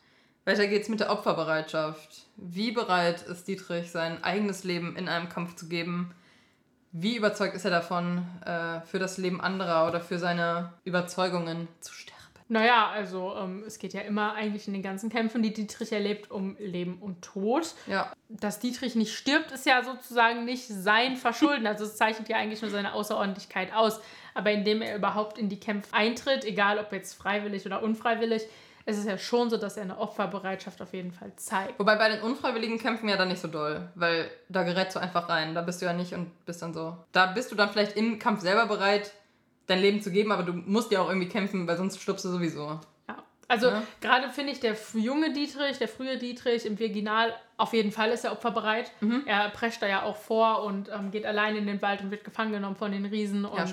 Weiter 0.44 0.68
geht's 0.68 0.88
mit 0.88 1.00
der 1.00 1.10
Opferbereitschaft. 1.10 2.28
Wie 2.36 2.70
bereit 2.70 3.22
ist 3.22 3.48
Dietrich, 3.48 3.90
sein 3.90 4.22
eigenes 4.22 4.62
Leben 4.62 4.94
in 4.94 5.08
einem 5.08 5.28
Kampf 5.28 5.56
zu 5.56 5.68
geben? 5.68 6.14
Wie 6.92 7.16
überzeugt 7.16 7.56
ist 7.56 7.64
er 7.64 7.72
davon, 7.72 8.24
äh, 8.46 8.80
für 8.82 9.00
das 9.00 9.18
Leben 9.18 9.40
anderer 9.40 9.88
oder 9.88 10.00
für 10.00 10.20
seine 10.20 10.72
Überzeugungen 10.84 11.66
zu 11.80 11.92
sterben? 11.92 12.19
Naja, 12.50 12.90
also 12.90 13.36
ähm, 13.36 13.62
es 13.64 13.78
geht 13.78 13.92
ja 13.92 14.00
immer 14.00 14.34
eigentlich 14.34 14.66
in 14.66 14.72
den 14.72 14.82
ganzen 14.82 15.08
Kämpfen, 15.08 15.40
die 15.40 15.52
Dietrich 15.52 15.92
erlebt, 15.92 16.32
um 16.32 16.56
Leben 16.58 16.98
und 17.00 17.22
Tod. 17.22 17.74
Ja, 17.86 18.12
Dass 18.28 18.58
Dietrich 18.58 18.96
nicht 18.96 19.14
stirbt, 19.14 19.52
ist 19.52 19.66
ja 19.66 19.84
sozusagen 19.84 20.44
nicht 20.44 20.66
sein 20.66 21.16
Verschulden. 21.16 21.68
Also 21.68 21.84
es 21.84 21.96
zeichnet 21.96 22.28
ja 22.28 22.38
eigentlich 22.38 22.60
nur 22.60 22.72
seine 22.72 22.92
Außerordentlichkeit 22.92 23.72
aus. 23.72 24.00
Aber 24.34 24.50
indem 24.50 24.82
er 24.82 24.96
überhaupt 24.96 25.38
in 25.38 25.48
die 25.48 25.60
Kämpfe 25.60 25.94
eintritt, 25.94 26.44
egal 26.44 26.80
ob 26.80 26.92
jetzt 26.92 27.14
freiwillig 27.14 27.66
oder 27.66 27.84
unfreiwillig, 27.84 28.42
ist 28.84 28.98
es 28.98 29.04
ja 29.04 29.16
schon 29.16 29.48
so, 29.48 29.56
dass 29.56 29.76
er 29.76 29.84
eine 29.84 29.98
Opferbereitschaft 29.98 30.82
auf 30.82 30.92
jeden 30.92 31.12
Fall 31.12 31.32
zeigt. 31.36 31.78
wobei 31.78 31.94
bei 31.96 32.08
den 32.08 32.20
unfreiwilligen 32.22 32.78
Kämpfen 32.78 33.08
ja 33.08 33.16
dann 33.16 33.28
nicht 33.28 33.40
so 33.40 33.46
doll, 33.46 33.88
weil 33.94 34.28
da 34.48 34.64
gerätst 34.64 34.96
du 34.96 35.00
einfach 35.00 35.28
rein. 35.28 35.54
Da 35.54 35.62
bist 35.62 35.80
du 35.80 35.86
ja 35.86 35.92
nicht 35.92 36.14
und 36.14 36.44
bist 36.46 36.62
dann 36.62 36.74
so. 36.74 36.96
Da 37.12 37.26
bist 37.26 37.52
du 37.52 37.54
dann 37.54 37.70
vielleicht 37.70 37.96
im 37.96 38.18
Kampf 38.18 38.40
selber 38.40 38.66
bereit, 38.66 39.12
dein 39.70 39.80
Leben 39.80 40.02
zu 40.02 40.10
geben, 40.10 40.32
aber 40.32 40.42
du 40.42 40.52
musst 40.52 40.90
ja 40.92 41.00
auch 41.00 41.08
irgendwie 41.08 41.28
kämpfen, 41.28 41.66
weil 41.66 41.76
sonst 41.76 42.00
stirbst 42.00 42.24
du 42.24 42.28
sowieso. 42.28 42.78
Ja. 43.08 43.22
Also 43.48 43.68
Ja. 43.68 43.82
gerade 44.00 44.30
finde 44.30 44.52
ich, 44.52 44.60
der 44.60 44.76
junge 44.94 45.32
Dietrich, 45.32 45.78
der 45.78 45.88
frühe 45.88 46.18
Dietrich 46.18 46.66
im 46.66 46.78
Virginal, 46.78 47.34
auf 47.56 47.72
jeden 47.72 47.90
Fall 47.92 48.10
ist 48.10 48.24
er 48.24 48.32
opferbereit. 48.32 48.92
Mhm. 49.00 49.22
Er 49.26 49.48
prescht 49.50 49.82
da 49.82 49.86
ja 49.88 50.02
auch 50.02 50.16
vor 50.16 50.62
und 50.64 50.88
ähm, 50.88 51.10
geht 51.10 51.26
allein 51.26 51.56
in 51.56 51.66
den 51.66 51.80
Wald 51.82 52.00
und 52.02 52.10
wird 52.10 52.24
gefangen 52.24 52.52
genommen 52.52 52.76
von 52.76 52.92
den 52.92 53.06
Riesen 53.06 53.44
und 53.44 53.58
Ja. 53.58 53.64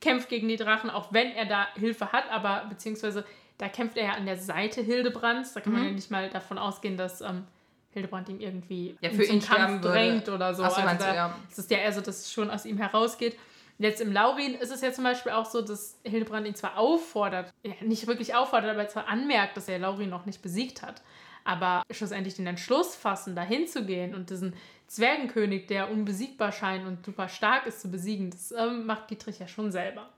kämpft 0.00 0.28
gegen 0.28 0.48
die 0.48 0.56
Drachen, 0.56 0.90
auch 0.90 1.12
wenn 1.12 1.30
er 1.32 1.46
da 1.46 1.66
Hilfe 1.74 2.12
hat, 2.12 2.24
aber 2.30 2.66
beziehungsweise 2.68 3.24
da 3.58 3.68
kämpft 3.68 3.96
er 3.96 4.04
ja 4.06 4.12
an 4.14 4.26
der 4.26 4.36
Seite 4.36 4.80
Hildebrands. 4.82 5.52
Da 5.54 5.60
kann 5.60 5.72
man 5.72 5.82
Mhm. 5.82 5.88
ja 5.88 5.94
nicht 5.94 6.10
mal 6.10 6.28
davon 6.28 6.58
ausgehen, 6.58 6.96
dass 6.96 7.20
ähm, 7.20 7.44
Hildebrand 7.92 8.28
ihm 8.28 8.40
irgendwie 8.40 8.96
Ja, 9.00 9.10
für 9.10 9.22
zum 9.24 9.36
ihn 9.36 9.42
Kampf 9.42 9.82
drängt 9.82 10.28
oder 10.28 10.54
so. 10.54 10.62
Ach 10.64 10.70
so, 10.70 10.76
also 10.76 10.86
meinst 10.86 11.04
du, 11.06 11.08
da, 11.10 11.14
ja. 11.14 11.34
Es 11.50 11.58
ist 11.58 11.70
ja 11.70 11.78
eher 11.78 11.92
so, 11.92 12.00
dass 12.00 12.20
es 12.20 12.32
schon 12.32 12.50
aus 12.50 12.64
ihm 12.64 12.78
herausgeht. 12.78 13.36
Jetzt 13.78 14.00
im 14.00 14.12
Laurin 14.12 14.54
ist 14.54 14.70
es 14.70 14.80
ja 14.80 14.92
zum 14.92 15.04
Beispiel 15.04 15.32
auch 15.32 15.46
so, 15.46 15.60
dass 15.62 15.98
Hildebrand 16.04 16.46
ihn 16.46 16.54
zwar 16.54 16.78
auffordert, 16.78 17.52
nicht 17.80 18.06
wirklich 18.06 18.34
auffordert, 18.34 18.70
aber 18.70 18.88
zwar 18.88 19.08
anmerkt, 19.08 19.56
dass 19.56 19.68
er 19.68 19.78
Laurin 19.78 20.10
noch 20.10 20.26
nicht 20.26 20.42
besiegt 20.42 20.82
hat. 20.82 21.02
Aber 21.44 21.82
schlussendlich 21.90 22.34
den 22.34 22.46
Entschluss 22.46 22.94
fassen, 22.94 23.34
dahin 23.34 23.66
zu 23.66 23.84
gehen 23.84 24.14
und 24.14 24.30
diesen 24.30 24.54
Zwergenkönig, 24.86 25.66
der 25.66 25.90
unbesiegbar 25.90 26.52
scheint 26.52 26.86
und 26.86 27.04
super 27.04 27.28
stark 27.28 27.66
ist, 27.66 27.80
zu 27.80 27.90
besiegen, 27.90 28.30
das 28.30 28.52
ähm, 28.52 28.86
macht 28.86 29.10
Dietrich 29.10 29.38
ja 29.38 29.48
schon 29.48 29.72
selber. 29.72 30.08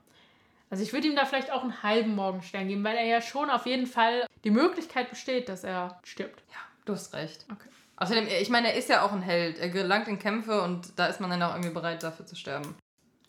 Also 0.69 0.83
ich 0.83 0.93
würde 0.93 1.07
ihm 1.07 1.15
da 1.15 1.25
vielleicht 1.25 1.51
auch 1.51 1.63
einen 1.63 1.83
halben 1.83 2.15
Morgenstern 2.15 2.67
geben, 2.67 2.83
weil 2.83 2.97
er 2.97 3.05
ja 3.05 3.21
schon 3.21 3.49
auf 3.49 3.65
jeden 3.65 3.87
Fall 3.87 4.27
die 4.43 4.51
Möglichkeit 4.51 5.09
besteht, 5.09 5.47
dass 5.49 5.63
er 5.63 5.99
stirbt. 6.03 6.43
Ja, 6.51 6.57
du 6.85 6.93
hast 6.93 7.13
recht. 7.13 7.45
Okay. 7.51 7.69
Außerdem, 7.97 8.27
ich 8.27 8.49
meine, 8.49 8.73
er 8.73 8.75
ist 8.75 8.89
ja 8.89 9.03
auch 9.03 9.13
ein 9.13 9.21
Held. 9.21 9.57
Er 9.57 9.69
gelangt 9.69 10.07
in 10.07 10.19
Kämpfe 10.19 10.61
und 10.61 10.99
da 10.99 11.07
ist 11.07 11.21
man 11.21 11.29
dann 11.29 11.41
auch 11.41 11.53
irgendwie 11.53 11.73
bereit, 11.73 12.03
dafür 12.03 12.25
zu 12.25 12.35
sterben. 12.35 12.75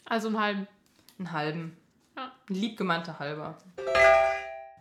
Also 0.09 0.29
einen 0.29 0.40
halben. 0.40 0.69
Einen 1.19 1.33
halben. 1.33 1.77
Ja. 2.16 2.33
Ein 2.49 2.55
lieb 2.55 2.77
gemeinter 2.79 3.19
halber. 3.19 3.59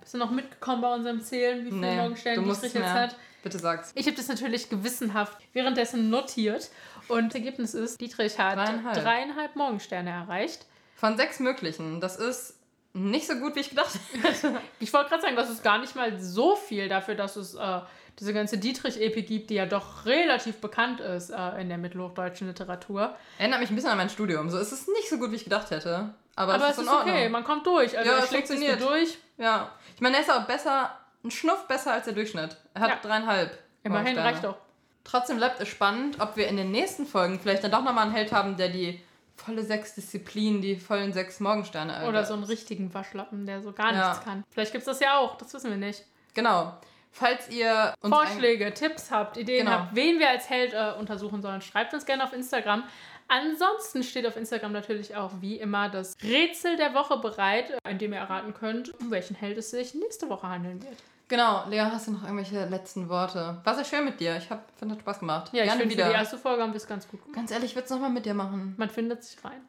Bist 0.01 0.13
du 0.13 0.17
noch 0.17 0.31
mitgekommen 0.31 0.81
bei 0.81 0.93
unserem 0.93 1.21
Zählen, 1.21 1.65
wie 1.65 1.69
viele 1.69 1.81
Nee, 1.81 1.95
Morgensterne 1.95 2.35
du 2.37 2.41
musst 2.43 2.63
Dietrich 2.63 2.81
jetzt 2.81 2.93
hat? 2.93 3.15
Bitte 3.41 3.59
sag's. 3.59 3.91
Ich 3.95 4.05
habe 4.05 4.15
das 4.15 4.27
natürlich 4.27 4.69
gewissenhaft 4.69 5.37
währenddessen 5.53 6.09
notiert. 6.09 6.69
Und 7.07 7.29
das 7.29 7.35
Ergebnis 7.35 7.73
ist, 7.73 7.99
Dietrich 8.01 8.37
hat 8.39 8.57
Dreieinhalb. 8.57 9.03
dreieinhalb 9.03 9.55
Morgensterne 9.55 10.09
erreicht. 10.11 10.65
Von 10.95 11.17
sechs 11.17 11.39
möglichen. 11.39 12.01
Das 12.01 12.17
ist 12.17 12.55
nicht 12.93 13.27
so 13.27 13.35
gut, 13.35 13.55
wie 13.55 13.59
ich 13.59 13.69
gedacht 13.69 13.99
hätte. 14.21 14.59
Ich 14.79 14.93
wollte 14.93 15.09
gerade 15.09 15.21
sagen, 15.23 15.35
das 15.35 15.49
ist 15.49 15.63
gar 15.63 15.79
nicht 15.79 15.95
mal 15.95 16.19
so 16.19 16.55
viel 16.55 16.87
dafür, 16.87 17.15
dass 17.15 17.35
es 17.35 17.55
äh, 17.55 17.81
diese 18.19 18.33
ganze 18.33 18.57
Dietrich-Epik 18.57 19.27
gibt, 19.27 19.49
die 19.49 19.55
ja 19.55 19.65
doch 19.65 20.05
relativ 20.05 20.61
bekannt 20.61 20.99
ist 21.01 21.29
äh, 21.31 21.61
in 21.61 21.69
der 21.69 21.77
mittelhochdeutschen 21.77 22.47
Literatur. 22.47 23.15
Erinnert 23.37 23.59
mich 23.59 23.69
ein 23.69 23.75
bisschen 23.75 23.91
an 23.91 23.97
mein 23.97 24.09
Studium. 24.09 24.49
So, 24.49 24.57
es 24.57 24.71
ist 24.71 24.87
nicht 24.89 25.09
so 25.09 25.17
gut, 25.17 25.31
wie 25.31 25.35
ich 25.35 25.43
gedacht 25.43 25.69
hätte. 25.71 26.13
Aber, 26.37 26.53
Aber 26.55 26.69
es 26.69 26.77
ist 26.77 26.83
in 26.83 26.89
okay, 26.89 27.11
Ordnung. 27.11 27.31
man 27.31 27.43
kommt 27.43 27.65
durch. 27.67 27.97
Also 27.97 28.09
Ja, 28.09 28.17
er 28.17 28.23
es 28.23 28.29
schlägt 28.29 28.47
sich 28.47 28.59
durch. 28.77 29.17
Ja. 29.37 29.71
Ich 29.95 30.01
meine, 30.01 30.15
er 30.17 30.21
ist 30.21 30.31
auch 30.31 30.43
besser, 30.45 30.91
ein 31.23 31.31
Schnuff 31.31 31.67
besser 31.67 31.93
als 31.93 32.05
der 32.05 32.13
Durchschnitt. 32.13 32.57
Er 32.73 32.81
hat 32.81 32.89
Ja. 32.89 32.99
dreieinhalb. 33.01 33.57
Immerhin 33.83 34.17
reicht 34.17 34.43
doch. 34.43 34.57
Trotzdem 35.03 35.37
bleibt 35.37 35.59
es 35.61 35.67
spannend, 35.67 36.19
ob 36.19 36.35
wir 36.35 36.47
in 36.47 36.57
den 36.57 36.71
nächsten 36.71 37.05
Folgen 37.05 37.39
vielleicht 37.39 37.63
dann 37.63 37.71
doch 37.71 37.83
nochmal 37.83 38.05
einen 38.05 38.13
Held 38.13 38.31
haben, 38.31 38.57
der 38.57 38.69
die 38.69 38.99
volle 39.35 39.63
sechs 39.63 39.93
Disziplinen, 39.93 40.61
die 40.61 40.77
vollen 40.77 41.13
sechs 41.13 41.39
Morgensterne 41.39 41.91
erreicht. 41.93 42.09
Oder 42.09 42.25
so 42.25 42.33
einen 42.33 42.43
richtigen 42.45 42.93
Waschlappen, 42.93 43.45
der 43.45 43.61
so 43.61 43.71
gar 43.73 43.93
Ja. 43.93 44.09
nichts 44.09 44.23
kann. 44.23 44.43
Vielleicht 44.49 44.71
gibt 44.71 44.81
es 44.81 44.85
das 44.85 44.99
ja 45.01 45.17
auch, 45.19 45.37
das 45.37 45.53
wissen 45.53 45.69
wir 45.69 45.77
nicht. 45.77 46.03
Genau. 46.33 46.73
Falls 47.17 47.49
ihr 47.49 47.93
uns 48.01 48.13
Vorschläge, 48.13 48.73
Tipps 48.73 49.09
habt, 49.09 49.37
Ideen 49.37 49.65
Genau. 49.65 49.71
habt, 49.77 49.95
wen 49.95 50.19
wir 50.19 50.29
als 50.29 50.49
Held 50.49 50.73
äh, 50.73 50.91
untersuchen 50.99 51.41
sollen, 51.41 51.61
schreibt 51.61 51.93
uns 51.93 52.05
gerne 52.05 52.25
auf 52.25 52.33
Instagram. 52.33 52.83
Ansonsten 53.29 54.03
steht 54.03 54.27
auf 54.27 54.35
Instagram 54.35 54.73
natürlich 54.73 55.15
auch 55.15 55.31
wie 55.39 55.55
immer 55.57 55.87
das 55.89 56.15
Rätsel 56.21 56.75
der 56.75 56.93
Woche 56.93 57.17
bereit, 57.17 57.71
in 57.89 57.97
dem 57.99 58.11
ihr 58.11 58.19
erraten 58.19 58.53
könnt, 58.53 58.93
um 58.99 59.11
welchen 59.11 59.35
Held 59.35 59.57
es 59.57 59.71
sich 59.71 59.95
nächste 59.95 60.29
Woche 60.29 60.49
handeln 60.49 60.83
wird. 60.83 60.97
Genau, 61.29 61.63
Lea, 61.69 61.79
hast 61.79 62.07
du 62.07 62.11
noch 62.11 62.23
irgendwelche 62.23 62.65
letzten 62.65 63.07
Worte? 63.09 63.59
War 63.63 63.75
sehr 63.75 63.85
schön 63.85 64.03
mit 64.05 64.19
dir. 64.19 64.35
Ich 64.35 64.49
hab, 64.51 64.69
finde, 64.77 64.95
hat 64.95 65.01
Spaß 65.01 65.19
gemacht. 65.21 65.51
Ja, 65.53 65.63
ich 65.63 65.69
Gerne 65.69 65.81
finde, 65.83 65.95
für 65.95 66.09
die 66.09 66.13
erste 66.15 66.37
Folge 66.37 66.61
haben 66.61 66.73
wir 66.73 66.77
es 66.77 66.85
ganz 66.85 67.07
gut 67.07 67.21
gemacht. 67.21 67.35
Ganz 67.35 67.49
ehrlich, 67.49 67.71
ich 67.71 67.75
würde 67.75 67.85
es 67.85 67.91
nochmal 67.91 68.11
mit 68.11 68.25
dir 68.25 68.33
machen. 68.33 68.75
Man 68.77 68.89
findet 68.89 69.23
sich 69.23 69.43
rein. 69.43 69.61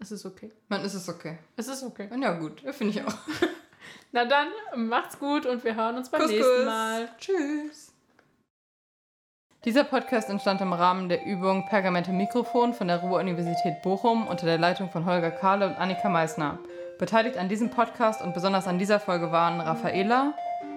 Es 0.00 0.10
ist 0.10 0.26
okay. 0.26 0.50
Dann 0.68 0.84
ist 0.84 0.92
es 0.92 1.08
okay. 1.08 1.38
Es 1.56 1.68
ist 1.68 1.82
okay. 1.84 2.10
Ja, 2.20 2.32
gut. 2.32 2.60
Finde 2.72 2.92
ich 2.98 3.02
auch. 3.02 3.14
Na 4.12 4.24
dann, 4.24 4.48
macht's 4.76 5.18
gut 5.18 5.46
und 5.46 5.64
wir 5.64 5.74
hören 5.74 5.96
uns 5.96 6.10
beim 6.10 6.22
Kuss, 6.22 6.30
nächsten 6.30 6.56
Kuss. 6.56 6.64
Mal. 6.64 7.08
Tschüss. 7.18 7.92
Dieser 9.64 9.84
Podcast 9.84 10.28
entstand 10.28 10.60
im 10.60 10.74
Rahmen 10.74 11.08
der 11.08 11.24
Übung 11.24 11.66
Pergamente 11.66 12.12
Mikrofon 12.12 12.74
von 12.74 12.86
der 12.86 12.98
Ruhr-Universität 12.98 13.80
Bochum 13.82 14.26
unter 14.26 14.44
der 14.44 14.58
Leitung 14.58 14.90
von 14.90 15.06
Holger 15.06 15.30
Kahle 15.30 15.66
und 15.66 15.76
Annika 15.76 16.10
Meissner. 16.10 16.58
Beteiligt 16.98 17.38
an 17.38 17.48
diesem 17.48 17.70
Podcast 17.70 18.20
und 18.20 18.34
besonders 18.34 18.66
an 18.66 18.78
dieser 18.78 19.00
Folge 19.00 19.32
waren 19.32 19.60
Raffaela, 19.60 20.34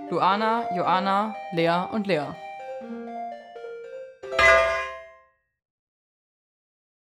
Luana, 0.10 0.74
Joanna, 0.74 1.36
Lea 1.52 1.86
und 1.92 2.08
Lea. 2.08 2.28